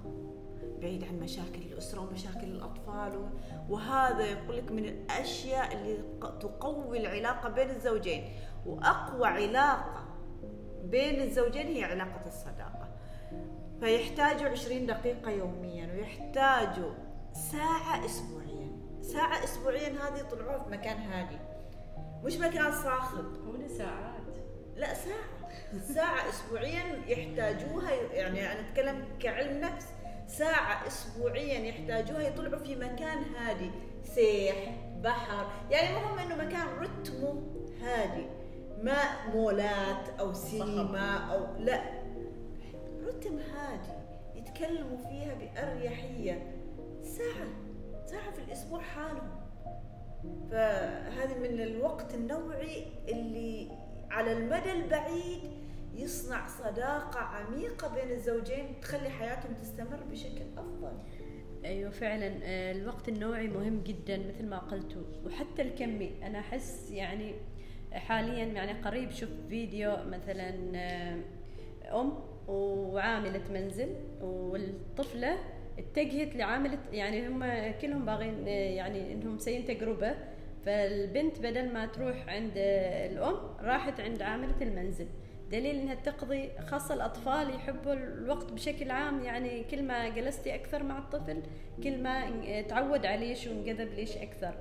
بعيد 0.81 1.03
عن 1.03 1.19
مشاكل 1.19 1.61
الأسرة 1.71 1.99
ومشاكل 1.99 2.47
الأطفال. 2.47 3.29
وهذا 3.69 4.25
يقول 4.25 4.57
لك 4.57 4.71
من 4.71 4.85
الأشياء 4.85 5.73
اللي 5.73 5.97
تقوي 6.21 6.97
العلاقة 6.97 7.49
بين 7.49 7.69
الزوجين. 7.69 8.29
وأقوى 8.65 9.27
علاقة 9.27 10.04
بين 10.85 11.21
الزوجين 11.21 11.67
هي 11.67 11.83
علاقة 11.83 12.27
الصداقة. 12.27 12.89
فيحتاجوا 13.79 14.49
20 14.49 14.85
دقيقة 14.85 15.31
يوميا 15.31 15.93
ويحتاجوا 15.93 16.93
ساعة 17.51 18.05
أسبوعيا. 18.05 18.71
ساعة 19.01 19.43
أسبوعيا 19.43 19.89
هذه 19.89 20.19
يطلعوها 20.19 20.63
في 20.63 20.69
مكان 20.69 20.97
هادي. 20.97 21.37
مش 22.23 22.37
مكان 22.37 22.71
صاخب. 22.71 23.25
هنا 23.47 23.67
ساعات. 23.67 24.35
لا 24.75 24.93
ساعة. 24.93 25.49
ساعة 25.93 26.29
أسبوعيا 26.29 27.01
يحتاجوها 27.07 27.91
يعني 27.91 28.51
أنا 28.51 28.59
أتكلم 28.59 29.05
كعلم 29.19 29.59
نفس. 29.59 29.85
ساعة 30.27 30.87
أسبوعيا 30.87 31.59
يحتاجوها 31.59 32.21
يطلعوا 32.21 32.63
في 32.63 32.75
مكان 32.75 33.23
هادي. 33.35 33.71
سيح 34.03 34.55
بحر. 35.03 35.47
يعني 35.71 35.97
المهم 35.97 36.19
إنه 36.19 36.35
مكان 36.35 36.67
رتمه 36.67 37.43
هادي. 37.81 38.25
ما 38.83 39.29
مولات 39.33 40.09
أو 40.19 40.33
سينما 40.33 41.17
أو 41.33 41.45
لا. 41.59 41.81
رتم 43.07 43.37
هادي 43.37 43.93
يتكلموا 44.35 44.97
فيها 44.97 45.33
بأريحية. 45.33 46.51
ساعة 47.03 47.47
ساعة 48.05 48.31
في 48.31 48.39
الأسبوع 48.47 48.81
حالهم. 48.81 49.29
فهذه 50.51 51.37
من 51.39 51.61
الوقت 51.61 52.13
النوعي 52.13 52.85
اللي 53.07 53.71
على 54.11 54.31
المدى 54.31 54.71
البعيد 54.71 55.41
يصنع 55.95 56.47
صداقة 56.47 57.19
عميقة 57.19 57.95
بين 57.95 58.11
الزوجين 58.11 58.79
تخلي 58.81 59.09
حياتهم 59.09 59.53
تستمر 59.61 59.99
بشكل 60.11 60.41
أفضل. 60.57 60.93
أيوه 61.65 61.89
فعلا. 61.89 62.39
آه، 62.43 62.71
الوقت 62.71 63.09
النوعي 63.09 63.47
مهم 63.47 63.81
جدا 63.83 64.17
مثل 64.17 64.45
ما 64.45 64.57
قلتوا 64.57 65.01
وحتى 65.25 65.61
الكمي 65.61 66.11
أنا 66.23 66.39
أحس 66.39 66.91
يعني 66.91 67.33
حاليا 67.95 68.45
يعني 68.45 68.81
قريب 68.81 69.11
شفت 69.11 69.47
فيديو 69.49 69.97
مثلا 70.05 70.53
آه، 70.75 71.17
أم 72.01 72.13
وعاملة 72.47 73.41
منزل 73.53 73.89
والطفلة 74.21 75.37
اتجهت 75.79 76.35
لعاملة 76.35 76.77
يعني 76.91 77.27
هم 77.27 77.43
كلهم 77.81 78.05
باغين 78.05 78.47
آه، 78.47 78.49
يعني 78.51 79.13
إنهم 79.13 79.35
مسويين 79.35 79.65
تجربة. 79.65 80.15
فالبنت 80.65 81.39
بدل 81.39 81.73
ما 81.73 81.85
تروح 81.85 82.29
عند 82.29 82.51
آه، 82.57 83.07
الأم 83.07 83.35
راحت 83.61 83.99
عند 83.99 84.21
عاملة 84.21 84.61
المنزل. 84.61 85.07
دليل 85.51 85.75
إنها 85.75 85.95
تقضي 85.95 86.49
خاصة 86.59 86.93
الأطفال 86.93 87.55
يحبوا 87.55 87.93
الوقت 87.93 88.51
بشكل 88.53 88.91
عام 88.91 89.23
يعني 89.23 89.63
كل 89.63 89.83
ما 89.83 90.09
جلستي 90.09 90.55
أكثر 90.55 90.83
مع 90.83 90.97
الطفل 90.97 91.41
كل 91.83 92.03
ما 92.03 92.31
تعود 92.61 93.05
عليه 93.05 93.35
شو 93.35 93.51
انجذب 93.51 93.93
ليش 93.93 94.17
أكثر. 94.17 94.53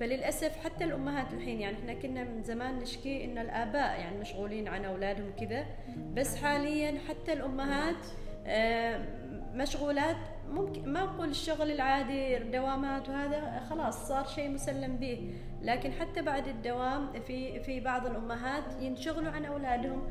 فللأسف 0.00 0.64
حتى 0.64 0.84
الأمهات 0.84 1.32
الحين 1.32 1.60
يعني 1.60 1.76
إحنا 1.78 1.94
كنا 1.94 2.24
من 2.24 2.42
زمان 2.42 2.78
نشكي 2.78 3.24
إن 3.24 3.38
الآباء 3.38 4.00
يعني 4.00 4.18
مشغولين 4.18 4.68
عن 4.68 4.84
أولادهم 4.84 5.32
كذا 5.40 5.66
بس 6.14 6.36
حاليا 6.36 6.98
حتى 7.08 7.32
الأمهات 7.32 8.06
آه، 8.46 9.00
مشغولات 9.54 10.16
ممكن 10.48 10.92
ما 10.92 11.02
أقول 11.02 11.28
الشغل 11.28 11.70
العادي 11.70 12.38
دوامات 12.38 13.08
وهذا 13.08 13.62
خلاص 13.70 14.08
صار 14.08 14.26
شيء 14.26 14.50
مسلم 14.50 14.96
به. 14.96 15.34
لكن 15.62 15.92
حتى 15.92 16.22
بعد 16.22 16.48
الدوام 16.48 17.12
في 17.26 17.60
في 17.60 17.80
بعض 17.80 18.06
الأمهات 18.06 18.64
ينشغلوا 18.80 19.32
عن 19.32 19.44
أولادهم. 19.44 20.02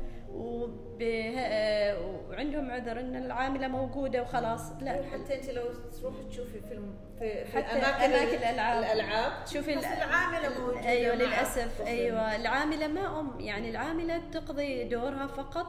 وعندهم 2.28 2.70
عذر 2.70 3.00
إن 3.00 3.16
العاملة 3.16 3.68
موجودة 3.68 4.22
وخلاص. 4.22 4.72
لا. 4.80 5.02
حتى 5.12 5.34
أنت 5.34 5.50
لو 5.50 5.64
تروح 6.00 6.14
تشوفي 6.30 6.60
فيلم 6.68 6.94
في, 7.18 7.44
في 7.44 7.56
حتى 7.56 7.66
أماكن, 7.76 8.02
أماكن 8.14 8.36
الألعاب. 8.36 8.82
الألعاب 8.84 9.44
تشوفي 9.44 9.76
بس 9.76 9.84
ال- 9.84 9.92
العاملة 9.92 10.58
موجودة 10.60 10.88
أيوه 10.88 11.14
للأسف. 11.14 11.80
أيوه 11.80 12.36
العاملة 12.36 12.86
ما 12.86 13.20
أم. 13.20 13.40
يعني 13.40 13.70
العاملة 13.70 14.18
تقضي 14.32 14.84
دورها 14.84 15.26
فقط 15.26 15.66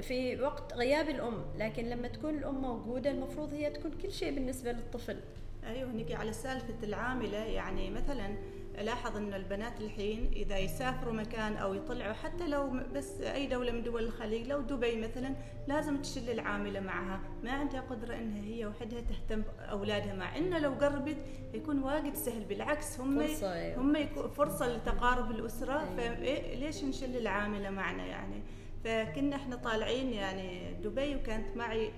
في 0.00 0.40
وقت 0.42 0.72
غياب 0.74 1.08
الأم. 1.08 1.44
لكن 1.58 1.84
لما 1.84 2.08
تكون 2.08 2.34
الأم 2.38 2.62
موجودة 2.62 3.10
المفروض 3.10 3.52
هي 3.54 3.70
تكون 3.70 3.90
كل 4.02 4.12
شيء 4.12 4.34
بالنسبة 4.34 4.72
للطفل. 4.72 5.20
أيوه 5.66 5.88
نجي 5.90 6.14
على 6.14 6.32
سالفة 6.32 6.74
العاملة 6.82 7.38
يعني 7.38 7.90
مثلا 7.90 8.34
ألاحظ 8.78 9.16
أن 9.16 9.34
البنات 9.34 9.80
الحين 9.80 10.30
إذا 10.32 10.58
يسافروا 10.58 11.12
مكان 11.14 11.56
أو 11.56 11.74
يطلعوا 11.74 12.12
حتى 12.12 12.48
لو 12.48 12.70
بس 12.94 13.20
أي 13.20 13.46
دولة 13.46 13.72
من 13.72 13.82
دول 13.82 14.04
الخليج 14.04 14.46
لو 14.46 14.60
دبي 14.60 14.96
مثلا 14.96 15.34
لازم 15.68 15.96
تشيل 15.96 16.30
العاملة 16.30 16.80
معها 16.80 17.20
ما 17.44 17.50
عندها 17.50 17.80
قدرة 17.80 18.14
إنها 18.16 18.44
هي 18.44 18.66
وحدها 18.66 19.00
تهتم 19.00 19.42
باولادها 19.58 20.14
مع 20.14 20.36
إنه 20.36 20.58
لو 20.58 20.70
قربت 20.70 21.16
يكون 21.54 21.82
واجد 21.82 22.14
سهل 22.14 22.44
بالعكس 22.44 23.00
هم 23.00 23.26
فرصة، 23.26 23.54
أيوة. 23.54 23.80
هم 23.80 24.06
فرصة 24.28 24.76
لتقارب 24.76 25.30
الأسرة 25.30 25.80
أيوة. 25.98 26.14
فليش 26.14 26.84
نشيل 26.84 27.16
العاملة 27.16 27.70
معنا 27.70 28.06
يعني 28.06 28.42
فكنا 28.84 29.36
إحنا 29.36 29.56
طالعين 29.56 30.12
يعني 30.12 30.74
دبي 30.74 31.16
وكانت 31.16 31.56
معي 31.56 31.90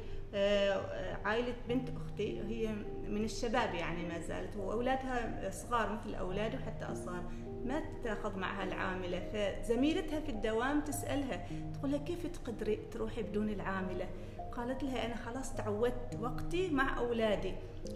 عائلة 1.25 1.55
بنت 1.69 1.89
أختي 1.97 2.41
هي 2.41 2.73
من 3.09 3.25
الشباب 3.25 3.75
يعني 3.75 4.09
ما 4.09 4.19
زالت. 4.19 4.57
وأولادها 4.57 5.51
صغار 5.51 5.93
مثل 5.93 6.15
أولادي 6.15 6.57
وحتى 6.57 6.85
أصغر. 6.85 7.23
ما 7.65 7.83
تاخذ 8.05 8.39
معها 8.39 8.65
العاملة 8.65 9.21
فزميلتها 9.33 10.21
في 10.21 10.29
الدوام 10.29 10.81
تسألها 10.81 11.47
تقول 11.75 11.91
لها 11.91 11.99
كيف 11.99 12.27
تقدري 12.27 12.77
تروحي 12.77 13.23
بدون 13.23 13.49
العاملة؟ 13.49 14.09
قالت 14.53 14.83
لها 14.83 15.07
أنا 15.07 15.17
خلاص 15.17 15.55
تعودت 15.55 16.19
وقتي 16.21 16.71
مع 16.71 16.99
أولادي. 16.99 17.55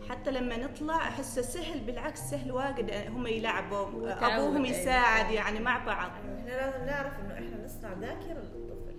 حتى 0.08 0.30
لما 0.30 0.56
نطلع 0.56 0.96
أحسه 0.96 1.42
سهل 1.42 1.80
بالعكس 1.80 2.20
سهل 2.20 2.52
واجد. 2.52 2.90
هم 3.08 3.26
يلعبوا 3.26 3.86
أبوهم 4.26 4.64
أيوة. 4.64 4.78
يساعد 4.78 5.30
يعني 5.30 5.60
مع 5.60 5.84
بعض. 5.84 6.10
إحنا 6.10 6.50
لازم 6.50 6.84
نعرف 6.86 7.20
إنه 7.20 7.34
إحنا 7.34 7.64
نصنع 7.64 7.92
ذاكرة 7.92 8.40
للطفل. 8.40 8.94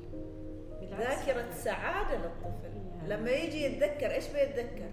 بالعكس. 0.80 1.26
ذاكرة 1.26 1.52
سعادة 1.52 2.18
للطفل. 2.18 2.76
لما 3.08 3.32
يجي 3.32 3.64
يتذكر 3.64 4.12
إيش 4.12 4.28
بيتذكر؟ 4.28 4.89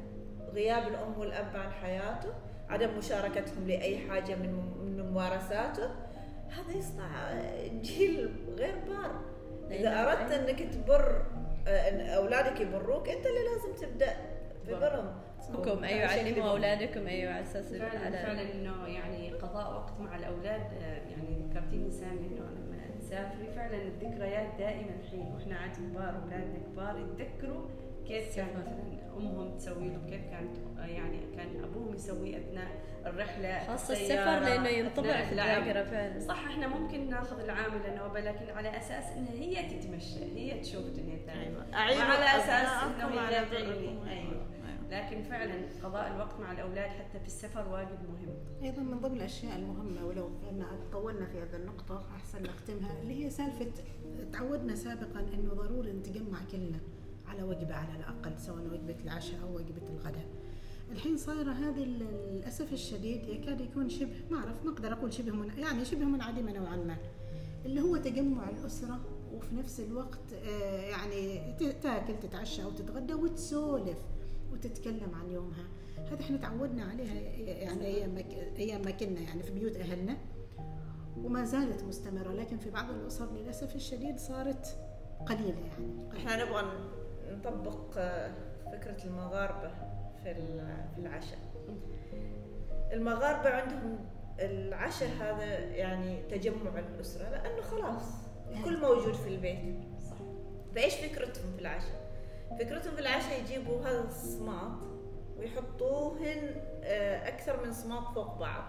غياب 0.52 0.88
الأم 0.88 1.18
والأب 1.18 1.56
عن 1.56 1.72
حياته 1.72 2.32
عدم 2.68 2.98
مشاركتهم 2.98 3.66
لأي 3.66 3.98
حاجة 3.98 4.34
من 4.34 4.52
من 4.84 5.10
ممارساته. 5.10 5.90
هذا 6.48 6.78
يصنع 6.78 7.32
جيل 7.82 8.30
غير 8.58 8.74
بار. 8.88 9.20
إذا 9.70 10.02
أردت 10.02 10.32
إنك 10.32 10.62
تبر 10.74 11.22
آه، 11.66 11.88
إن 11.88 12.00
أولادك 12.00 12.60
يبروك 12.60 13.08
أنت 13.08 13.26
اللي 13.26 13.40
لازم 13.44 13.86
تبدأ 13.86 14.16
ببرهم. 14.68 15.22
بكم 15.50 15.84
أيوه 15.84 16.08
علموا 16.08 16.50
أولادكم 16.50 17.06
أيوه 17.06 17.32
على 17.32 17.42
أساس 17.42 17.72
فعلا 17.72 17.98
على 17.98 18.16
فعلا 18.18 18.52
إنه 18.52 18.86
يعني 18.86 19.32
قضاء 19.32 19.72
وقت 19.72 20.00
مع 20.00 20.16
الأولاد 20.16 20.60
آه، 20.60 21.10
يعني 21.10 21.46
ذكرتيني 21.50 21.90
سامي 21.90 22.26
إنه 22.26 22.40
لما 22.40 22.76
تسافري 23.00 23.50
فعلا 23.56 23.82
الذكريات 23.82 24.48
دائما 24.58 24.92
حين 25.10 25.32
وإحنا 25.34 25.56
عاد 25.56 25.76
كبار 25.76 26.22
أولادنا 26.24 26.58
كبار 26.72 26.98
يتذكروا 26.98 27.62
كيف 28.08 28.36
كان 28.36 28.46
مثلا 28.56 29.02
أمهم 29.16 29.56
تسوي 29.56 29.88
له؟ 29.88 30.00
كيف 30.10 30.30
كانت 30.30 30.56
يعني 30.78 31.36
كان 31.36 31.64
أبوهم 31.64 31.94
يسوي 31.94 32.36
أثناء 32.36 32.82
الرحلة 33.06 33.66
خاصة 33.66 33.94
السفر 33.94 34.40
لأنه 34.40 34.68
ينطبع 34.68 35.24
في 35.24 35.32
اللعب. 35.32 35.62
الذاكرة 35.62 35.84
فعلا. 35.90 36.20
صح 36.20 36.44
إحنا 36.46 36.66
ممكن 36.66 37.10
ناخذ 37.10 37.40
العامله 37.40 37.94
نوبه 37.96 38.20
لكن 38.20 38.50
على 38.50 38.78
أساس 38.78 39.04
انها 39.04 39.32
هي 39.32 39.68
تتمشى 39.68 40.24
هي 40.24 40.60
تشوف 40.60 40.86
دنيا 40.86 41.16
ثانية. 41.26 41.66
أعينوا 41.74 42.04
وعلى 42.04 42.24
أساس 42.24 42.82
إنه 42.82 43.20
على 43.20 43.36
هي. 43.36 43.44
تعيني 43.44 44.10
أيوه. 44.10 44.42
لكن 44.90 45.22
فعلا 45.22 45.54
قضاء 45.82 46.12
الوقت 46.14 46.40
مع 46.40 46.52
الأولاد 46.52 46.90
حتى 46.90 47.20
في 47.20 47.26
السفر 47.26 47.68
واجد 47.68 47.98
مهم. 48.08 48.34
أيضا 48.62 48.82
من 48.82 49.00
ضمن 49.00 49.16
الأشياء 49.16 49.56
المهمة 49.56 50.06
ولو 50.06 50.30
أن 50.50 50.64
طولنا 50.92 51.26
في 51.26 51.38
هذه 51.38 51.56
النقطة 51.56 52.04
أحسن 52.16 52.42
نختمها 52.42 53.02
اللي 53.02 53.24
هي 53.24 53.30
سالفة 53.30 53.70
تعودنا 54.32 54.74
سابقا 54.74 55.20
إنه 55.20 55.54
ضروري 55.54 55.92
نتجمع 55.92 56.38
كلنا. 56.52 56.78
على 57.32 57.42
وجبة 57.42 57.74
على 57.74 57.96
الأقل 57.96 58.40
سواء 58.40 58.62
وجبة 58.72 58.96
العشاء 59.04 59.40
أو 59.42 59.56
وجبة 59.56 59.88
الغداء. 59.90 60.26
الحين 60.92 61.16
صايرة 61.16 61.52
هذه 61.52 61.84
للأسف 61.84 62.72
الشديد 62.72 63.28
يكاد 63.28 63.60
يكون 63.60 63.88
شبه 63.88 64.12
ما 64.30 64.38
أعرف 64.38 64.64
ما 64.64 64.70
أقدر 64.72 64.92
أقول 64.92 65.12
شبه 65.12 65.32
من 65.32 65.58
يعني 65.58 65.84
شبه 65.84 66.04
منعدمة 66.04 66.52
نوعا 66.52 66.76
ما. 66.76 66.96
اللي 67.64 67.80
هو 67.80 67.96
تجمع 67.96 68.50
الأسرة 68.50 69.00
وفي 69.34 69.54
نفس 69.54 69.80
الوقت 69.80 70.32
آه، 70.32 70.80
يعني 70.80 71.40
تاكل 71.82 72.20
تتعشى 72.20 72.62
أو 72.62 72.70
تتغدى 72.70 73.14
وتسولف 73.14 73.98
وتتكلم 74.52 75.14
عن 75.14 75.30
يومها. 75.30 75.64
هذا 76.12 76.20
إحنا 76.20 76.36
تعودنا 76.36 76.84
عليها 76.84 77.14
يعني 77.14 77.86
أيام 77.86 78.16
أيام 78.56 78.82
ما 78.82 78.90
كنا 78.90 79.20
يعني 79.20 79.42
في 79.42 79.50
بيوت 79.50 79.76
أهلنا 79.76 80.16
وما 81.16 81.44
زالت 81.44 81.84
مستمرة 81.84 82.32
لكن 82.32 82.58
في 82.58 82.70
بعض 82.70 82.90
الأسر 82.90 83.32
للأسف 83.32 83.76
الشديد 83.76 84.18
صارت 84.18 84.76
قليلة 85.26 85.60
يعني 85.60 86.16
إحنا 86.16 86.44
نبغى 86.44 86.62
نطبق 87.32 87.98
آه، 87.98 88.30
فكرة 88.72 89.04
المغاربة 89.04 89.68
في 90.22 90.30
ال- 90.30 90.84
في 90.94 91.00
العشاء. 91.00 91.38
المغاربة 92.92 93.50
عندهم 93.50 93.98
العشاء 94.38 95.08
هذا 95.20 95.44
يعني 95.58 96.22
تجمع 96.30 96.78
الأسرة 96.78 97.28
لأنه 97.30 97.62
خلاص 97.62 98.02
الكل 98.50 98.80
موجود 98.80 99.14
في 99.14 99.28
البيت. 99.28 99.58
صح. 100.10 100.16
فإيش 100.74 100.94
فكرتهم 100.94 101.52
في 101.56 101.60
العشاء؟ 101.60 102.02
فكرتهم 102.60 102.94
في 102.94 103.00
العشاء 103.00 103.40
يجيبوا 103.40 103.80
هذا 103.80 104.04
الصماط 104.04 104.78
ويحطوهن 105.38 106.50
آه، 106.84 107.28
أكثر 107.28 107.64
من 107.66 107.72
صماط 107.72 108.14
فوق 108.14 108.38
بعض. 108.38 108.64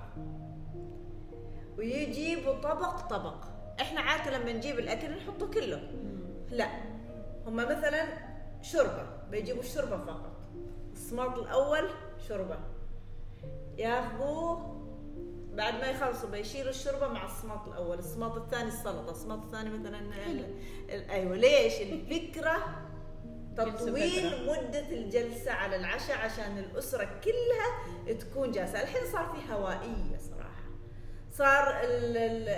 ويجيبوا 1.77 2.53
طبق 2.53 2.99
طبق. 3.07 3.43
إحنا 3.81 4.01
عادة 4.01 4.37
لما 4.37 4.53
نجيب 4.53 4.79
الأكل 4.79 5.11
نحطه 5.17 5.51
كله. 5.51 5.91
لا. 6.49 6.67
هم 7.47 7.55
مثلا 7.55 8.03
شوربة 8.63 9.05
بيجيبوا 9.31 9.61
الشوربه 9.61 9.97
فقط. 9.97 10.31
الصماط 10.93 11.37
الأول 11.39 11.89
شوربة. 12.27 12.57
ياخذوه 13.77 14.73
بعد 15.53 15.73
ما 15.73 15.89
يخلصوا 15.89 16.29
بيشيلوا 16.29 16.69
الشوربة 16.69 17.07
مع 17.07 17.25
الصماط 17.25 17.67
الأول. 17.67 17.99
الصماط 17.99 18.35
الثاني 18.37 18.67
السلطة 18.67 19.11
الصماط 19.11 19.39
الثاني 19.43 19.69
مثلا 19.79 19.99
ال- 19.99 20.55
ال- 20.89 21.09
أيوه 21.09 21.35
ليش؟ 21.35 21.73
الفكرة 21.81 22.57
تطويل 23.57 24.47
مدة 24.47 24.89
الجلسة 24.89 25.51
على 25.51 25.75
العشاء 25.75 26.17
عشان 26.17 26.57
الأسرة 26.57 27.09
كلها 27.23 28.13
تكون 28.13 28.51
جالسة. 28.51 28.81
الحين 28.81 29.11
صار 29.11 29.25
في 29.35 29.53
هوائية 29.53 30.17
صراحة 30.17 30.32
صار 31.33 31.69
ال- 31.83 32.17
ال- 32.17 32.49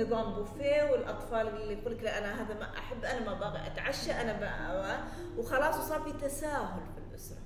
النظام 0.00 0.34
بوفيه 0.34 0.90
والأطفال 0.92 1.48
اللي 1.48 1.72
يقول 1.74 1.92
لك 1.96 2.02
لا 2.02 2.18
أنا 2.18 2.42
هذا 2.42 2.54
ما 2.54 2.78
أحب 2.78 3.04
أنا 3.04 3.20
ما 3.26 3.34
بغى 3.34 3.66
أتعشى 3.66 4.12
أنا 4.12 4.32
بقى 4.40 4.98
وخلاص 5.38 5.78
وصار 5.78 6.00
في 6.00 6.12
تساهل 6.12 6.80
في 6.94 7.00
الأسرة. 7.10 7.38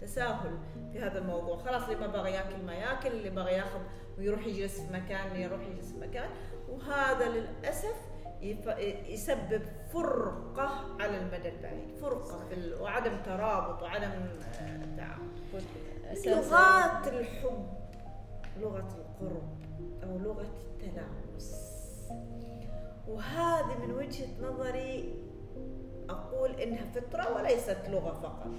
تساهل 0.00 0.58
في 0.92 0.98
هذا 0.98 1.18
الموضوع. 1.18 1.56
خلاص 1.58 1.82
اللي 1.82 1.96
ما 1.96 2.06
بغى 2.06 2.32
ياكل 2.32 2.62
ما 2.66 2.74
ياكل 2.74 3.08
اللي 3.08 3.30
بغى 3.30 3.52
ياخذ 3.52 3.80
ويروح 4.18 4.46
يجلس 4.46 4.80
في 4.80 4.92
مكان 4.92 5.36
يروح 5.36 5.60
يجلس 5.60 5.92
في 5.92 5.98
مكان. 6.00 6.30
وهذا 6.68 7.28
للأسف 7.28 7.94
يف- 8.40 8.78
يسبب 9.08 9.62
فرقة 9.92 10.96
على 11.00 11.16
المدى 11.18 11.48
البعيد. 11.48 11.96
فرقة 12.00 12.48
في. 12.48 12.74
وعدم 12.80 13.12
ترابط 13.26 13.82
وعدم 13.82 14.10
آه، 14.60 14.96
تعاون. 14.96 15.34
لغات 16.26 17.08
الحب 17.08 17.66
لغة 18.60 18.88
القرب. 18.98 19.57
أو 20.08 20.18
لغة 20.18 20.46
التلامس 20.66 21.68
وهذه 23.08 23.78
من 23.86 23.94
وجهة 23.94 24.28
نظري 24.42 25.14
أقول 26.10 26.50
إنها 26.50 26.84
فطرة 26.94 27.36
وليست 27.36 27.78
لغة 27.88 28.12
فقط. 28.22 28.50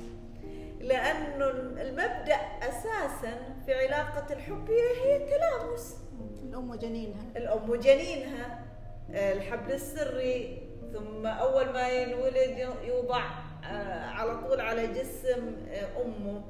لأنه 0.80 1.50
المبدأ 1.82 2.36
أساسا 2.62 3.56
في 3.66 3.74
علاقة 3.74 4.34
الحب 4.34 4.70
هي 5.04 5.16
التلامس 5.18 5.98
الأم 6.44 6.70
وجنينها. 6.70 7.24
الأم 7.36 7.70
وجنينها 7.70 8.66
الحبل 9.10 9.72
السري 9.72 10.70
ثم 10.94 11.26
أول 11.28 11.70
ما 11.74 11.90
ينولد 11.90 12.70
يوضع 12.84 13.24
آه، 13.64 14.06
على 14.06 14.38
طول 14.48 14.62
على 14.62 14.88
جسم 14.88 15.56
آه، 15.72 16.02
أمه. 16.06 16.42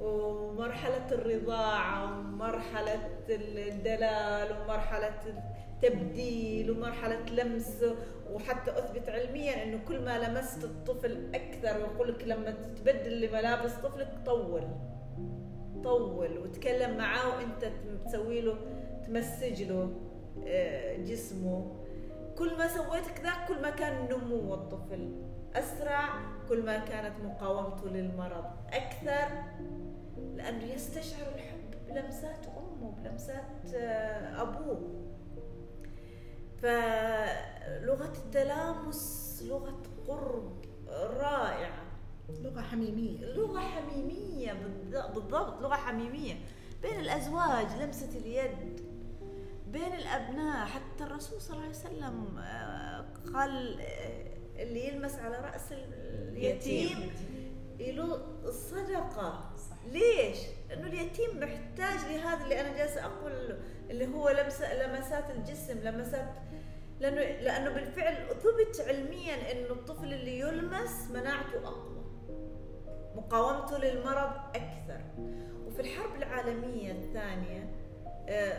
ومرحلة 0.00 1.06
الرضاعة 1.12 2.04
ومرحلة 2.18 3.00
الدلال 3.28 4.48
ومرحلة 4.60 5.20
التبديل 5.26 6.70
ومرحلة 6.70 7.24
لمس 7.30 7.84
وحتى 8.32 8.70
أثبت 8.70 9.08
علميا 9.08 9.62
أنه 9.62 9.80
كل 9.88 10.04
ما 10.04 10.18
لمست 10.18 10.64
الطفل 10.64 11.34
أكثر 11.34 11.76
ويقول 11.78 12.08
لك 12.08 12.24
لما 12.24 12.50
تبدل 12.50 13.20
لملابس 13.20 13.72
طفلك 13.72 14.08
طول 14.26 14.68
طول 15.84 16.38
وتكلم 16.38 16.96
معاه 16.96 17.28
وأنت 17.28 17.72
تسوي 18.06 18.40
له 18.40 18.56
تمسج 19.06 19.62
له 19.62 19.92
آه، 20.46 20.96
جسمه. 20.96 21.76
كل 22.38 22.58
ما 22.58 22.68
سويت 22.68 23.06
كذا 23.06 23.32
كل 23.48 23.62
ما 23.62 23.70
كان 23.70 24.08
نمو 24.10 24.54
الطفل 24.54 25.12
أسرع 25.54 26.08
كل 26.48 26.62
ما 26.62 26.78
كانت 26.78 27.14
مقاومته 27.24 27.88
للمرض 27.88 28.44
أكثر. 28.72 29.28
لأنه 30.36 30.64
يستشعر 30.64 31.34
الحب 31.34 31.70
بلمسات 31.88 32.46
أمه 32.46 32.90
بلمسات 32.90 33.74
آه، 33.74 34.42
أبوه. 34.42 35.06
فلغة 36.62 38.12
التلامس 38.16 39.42
لغة 39.48 39.82
قرب 40.08 40.64
رائعة. 41.16 41.82
لغة 42.40 42.60
حميمية. 42.60 43.24
لغة 43.24 43.60
حميمية 43.60 44.52
بالض- 44.52 45.14
بالضبط 45.14 45.62
لغة 45.62 45.74
حميمية. 45.74 46.34
بين 46.82 47.00
الأزواج 47.00 47.66
لمسة 47.82 48.18
اليد. 48.18 48.80
بين 49.68 49.92
الأبناء 49.94 50.66
حتى 50.66 51.04
الرسول 51.04 51.40
صلى 51.40 51.52
الله 51.52 51.62
عليه 51.66 51.76
وسلم 51.76 52.38
آه، 52.38 53.04
قال 53.34 53.80
آه، 53.80 54.62
اللي 54.62 54.88
يلمس 54.88 55.14
على 55.18 55.36
رأس 55.38 55.72
اليتيم. 55.72 57.10
له 57.80 58.14
الصدقة 58.44 59.49
ليش؟ 59.90 60.38
لأنه 60.68 60.86
اليتيم 60.86 61.40
محتاج 61.40 61.98
لهذا 62.10 62.44
اللي 62.44 62.60
أنا 62.60 62.76
جالسة 62.76 63.04
أقول 63.04 63.48
له، 63.48 63.58
اللي 63.90 64.06
هو 64.06 64.28
لمس 64.28 64.62
لمسات 64.62 65.30
الجسم 65.30 65.78
لمسات 65.78 66.34
لأنه 67.00 67.20
لأنه 67.20 67.70
بالفعل 67.70 68.14
ثبت 68.28 68.88
علميا 68.88 69.52
إنه 69.52 69.70
الطفل 69.70 70.12
اللي 70.12 70.38
يلمس 70.38 71.10
مناعته 71.10 71.58
أقوى 71.68 72.04
مقاومته 73.16 73.78
للمرض 73.78 74.32
أكثر 74.54 75.00
وفي 75.66 75.80
الحرب 75.80 76.16
العالمية 76.16 76.92
الثانية 76.92 77.70
آه، 78.28 78.52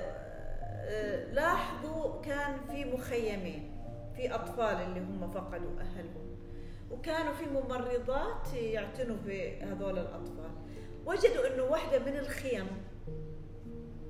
آه، 0.84 1.34
لاحظوا 1.34 2.21
كان 2.21 2.57
في 2.69 2.86
مخيمين 2.86 3.71
في 4.15 4.36
أطفال 4.36 4.82
اللي 4.82 4.99
هم 4.99 5.32
فقدوا 5.32 5.79
أهلهم 5.79 6.20
وكانوا 6.91 7.33
في 7.33 7.45
ممرضات 7.45 8.53
يعتنوا 8.53 9.15
بهذول 9.25 9.99
الأطفال. 9.99 10.51
وجدوا 11.05 11.53
أنه 11.53 11.63
واحدة 11.63 11.99
من 11.99 12.17
الخيم 12.17 12.67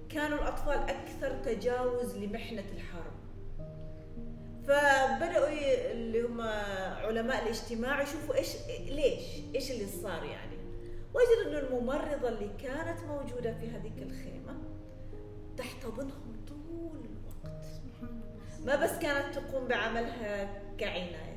كانوا 0.09 0.37
الأطفال 0.37 0.77
أكثر 0.89 1.31
تجاوز 1.43 2.17
لمحنة 2.17 2.63
الحرب. 2.75 3.11
فبدأوا 4.63 5.47
ي- 5.49 5.91
اللي 5.91 6.21
هم 6.21 6.41
علماء 7.05 7.43
الاجتماع 7.43 8.01
يشوفوا 8.01 8.35
إيش 8.35 8.49
ليش؟ 8.89 9.23
إيش 9.55 9.71
اللي 9.71 9.87
صار 9.87 10.23
يعني؟ 10.23 10.57
وجد 11.13 11.47
أن 11.47 11.55
الممرضة 11.65 12.29
اللي 12.29 12.49
كانت 12.63 12.99
موجودة 13.03 13.53
في 13.53 13.67
هذيك 13.69 13.97
الخيمة 14.01 14.57
تحتضنهم 15.57 16.45
طول 16.47 16.97
الوقت. 17.05 17.65
ما 18.65 18.75
بس 18.75 18.97
كانت 18.99 19.35
تقوم 19.39 19.67
بعملها 19.67 20.61
كعناية. 20.77 21.30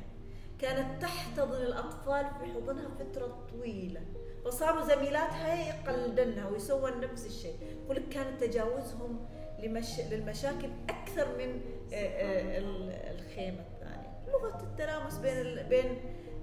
كانت 0.59 1.01
تحتضن 1.01 1.61
الأطفال 1.61 2.25
في 2.39 2.45
حضنها 2.53 2.89
فترة 2.99 3.45
طويلة 3.51 4.01
فصاروا 4.45 4.81
زميلاتها 4.85 5.67
يقلدنها 5.69 6.49
ويسوون 6.49 6.99
نفس 7.01 7.25
الشيء. 7.25 7.55
يقول 7.85 7.97
كان 8.11 8.37
تجاوزهم 8.37 9.25
لمش... 9.59 9.99
للمشاكل 10.11 10.69
أكثر 10.89 11.27
من 11.37 11.61
آه، 11.93 11.95
آه، 11.95 12.57
ال- 12.59 12.91
الخيمة 13.19 13.59
الثانية. 13.59 14.17
لغة 14.27 14.61
التلامس 14.63 15.17
بين 15.17 15.37
ال... 15.37 15.63
بين 15.63 15.97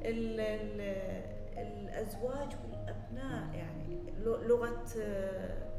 ال... 0.04 0.40
ال... 0.40 0.80
الأزواج 1.58 2.48
والأبناء 2.64 3.54
يعني 3.54 4.12
لغة 4.24 4.84
آه، 5.00 5.72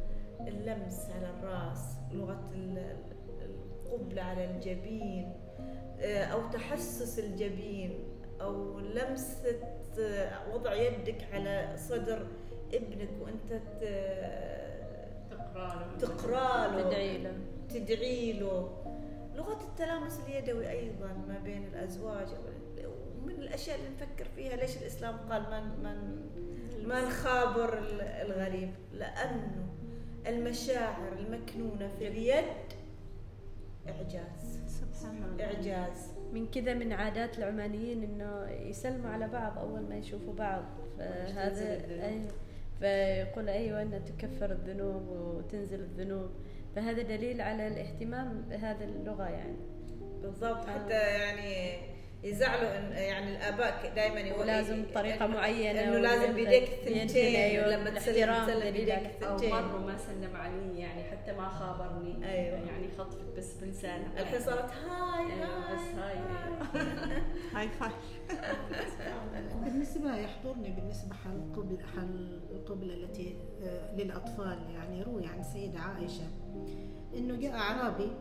اللمس 0.48 1.08
على 1.16 1.30
الرأس 1.30 1.84
لغة 2.12 2.50
ال- 2.54 2.98
القبلة 3.42 4.22
على 4.22 4.46
الجبين 4.46 5.34
أو 6.02 6.50
تحسس 6.52 7.20
الجبين. 7.20 8.04
أو 8.44 8.80
لمسة 8.80 9.56
آه، 10.00 10.54
وضع 10.54 10.74
يدك 10.74 11.28
على 11.34 11.74
صدر 11.78 12.28
ابنك 12.74 13.10
وأنت 13.22 13.54
ت- 13.54 14.74
تقرا 15.32 15.86
له 15.92 15.98
تقرا 16.00 16.68
له 16.68 16.82
تدعي 16.90 17.18
له 17.18 17.34
تدعي 17.70 18.34
له 18.34 18.70
لغة 19.36 19.62
التلامس 19.64 20.20
اليدوي 20.28 20.70
أيضا 20.70 21.08
ما 21.28 21.40
بين 21.44 21.66
الأزواج 21.66 22.28
ومن 23.24 23.32
الأشياء 23.34 23.78
اللي 23.80 23.90
نفكر 23.90 24.26
فيها 24.36 24.56
ليش 24.56 24.78
الإسلام 24.78 25.18
قال 25.18 25.42
ما 25.42 25.62
ما 25.84 26.16
ما 26.88 27.02
نخابر 27.06 27.78
ال- 27.78 28.02
الغريب؟ 28.02 28.72
لأنه 28.94 29.68
المشاعر 30.28 31.14
المكنونة 31.20 31.88
في 32.00 32.08
اليد 32.08 32.44
إعجاز. 33.88 34.60
سبحان 34.68 35.24
الله. 35.24 35.46
إعجاز. 35.46 36.08
من 36.34 36.48
كذا 36.48 36.74
من 36.74 36.94
عادات 36.94 37.38
العمانيين 37.38 38.04
إنه 38.04 38.50
يسلموا 38.70 39.10
على 39.10 39.28
بعض 39.28 39.60
أول 39.60 39.82
ما 39.82 39.96
يشوفوا 39.96 40.34
بعض. 40.34 40.64
فهذا. 40.98 41.86
أي 42.08 42.22
فيقول 42.80 43.50
أيوه 43.50 43.82
إنها 43.82 44.00
تكفر 44.00 44.52
الذنوب 44.52 45.10
وتنزل 45.10 45.80
الذنوب. 45.80 46.30
فهذا 46.76 47.02
دليل 47.02 47.42
على 47.42 47.68
الاهتمام 47.68 48.42
بهذه 48.50 48.84
اللغة 48.84 49.30
يعني. 49.30 49.58
بالضبط. 50.22 50.66
حتى 50.66 50.94
يعني 50.94 51.78
يزعلوا 52.24 52.78
إن 52.78 52.92
يعني 52.92 53.32
الآباء 53.38 53.92
دائما 53.96 54.20
يقولوا 54.20 54.44
ولازم 54.44 54.84
بطريقه 54.84 55.28
معينة 55.28 55.80
إنه 55.84 55.98
لازم 55.98 56.34
بيديك 56.34 56.70
بينتهي، 56.86 57.00
ثنتين 57.08 57.36
أيوة، 57.36 57.68
لما 57.68 57.90
تسلم 57.90 58.44
تسلم 58.46 58.72
بيديك 58.72 58.96
على- 59.22 59.24
أو 59.24 59.38
مرة 59.38 59.78
ما 59.86 59.98
سلم 59.98 60.36
علي 60.36 60.80
يعني 60.80 61.04
حتى 61.04 61.34
ما 61.34 61.50
خابرني. 61.50 62.30
أيوة. 62.30 62.58
يعني 62.58 62.88
خطفت 62.98 63.38
بس 63.38 63.54
بلسانه. 63.54 64.08
الحين 64.20 64.40
صارت 64.42 64.72
هاي 64.72 65.26
أيوه 65.34 65.74
بس 65.74 65.96
هاي. 66.00 66.16
هاي 67.56 67.68
هاي 67.68 67.70
فاي 67.70 67.92
بالنسبة 69.64 70.16
يحضرني 70.18 70.70
بالنسبة 70.70 71.14
حال 71.16 71.34
القبل 71.36 71.78
حال 71.96 72.40
القبلة 72.52 72.94
التي 72.94 73.36
آه، 73.64 73.96
للأطفال 73.96 74.58
يعني 74.76 75.02
روي 75.04 75.26
عن 75.28 75.40
السيدة 75.40 75.80
عائشة 75.80 76.28
إنه 77.18 77.36
جاء 77.36 77.54
أعرابي 77.54 78.12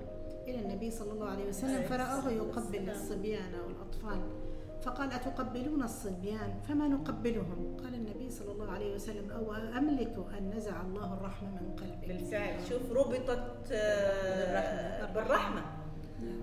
إلى 0.47 0.59
النبي 0.59 0.90
صلى 0.90 1.12
الله 1.12 1.28
عليه 1.30 1.49
وسلم 1.49 1.82
فرآه 1.82 2.30
يقبل 2.30 2.90
الصبيان 2.90 3.55
أو 3.55 3.70
الأطفال 3.70 4.20
فقال 4.82 5.12
أتقبلون 5.12 5.82
الصبيان؟ 5.82 6.61
فما 6.68 6.88
نقبلهم؟ 6.88 7.76
قال 7.84 7.95
النبي 7.95 8.30
صلى 8.30 8.53
الله 8.53 8.70
عليه 8.72 8.95
وسلم 8.95 9.30
أو 9.30 9.55
أملك 9.55 10.14
أن 10.38 10.51
نزع 10.57 10.80
الله 10.80 11.14
الرحمة 11.14 11.49
من 11.51 11.76
قلبك. 11.76 12.09
بالفعل. 12.09 12.66
شوف 12.68 12.93
ربطت 12.93 13.68
آه، 13.72 15.12
بالرحمة. 15.12 15.62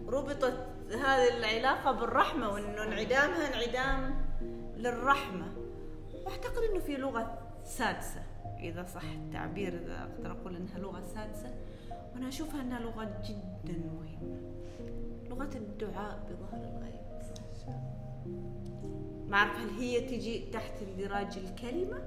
ربطت 0.07 0.67
هذه 0.91 1.37
العلاقة 1.37 1.91
بالرحمة 1.91 2.49
وإنه 2.49 2.83
انعدامها 2.83 3.47
انعدام 3.53 4.25
للرحمة. 4.77 5.51
وأعتقد 6.25 6.63
إنه 6.71 6.79
في 6.79 6.97
لغة 6.97 7.37
سادسة 7.63 8.23
إذا 8.59 8.83
صح 8.83 9.03
التعبير 9.03 9.73
إذا 9.73 9.99
أقدر 10.03 10.31
أقول 10.31 10.55
إنها 10.55 10.79
لغة 10.79 11.03
سادسة. 11.15 11.53
وأنا 12.13 12.27
أشوفها 12.27 12.61
إنها 12.61 12.79
لغة 12.79 13.21
جدا 13.29 13.77
مهمة. 13.77 14.41
لغة 15.29 15.49
الدعاء 15.55 16.19
بظهر 16.29 16.63
الغيب. 16.63 16.99
ما 19.27 19.37
أعرف 19.37 19.57
هل 19.57 19.69
هي 19.69 20.01
تجي 20.01 20.49
تحت 20.53 20.73
اندراج 20.81 21.37
الكلمة 21.37 22.01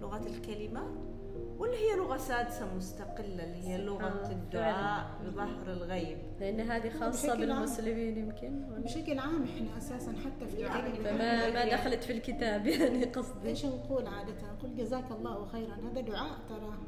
لغة 0.00 0.26
الكلمات 0.26 1.12
ولا 1.58 1.72
هي 1.72 1.96
لغة 1.96 2.16
سادسة 2.16 2.74
مستقلة 2.76 3.44
اللي 3.44 3.68
هي 3.68 3.78
لغة 3.78 4.04
آه، 4.04 4.30
الدعاء 4.30 5.10
بظهر 5.24 5.72
الغيب. 5.72 6.18
لأن 6.40 6.60
هذه 6.60 6.88
عام. 6.88 7.38
بالمسلمين 7.38 8.18
يمكن. 8.18 8.62
بشكل 8.78 9.18
عام 9.18 9.42
إحنا 9.42 9.78
أساسا 9.78 10.12
حتى 10.24 10.48
في 10.48 10.66
فما 11.04 11.50
ما 11.50 11.64
دخلت 11.68 12.04
في 12.04 12.12
الكتاب 12.12 12.66
يعني 12.66 13.04
قصدي. 13.04 13.48
إيش 13.48 13.66
نقول 13.66 14.06
عادة؟ 14.06 14.52
نقول 14.58 14.76
جزاك 14.76 15.10
الله 15.10 15.44
خيرا. 15.44 15.74
هذا 15.74 16.00
دعاء 16.00 16.38
ترى. 16.48 16.78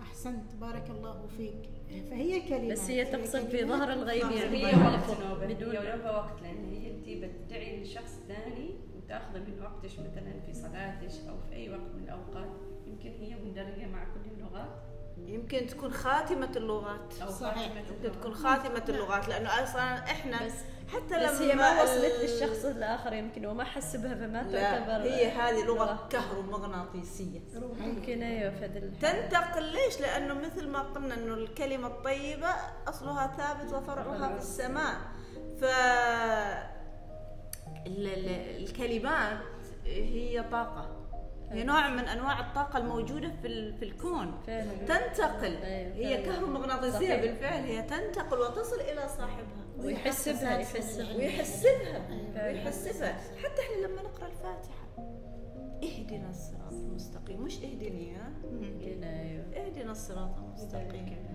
أحسنت. 0.00 0.54
بارك 0.60 0.90
الله 0.90 1.26
فيك. 1.26 1.70
فهي 2.10 2.40
كلمة 2.48 2.72
بس 2.72 2.90
هي 2.90 3.04
تقصد 3.04 3.48
في 3.48 3.64
ظهر 3.64 3.92
الغيب 3.92 4.24
هي 4.26 4.38
يعني 4.38 4.66
هي 4.66 4.84
وقت 4.86 5.18
بدون 5.42 5.70
هي 5.70 5.78
ولها 5.78 6.10
وقت 6.16 6.42
لأن 6.42 6.64
هي 6.72 6.90
أنت 6.90 7.24
بتدعي 7.24 7.82
لشخص 7.82 8.18
ثاني 8.28 8.70
وتأخذه 8.96 9.38
من 9.38 9.62
وقتش 9.62 9.92
مثلا 9.92 10.40
في 10.46 10.54
صلاتش 10.54 11.14
أو 11.28 11.34
في 11.48 11.56
أي 11.56 11.70
وقت 11.70 11.80
من 11.94 12.04
الأوقات. 12.04 12.50
يمكن 12.86 13.10
هي 13.20 13.34
مندرجة 13.34 13.86
مع 13.86 14.04
كل 14.04 14.30
اللغات. 14.36 14.70
يمكن 15.26 15.66
تكون 15.66 15.90
خاتمة 15.90 16.50
اللغات. 16.56 17.14
أو 17.22 17.30
صحيح. 17.30 17.54
خاتمة 17.58 17.80
يمكن 17.96 18.20
تكون. 18.20 18.34
خاتمة 18.34 18.84
اللغات 18.88 19.28
لأنه 19.28 19.48
أصلا 19.62 19.82
إحنا 19.98 20.46
بس 20.46 20.54
حتى 20.88 21.18
لما 21.18 21.30
بس 21.32 21.40
هي 21.42 21.54
ما 21.54 21.82
وصلت 21.82 22.04
ال- 22.14 22.20
للشخص 22.20 22.64
الآخر 22.64 23.12
يمكن 23.12 23.46
وما 23.46 23.64
حس 23.64 23.96
بها 23.96 24.14
فما 24.14 24.42
تعتبر 24.52 25.06
هي 25.10 25.26
هذه 25.30 25.64
لغة 25.64 26.08
كهرومغناطيسية 26.10 27.40
ممكن 27.80 28.22
أيوه 28.22 28.50
في. 28.50 28.68
تنتقل 29.02 29.62
ليش؟ 29.62 30.00
لأنه 30.00 30.34
مثل 30.34 30.68
ما 30.68 30.78
قلنا 30.82 31.14
إنه 31.14 31.34
الكلمة 31.34 31.86
الطيبة 31.86 32.48
أصلها 32.88 33.36
ثابت 33.36 33.72
وفرعها 33.74 34.28
في 34.32 34.38
السماء. 34.38 34.94
ف 35.60 35.64
ال- 37.86 38.06
ال- 38.06 38.62
الكلمات 38.64 39.38
هي 39.84 40.44
طاقة. 40.52 40.94
هي 41.50 41.64
نوع 41.64 41.88
من 41.88 42.04
أنواع 42.04 42.40
الطاقة 42.40 42.78
الموجودة 42.78 43.28
في 43.42 43.72
في 43.78 43.84
الكون. 43.84 44.40
فعلا. 44.46 44.72
تنتقل. 44.88 45.56
أيوة، 45.56 45.94
هي 45.94 46.16
صحيح. 46.92 47.20
بالفعل. 47.20 47.62
هي 47.62 47.82
تنتقل 47.82 48.38
وتصل 48.38 48.80
إلى 48.80 49.08
صاحبها. 49.08 49.67
ويحس 49.84 50.28
بها 50.28 50.58
يحس 50.58 50.96
بها 50.98 51.16
ويحس 51.16 51.62
بها 51.62 52.46
ويحس 52.46 52.98
بها 52.98 53.12
حتى 53.12 53.60
إحنا 53.62 53.86
لما 53.86 54.02
نقرأ 54.02 54.26
الفاتحة. 54.26 54.88
اهدنا 55.82 56.30
الصراط 56.30 56.72
المستقيم. 56.72 57.42
مش 57.42 57.56
اهدني 57.64 58.14
ها؟ 58.16 58.32
ممكن 58.52 59.04
أيوه. 59.04 59.44
اهدنا 59.56 59.92
الصراط 59.92 60.38
المستقيم. 60.38 61.28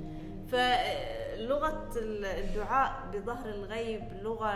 فلغه 0.48 1.90
الدعاء 1.98 3.12
بظهر 3.14 3.50
الغيب 3.50 4.04
لغة 4.22 4.54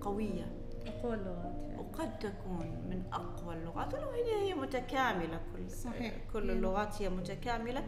قوية. 0.00 0.46
أقوى 0.86 1.14
اللغات 1.14 1.52
فعلا. 1.68 1.80
وقد 1.80 2.18
تكون 2.18 2.66
من 2.90 3.02
أقوى 3.12 3.54
اللغات. 3.54 3.94
ولو 3.94 4.10
هي 4.10 4.48
هي 4.48 4.54
متكاملة 4.54 5.40
كل 5.56 5.70
صحيح. 5.70 6.14
كل 6.32 6.50
اللغات 6.50 7.02
هي 7.02 7.08
متكاملة. 7.08 7.84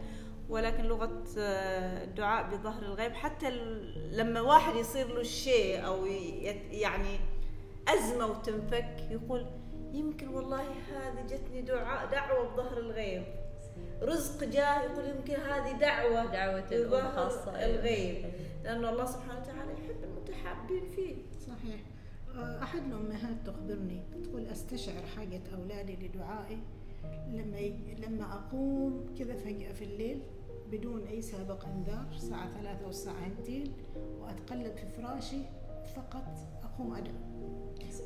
ولكن 0.49 0.83
لغة 0.83 1.23
آه، 1.37 2.03
الدعاء 2.03 2.55
بظهر 2.55 2.83
الغيب. 2.83 3.11
حتى 3.13 3.49
لما 4.11 4.41
واحد 4.41 4.75
يصير 4.75 5.07
له 5.07 5.23
شيء 5.23 5.85
أو 5.85 6.05
ي- 6.05 6.43
يعني 6.71 7.19
أزمة 7.87 8.25
وتنفك 8.25 8.95
يقول 9.11 9.45
يمكن 9.93 10.27
والله 10.27 10.61
هذه 10.61 11.25
جتني 11.29 11.61
دعاء 11.61 12.11
دعوة 12.11 12.53
بظهر 12.53 12.77
الغيب. 12.77 13.23
رزق 14.01 14.43
جاه 14.43 14.81
يقول 14.83 15.05
يمكن 15.05 15.33
هذه 15.33 15.71
دعوة 15.79 16.25
دعوة 16.25 16.59
الأم 16.71 16.87
بظهر 16.89 17.11
خاصة 17.15 17.55
أيوة. 17.57 17.75
الغيب. 17.79 18.25
لأن 18.63 18.85
الله 18.85 19.05
سبحانه 19.05 19.39
وتعالى 19.41 19.71
يحب 19.73 20.03
المتحابين 20.03 20.89
فيه. 20.95 21.15
صحيح. 21.47 21.79
آه، 22.35 22.63
أحد 22.63 22.79
الأمهات 22.87 23.35
تخبرني 23.45 24.01
تقول 24.23 24.45
أستشعر 24.45 25.03
حاجة 25.17 25.41
أولادي 25.57 25.95
لدعائي. 26.07 26.59
لما 27.27 27.57
ي... 27.57 27.95
لما 28.07 28.33
أقوم 28.33 29.05
كذا 29.19 29.35
فجأة 29.35 29.71
في 29.71 29.83
الليل 29.85 30.19
بدون 30.71 31.03
أي 31.03 31.21
سابق 31.21 31.65
إنذار 31.65 32.05
الساعة 32.15 32.49
ثلاثة 32.61 32.85
والساعة 32.87 33.15
هنتين 33.27 33.73
وأتقلب 34.19 34.75
في 34.75 34.89
فراشي 34.89 35.41
فقط 35.95 36.23
أقوم 36.63 36.93
أدعو. 36.95 37.15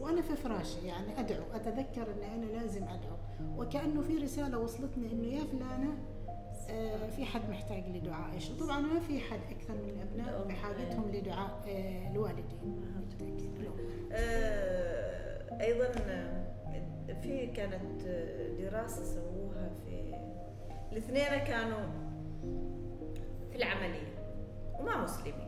وأنا 0.02 0.22
في 0.22 0.36
فراشي 0.36 0.88
يعني 0.88 1.20
أدعو 1.20 1.44
أتذكر 1.54 2.02
أن 2.14 2.22
أنا 2.24 2.46
لازم 2.46 2.84
أدعو. 2.84 3.18
وكأنه 3.58 4.02
في 4.02 4.18
رسالة 4.18 4.60
وصلتني 4.60 5.12
أنه 5.12 5.28
يا 5.28 5.44
فلانة 5.44 5.98
آه، 6.70 7.10
في 7.10 7.26
حد 7.26 7.50
محتاج 7.50 7.84
لدعائش 7.90 8.50
وطبعا 8.52 8.80
ما 8.80 9.00
في 9.00 9.20
حد 9.20 9.40
أكثر 9.52 9.74
من 9.74 9.90
الأبناء 9.90 10.48
بحاجتهم 10.48 11.12
لدعاء 11.12 11.64
آه، 11.68 12.12
الوالدين. 12.12 12.82
بالتأكيد. 13.10 13.72
آه، 14.12 15.62
أيضا 15.62 15.86
آه، 16.02 16.57
في 17.14 17.48
كانت 17.48 18.02
دراسة 18.60 19.04
سووها 19.04 19.70
في 19.86 20.16
الاثنين 20.92 21.44
كانوا 21.48 21.88
في 23.52 23.56
العملية 23.56 24.18
وما 24.80 25.04
مسلمين. 25.04 25.48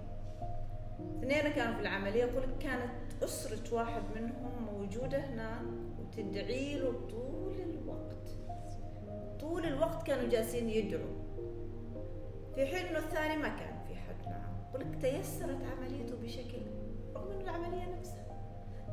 اثنين 1.17 1.53
كانوا 1.53 1.75
في 1.75 1.81
العملية 1.81 2.23
يقول 2.23 2.43
كانت 2.59 3.23
أسرة 3.23 3.75
واحد 3.75 4.01
منهم 4.15 4.65
موجودة 4.73 5.17
هناك 5.17 5.61
وتدعي 5.99 6.75
له 6.79 7.07
طول 7.09 7.55
الوقت. 7.61 8.29
طول 9.39 9.65
الوقت 9.65 10.07
كانوا 10.07 10.29
جالسين 10.29 10.69
يدعوا. 10.69 11.19
في 12.55 12.65
حين 12.65 12.85
إنه 12.85 12.99
الثاني 12.99 13.37
ما 13.37 13.47
كان 13.49 13.79
في 13.87 13.95
حد 13.95 14.25
معه 14.25 14.69
يقول 14.69 14.81
لك 14.81 15.01
تيسرت 15.01 15.57
عمليته 15.77 16.15
بشكل 16.15 16.61
رغم 17.15 17.31
إنه 17.31 17.41
العملية 17.41 17.95
نفسها 17.99 18.28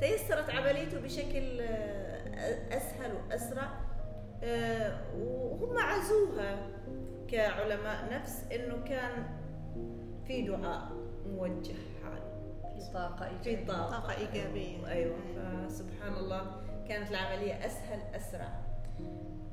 تيسرت 0.00 0.50
عمليته 0.50 1.00
بشكل 1.00 1.60
آه، 1.60 2.76
أسهل 2.76 3.12
وأسرع 3.14 3.68
آه، 4.42 4.98
وهم 5.18 5.78
عزوها 5.78 6.68
كعلماء 7.28 8.12
نفس 8.12 8.44
إنه 8.52 8.84
كان 8.84 9.26
في 10.26 10.42
دعاء 10.42 10.92
موجه 11.26 11.72
في 11.72 12.92
طاقة 12.92 13.38
في 13.42 13.48
إيجابية 13.50 13.66
طاقة. 13.66 13.90
طاقة 13.90 14.14
إيجابية. 14.18 14.88
أيوه 14.88 15.16
فسبحان 15.68 16.14
الله 16.14 16.62
كانت 16.88 17.10
العملية 17.10 17.66
أسهل 17.66 18.00
أسرع. 18.14 18.48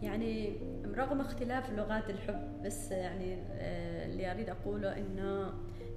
يعني 0.01 0.53
رغم 0.95 1.21
اختلاف 1.21 1.69
لغات 1.69 2.09
الحب 2.09 2.63
بس 2.63 2.91
يعني 2.91 3.37
آه، 3.51 4.05
اللي 4.05 4.31
أريد 4.31 4.49
أقوله 4.49 4.97
إنه 4.97 5.53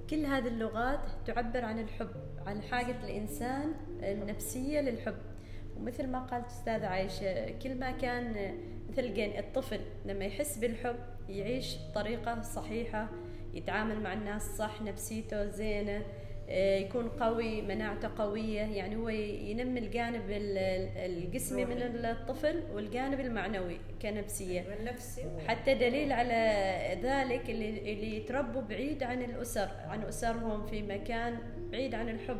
كل 0.09 0.25
هذه 0.25 0.47
اللغات 0.47 0.99
تعبر 1.25 1.65
عن 1.65 1.79
الحب 1.79 2.09
عن 2.47 2.61
حاجة 2.61 2.95
الإنسان 3.03 3.73
النفسية 4.03 4.81
للحب. 4.81 5.17
ومثل 5.77 6.07
ما 6.07 6.19
قالت 6.19 6.45
أستاذة 6.45 6.87
عايشة 6.87 7.59
كل 7.59 7.75
ما 7.75 7.91
كان 7.91 8.53
مثل 8.89 9.03
الطفل 9.39 9.79
لما 10.05 10.25
يحس 10.25 10.57
بالحب 10.57 10.95
يعيش 11.29 11.77
بطريقة 11.89 12.41
صحيحة 12.41 13.09
يتعامل 13.53 14.03
مع 14.03 14.13
الناس 14.13 14.57
صح 14.57 14.81
نفسيته 14.81 15.45
زينة 15.45 16.01
يكون 16.49 17.09
قوي 17.09 17.61
مناعته 17.61 18.09
قوية. 18.17 18.61
يعني 18.61 18.95
هو 18.95 19.09
ينمي 19.09 19.79
الجانب 19.79 20.29
ال- 20.29 20.57
ال- 20.57 20.97
الجسمي 21.17 21.65
من 21.65 21.81
الطفل 21.81 22.63
والجانب 22.73 23.19
المعنوي 23.19 23.77
كنفسية. 24.01 24.65
والنفسي. 24.69 25.25
حتى 25.47 25.73
دليل 25.73 26.11
على 26.11 26.33
ذلك 27.03 27.49
اللي 27.49 27.69
اللي 27.93 28.17
يتربوا 28.17 28.61
بعيد 28.61 29.03
عن 29.03 29.21
الأسر 29.21 29.69
عن 29.87 30.03
أسرهم 30.03 30.65
في 30.65 30.81
مكان 30.81 31.37
بعيد 31.71 31.95
عن 31.95 32.09
الحب. 32.09 32.39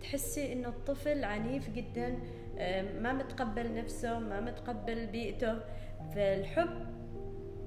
تحسي 0.00 0.52
إنه 0.52 0.68
الطفل 0.68 1.24
عنيف 1.24 1.70
جدا 1.70 2.18
آه، 2.58 2.82
ما 2.82 3.12
متقبل 3.12 3.74
نفسه 3.74 4.18
ما 4.18 4.40
متقبل 4.40 5.06
بيئته. 5.06 5.58
فالحب 6.14 6.86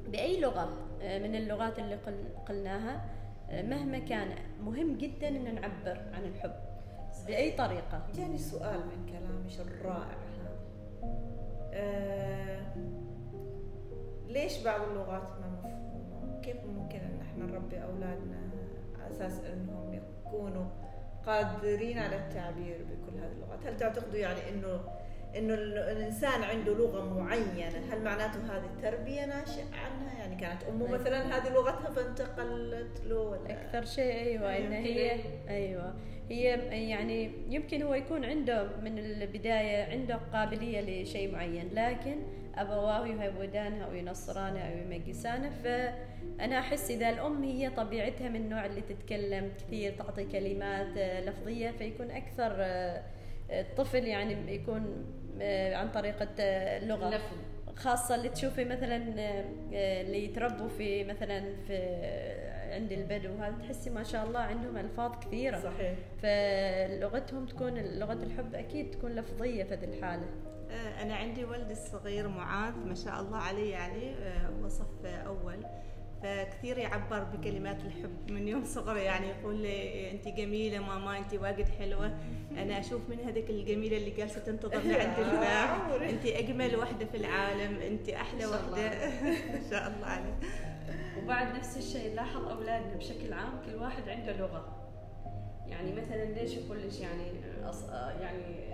بأي 0.07 0.39
لغة 0.39 0.77
آه، 1.01 1.19
من 1.19 1.35
اللغات 1.35 1.79
اللي 1.79 1.95
قل- 1.95 2.29
قلناها. 2.47 2.95
آه، 2.95 3.22
مهما 3.61 3.99
كان 3.99 4.35
مهم 4.61 4.97
جدا 4.97 5.27
إن 5.27 5.55
نعبر 5.55 6.01
عن 6.13 6.23
الحب 6.25 6.53
بأي 7.27 7.51
طريقة 7.51 8.07
جاني 8.15 8.37
سؤال 8.37 8.79
من 8.79 9.05
كلامك 9.05 9.69
الرائع 9.71 10.17
هذا 10.39 10.57
آه 11.73 12.61
ليش 14.27 14.63
بعض 14.63 14.81
اللغات 14.81 15.21
ما 15.41 15.47
مفهومة؟ 15.47 16.41
كيف 16.41 16.57
ممكن 16.65 16.99
إن 16.99 17.19
إحنا 17.21 17.45
نربي 17.45 17.83
أولادنا 17.83 18.37
على 18.99 19.11
أساس 19.11 19.39
إنهم 19.45 19.93
يكونوا 19.93 20.65
قادرين 21.25 21.99
على 21.99 22.15
التعبير 22.15 22.77
بكل 22.83 23.17
هذه 23.19 23.31
اللغات؟ 23.31 23.67
هل 23.67 23.77
تعتقدوا 23.77 24.19
يعني 24.19 24.49
إنه 24.49 24.79
إنه 25.37 25.53
ال- 25.53 25.77
الإنسان 25.77 26.43
عنده 26.43 26.73
لغة 26.73 27.19
معينة. 27.19 27.93
هل 27.93 28.01
معناته 28.03 28.39
هذه 28.39 28.69
تربيه 28.81 29.25
ناشئة 29.25 29.63
عنها؟ 29.73 30.19
يعني 30.19 30.35
كانت 30.35 30.63
أمه 30.63 30.87
أيوة. 30.87 30.97
مثلا 30.99 31.37
هذه 31.37 31.53
لغتها 31.53 31.89
فانتقلت 31.91 33.01
له 33.05 33.19
ولا؟ 33.19 33.51
أكثر 33.51 33.85
شيء 33.85 34.13
أيوه 34.13 34.57
إن 34.57 34.71
هي 34.71 35.19
أيوه. 35.49 35.93
هي 36.29 36.43
يعني 36.89 37.31
يمكن 37.49 37.81
هو 37.81 37.93
يكون 37.93 38.25
عنده 38.25 38.67
من 38.83 38.99
البداية 38.99 39.91
عنده 39.91 40.19
قابلية 40.33 41.03
لشيء 41.03 41.31
معين 41.33 41.69
لكن 41.73 42.15
أبواه 42.55 43.07
يهودانها 43.07 43.85
أو 43.85 43.93
ينصرانها 43.93 44.73
أو 44.73 44.77
يمجسانها 44.77 45.49
فأنا 45.49 46.59
أحس 46.59 46.91
إذا 46.91 47.09
الأم 47.09 47.43
هي 47.43 47.69
طبيعتها 47.69 48.29
من 48.29 48.35
النوع 48.35 48.65
اللي 48.65 48.81
تتكلم 48.81 49.51
كثير 49.57 49.91
تعطي 49.97 50.25
كلمات 50.25 50.97
لفظية 51.27 51.71
فيكون 51.71 52.11
أكثر 52.11 52.51
آه، 52.57 53.03
الطفل 53.49 54.07
يعني 54.07 54.55
يكون 54.55 55.05
عن 55.75 55.91
طريقه 55.91 56.27
آه، 56.39 56.77
اللغة. 56.77 57.19
خاصة 57.75 58.15
اللي 58.15 58.29
تشوفي 58.29 58.65
مثلا 58.65 58.95
آه، 59.19 59.45
آه، 59.73 60.01
اللي 60.01 60.25
يتربوا 60.25 60.67
في 60.67 61.03
مثلا 61.03 61.43
في 61.67 61.77
عند 62.71 62.91
البدو 62.91 63.35
هذا 63.37 63.55
تحسي 63.61 63.89
ما 63.89 64.03
شاء 64.03 64.25
الله 64.25 64.39
عندهم 64.39 64.77
ألفاظ 64.77 65.11
كثيرة. 65.25 65.59
صحيح. 65.59 65.95
فلغتهم 66.21 67.45
تكون 67.45 67.73
لغة 67.77 68.13
الحب 68.23 68.55
أكيد 68.55 68.91
تكون 68.91 69.11
لفظية 69.15 69.63
في 69.63 69.73
هذه 69.73 69.83
الحالة. 69.83 70.25
آه، 70.71 71.01
أنا 71.01 71.15
عندي 71.15 71.45
ولدي 71.45 71.71
الصغير 71.73 72.27
معاذ 72.27 72.73
ما 72.73 72.95
شاء 72.95 73.19
الله 73.21 73.37
عليه 73.37 73.71
يعني 73.71 74.13
آه، 74.15 74.47
هو 74.61 74.69
صف 74.69 75.05
أول. 75.05 75.65
فكثير 76.23 76.77
يعبر 76.77 77.23
بكلمات 77.23 77.77
الحب. 77.85 78.31
من 78.31 78.47
يوم 78.47 78.63
صغره 78.65 78.99
يعني 78.99 79.27
يقول 79.27 79.55
لي 79.55 80.11
انت 80.11 80.27
جميلة 80.27 80.79
ماما 80.79 81.17
انت 81.17 81.33
واجد 81.33 81.65
حلوة. 81.79 82.17
أنا 82.57 82.79
أشوف 82.79 83.01
من 83.09 83.19
هذيك 83.19 83.49
الجميلة 83.49 83.97
اللي 83.97 84.09
جالسة 84.09 84.39
تنتظرني 84.39 84.93
عند 84.93 85.19
الباب. 85.27 86.01
انت 86.01 86.25
أجمل 86.25 86.75
وحدة 86.75 87.05
في 87.05 87.17
العالم. 87.17 87.75
انت 87.81 88.09
أحلى. 88.09 88.45
وحدة. 88.45 88.89
ما 89.23 89.61
شاء 89.71 89.87
الله 89.87 90.07
عليك. 90.07 90.33
وبعد 91.23 91.55
نفس 91.55 91.77
الشيء 91.77 92.11
نلاحظ 92.11 92.47
أولادنا 92.47 92.95
بشكل 92.95 93.33
عام 93.33 93.61
كل 93.65 93.75
واحد 93.75 94.09
عنده 94.09 94.37
لغة. 94.37 94.79
يعني 95.67 95.91
مثلا 95.93 96.23
ليش 96.25 96.53
يقول 96.57 96.77
لك 96.87 97.01
يعني 97.01 97.23
أص... 97.69 97.83
يعني 98.21 98.73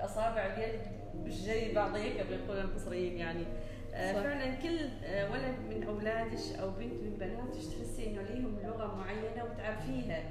أصابع 0.00 0.46
اليد 0.46 0.80
مش 1.24 1.32
زي 1.34 1.72
بعضيها 1.74 2.22
قبل 2.22 2.38
يقول 2.46 2.60
المصريين 2.60 3.16
يعني. 3.16 3.44
فعلا 3.92 4.54
كل 4.54 4.78
آه، 5.04 5.30
ولد 5.32 5.54
من 5.70 5.82
اولادك 5.88 6.58
أو 6.60 6.70
بنت 6.70 6.92
من 6.92 7.16
بناتك 7.20 7.54
تحسي 7.56 8.06
إنه 8.10 8.22
ليهم 8.22 8.56
لغة 8.64 8.94
معينة 8.96 9.44
وتعرفيها. 9.44 10.22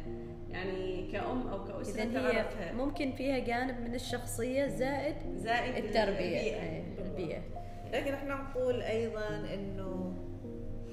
يعني 0.50 1.12
كأم 1.12 1.48
أو 1.48 1.66
كأسرة 1.66 2.04
إذا 2.04 2.28
هي 2.30 2.34
تعرفها. 2.34 2.72
ممكن 2.74 3.12
فيها 3.12 3.40
جانب 3.40 3.80
من 3.80 3.96
الشخصية 3.96 4.68
زائد 4.68 5.16
زائد 5.36 5.86
التربية. 5.86 6.40
البيئة. 6.40 6.62
أي، 6.62 6.84
البيئة. 7.00 7.42
لكن 7.94 8.14
إحنا 8.14 8.36
نقول 8.36 8.82
أيضا 8.82 9.28
إنه 9.54 10.14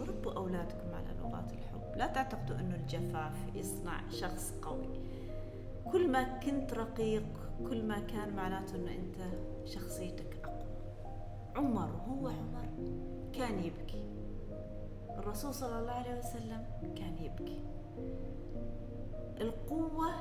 ربوا 0.00 0.32
أولادكم 0.32 0.94
على 0.94 1.06
لغات 1.22 1.52
الحب. 1.52 1.96
لا 1.96 2.06
تعتقدوا 2.06 2.56
أنه 2.60 2.74
الجفاف 2.74 3.32
يصنع 3.54 4.00
شخص 4.10 4.54
قوي. 4.62 4.88
كل 5.92 6.08
ما 6.08 6.38
كنت 6.38 6.74
رقيق 6.74 7.24
كل 7.68 7.82
ما 7.84 7.98
كان 7.98 8.36
معناته 8.36 8.74
أنه 8.76 8.90
أنت 8.90 9.16
شخصيتك 9.64 10.27
عمر 11.58 11.90
هو 12.08 12.28
عمر 12.28 12.68
كان 13.32 13.58
يبكي. 13.64 14.04
الرسول 15.18 15.54
صلى 15.54 15.78
الله 15.78 15.92
عليه 15.92 16.18
وسلم 16.18 16.64
كان 16.96 17.16
يبكي. 17.18 17.62
القوة 19.40 20.14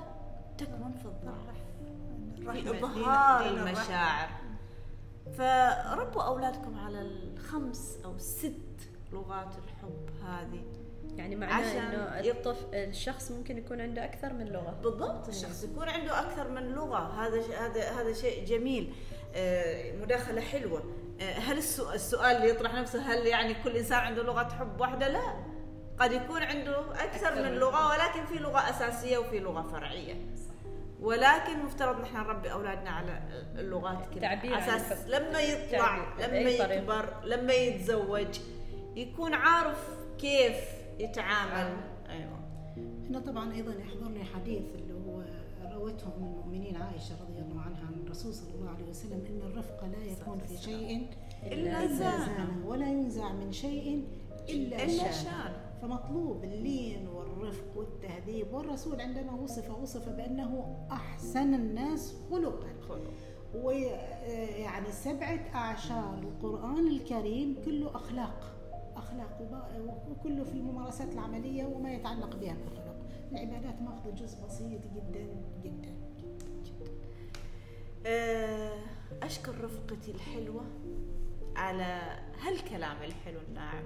تكمن 0.57 0.91
في 0.93 1.05
الضعف 1.05 1.55
في 2.35 2.69
إظهار. 2.69 3.45
المشاعر. 3.49 4.29
فربوا 5.37 6.23
أولادكم 6.23 6.79
على 6.79 7.01
الخمس 7.01 7.97
أو 8.05 8.17
ست 8.17 8.51
لغات 9.13 9.47
الحب 9.57 10.09
هذه. 10.27 10.63
يعني 11.15 11.35
معناه 11.35 12.19
يب- 12.21 12.35
الطفل 12.35 12.75
الشخص 12.75 13.31
ممكن 13.31 13.57
يكون 13.57 13.81
عنده 13.81 14.05
أكثر 14.05 14.33
من 14.33 14.45
لغة. 14.45 14.79
بالضبط 14.83 15.27
الشخص 15.27 15.63
يكون 15.63 15.89
عنده 15.89 16.19
أكثر 16.19 16.51
من 16.51 16.63
لغة. 16.71 16.97
هذا 17.25 17.41
ش- 17.41 17.51
هذا 17.51 17.91
هذا 18.01 18.13
شيء 18.13 18.45
جميل. 18.45 18.93
آه، 19.35 19.97
مداخلة 20.01 20.41
حلوة. 20.41 20.79
آه، 20.79 20.83
هل 21.21 21.57
السؤال, 21.57 22.35
اللي 22.35 22.49
يطرح 22.49 22.73
نفسه 22.73 23.01
هل 23.01 23.27
يعني 23.27 23.53
كل 23.53 23.77
إنسان 23.77 23.99
عنده 23.99 24.23
لغة 24.23 24.49
حب 24.49 24.81
واحدة؟ 24.81 25.07
لا. 25.07 25.33
قد 25.99 26.11
يكون 26.11 26.43
عنده 26.43 27.03
أكثر 27.03 27.35
من 27.35 27.51
لغة 27.51 27.89
ولكن 27.89 28.25
في 28.25 28.39
لغة 28.39 28.69
أساسية 28.69 29.17
وفي 29.17 29.39
لغة 29.39 29.61
فرعية. 29.61 30.15
ولكن 30.99 31.65
مفترض 31.65 32.01
نحن 32.01 32.17
نربي 32.17 32.51
أولادنا 32.51 32.89
على 32.89 33.21
اللغات 33.55 34.23
عن 34.23 34.53
أساس. 34.53 35.07
لما 35.07 35.39
يطلع 35.39 36.05
تعبير. 36.19 36.41
لما. 36.41 36.73
يكبر 36.73 37.13
لما 37.23 37.53
يتزوج 37.53 38.39
يكون 38.95 39.33
عارف 39.33 39.89
كيف 40.19 40.57
يتعامل. 40.99 41.77
أيوه. 42.09 42.39
هنا 43.09 43.19
طبعا 43.19 43.53
أيضا 43.53 43.73
يحضرني 43.73 44.23
حديث 44.23 44.63
اللي 44.75 44.93
هو 44.93 45.21
روته 45.75 46.07
ام 46.17 46.23
المؤمنين 46.23 46.81
عائشة 46.81 47.15
رضي 47.29 47.39
الله 47.39 47.61
عنها. 47.61 47.86
عن 47.86 47.86
الرسول 48.17 48.33
صلى 48.33 48.55
الله 48.55 48.69
عليه 48.69 48.89
وسلم 48.89 49.25
إن 49.29 49.41
الرفق 49.41 49.85
لا 49.85 50.03
يكون 50.03 50.37
في 50.39 50.57
شيء 50.57 51.07
إلا 51.43 51.83
إلا 51.83 51.95
زانه. 51.95 52.67
ولا 52.67 52.87
ينزع 52.87 53.33
من 53.33 53.51
شيء 53.51 54.07
إلا 54.49 54.83
إلا 54.83 54.87
شانه 54.87 55.11
شان 55.11 55.53
فمطلوب 55.81 56.43
اللين 56.43 57.07
والرفق 57.07 57.77
والتهذيب 57.77 58.53
والرسول 58.53 59.01
عندما 59.01 59.33
وصف 59.33 59.79
وصف 59.81 60.09
بأنه 60.09 60.77
أحسن 60.91 61.53
الناس 61.53 62.15
خلقا. 62.31 62.67
خلق. 62.89 63.13
ويعني 63.55 64.91
سبعة 64.91 65.39
أعشار 65.55 66.19
القرآن 66.19 66.87
الكريم 66.87 67.55
كله 67.65 67.95
أخلاق. 67.95 68.53
أخلاق 68.95 69.41
وكله 70.11 70.43
في 70.43 70.53
الممارسات 70.53 71.13
العملية 71.13 71.65
وما 71.65 71.93
يتعلق 71.93 72.35
بها 72.35 72.53
بالخلق. 72.53 72.95
العبادات 73.31 73.81
ماخذ 73.81 74.15
جزء 74.15 74.45
بسيط 74.45 74.81
جدا 74.95 75.27
جدا. 75.63 75.96
أشكر 79.23 79.63
رفقتي 79.63 80.11
الحلوة 80.11 80.63
على 81.55 82.19
هالكلام 82.41 83.03
الحلو 83.03 83.39
الناعم. 83.49 83.83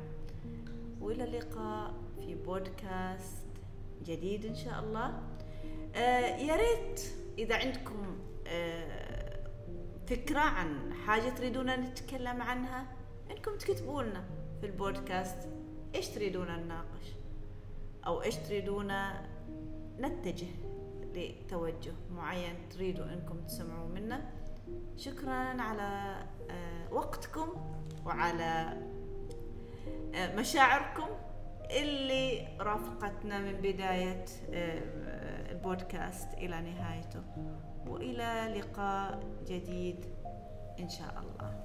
وإلى 1.02 1.24
اللقاء 1.24 1.94
في 2.20 2.36
بودكاست 2.36 3.46
جديد 4.06 4.46
إن 4.46 4.56
شاء 4.56 4.80
الله. 4.80 5.22
آه، 5.96 6.38
يا 6.38 6.56
ريت 6.56 7.02
إذا 7.38 7.56
عندكم 7.56 8.20
آه، 8.48 9.48
فكرة 10.08 10.40
عن 10.40 10.94
حاجة 10.94 11.30
تريدون 11.30 11.70
نتكلم 11.70 12.42
عنها 12.42 12.88
إنكم 13.32 13.58
تكتبوا 13.58 14.04
لنا 14.04 14.24
في 14.62 14.66
البودكاست 14.66 15.38
إيش 15.96 16.08
تريدون 16.08 16.52
نناقش 16.52 17.16
أو 18.06 18.22
إيش 18.22 18.36
تريدون 18.36 18.94
نتجه. 20.00 20.48
لتوجه 21.16 21.94
معين 22.12 22.70
تريدوا 22.70 23.06
إنكم 23.06 23.42
تسمعوا 23.42 23.90
منه. 23.90 24.30
شكرا 24.98 25.62
على 25.62 26.16
آه، 26.50 26.94
وقتكم 26.94 27.48
وعلى 28.06 28.78
آه، 30.16 30.36
مشاعركم 30.36 31.08
اللي 31.72 32.48
رافقتنا 32.60 33.40
من 33.40 33.54
بداية 33.54 34.26
آه، 34.54 35.52
البودكاست 35.52 36.34
إلى 36.34 36.62
نهايته. 36.62 37.24
وإلى 37.88 38.60
لقاء 38.60 39.20
جديد 39.48 40.06
إن 40.80 40.90
شاء 40.90 41.20
الله. 41.20 41.62